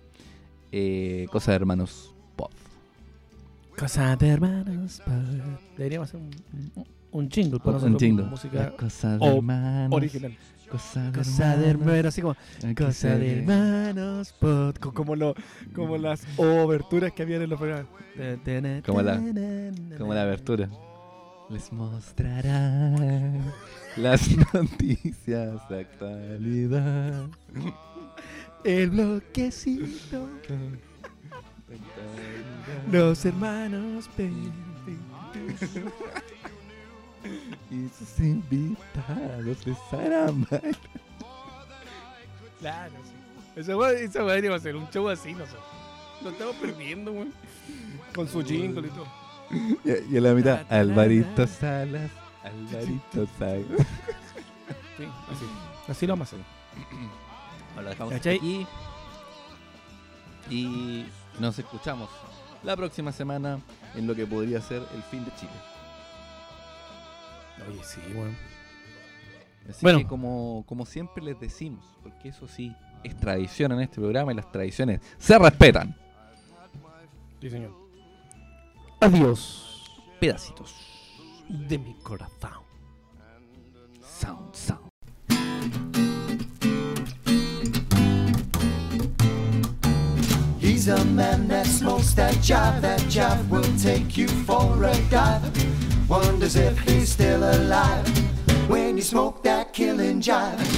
eh, 0.74 1.28
Cosa 1.32 1.52
de 1.52 1.58
Hermanos. 1.58 2.16
Cosa 3.82 4.16
de 4.16 4.28
hermanos. 4.30 5.02
Deberíamos 5.78 6.10
hacer 6.10 6.22
un, 6.22 6.86
un, 7.12 7.30
jingle 7.30 7.60
para 7.60 7.78
Un 7.78 7.98
jingle. 7.98 8.26
música 8.26 8.72
Cosa 8.78 9.18
de 9.18 9.26
hermanos. 9.28 9.92
original. 9.98 10.38
Cosa 10.70 11.12
de 11.12 11.18
Cosa 11.18 11.58
de 11.58 11.70
hermanos. 11.72 12.06
así 12.06 12.22
como 12.22 12.36
Cosa 12.78 13.16
de 13.18 13.40
hermanos, 13.40 14.34
pod- 14.40 14.78
co- 14.80 14.94
como, 14.94 15.16
lo, 15.16 15.34
como 15.74 15.98
las 15.98 16.22
oberturas 16.38 17.12
que 17.12 17.24
habían 17.24 17.42
en 17.42 17.50
los 17.50 17.60
programas. 17.60 17.88
Como 18.86 19.02
la- 19.02 19.20
Como 19.98 20.14
la 20.14 20.22
abertura. 20.22 20.70
Les 21.50 21.74
mostrará 21.74 22.96
las 23.98 24.30
noticias 24.54 25.68
de 25.70 25.80
actualidad. 25.82 27.26
El 28.64 28.92
bloquecito, 28.92 30.30
los 32.92 33.26
hermanos. 33.26 34.10
Y 37.70 37.88
sus 37.90 38.20
invitados 38.20 39.66
les 39.66 39.78
harán. 39.94 40.46
Claro, 42.60 42.94
sí. 43.04 43.12
Esa 43.56 43.78
weá 43.78 43.92
esa 43.92 44.24
weá 44.26 44.36
debería 44.36 44.60
ser 44.60 44.76
un 44.76 44.90
show 44.90 45.08
así, 45.08 45.34
nosotros. 45.34 45.64
Lo 46.24 46.32
estamos 46.32 46.56
perdiendo, 46.56 47.12
weón. 47.12 47.34
Con 48.16 48.28
su 48.28 48.44
jingle 48.44 48.88
y 48.88 48.92
todo. 48.92 49.08
Y, 49.86 50.14
y 50.14 50.18
en 50.18 50.24
la 50.24 50.34
mitad, 50.34 50.66
Alvarito 50.72 51.46
Salas, 51.48 52.12
Alvarito 52.44 53.28
Salas. 53.38 53.88
Sí, 54.98 55.04
así. 55.30 55.46
Así 55.88 56.08
lo 56.08 56.14
vamos 56.14 56.34
a 56.34 56.36
hacer. 56.36 56.46
Ahora 57.76 57.90
dejamos 57.92 58.14
¿Cachai? 58.14 58.38
aquí. 58.38 58.68
Y 60.50 61.06
nos 61.42 61.58
escuchamos 61.60 62.10
la 62.64 62.78
próxima 62.78 63.12
semana 63.12 63.60
en 63.96 64.08
lo 64.08 64.16
que 64.16 64.26
podría 64.26 64.62
ser 64.62 64.84
el 64.94 65.04
fin 65.04 65.26
de 65.26 65.32
Chile. 65.36 65.52
Oye, 67.68 67.84
sí, 67.84 68.00
weón. 68.16 68.36
Así 69.70 69.80
Bueno. 69.82 70.00
que 70.00 70.08
como, 70.08 70.64
como 70.68 70.86
siempre 70.86 71.24
les 71.24 71.40
decimos, 71.40 71.86
porque 72.02 72.30
eso 72.30 72.48
sí 72.48 72.76
es 73.04 73.16
tradición 73.18 73.72
en 73.74 73.82
este 73.82 73.96
programa 73.98 74.32
y 74.32 74.36
las 74.36 74.52
tradiciones 74.52 75.02
se 75.18 75.38
respetan. 75.38 75.96
Sí, 77.40 77.50
señor. 77.50 77.72
Adiós 79.00 79.68
Pedacitos. 80.20 80.76
de 81.50 81.78
mi 81.80 81.96
corazón. 81.96 82.62
Sound, 84.20 84.54
sound. 84.54 84.91
He's 90.82 90.88
a 90.88 91.06
man 91.06 91.48
that 91.50 91.68
smokes 91.68 92.14
that 92.14 92.34
jive. 92.38 92.82
That 92.82 93.02
jive 93.02 93.48
will 93.50 93.62
take 93.78 94.18
you 94.18 94.28
for 94.28 94.84
a 94.84 94.98
dive. 95.12 96.10
Wonders 96.10 96.56
if 96.56 96.80
he's 96.80 97.12
still 97.12 97.44
alive 97.44 98.08
when 98.68 98.98
you 98.98 99.04
smoke 99.04 99.44
that 99.44 99.74
killing 99.74 100.22
jive. 100.22 100.72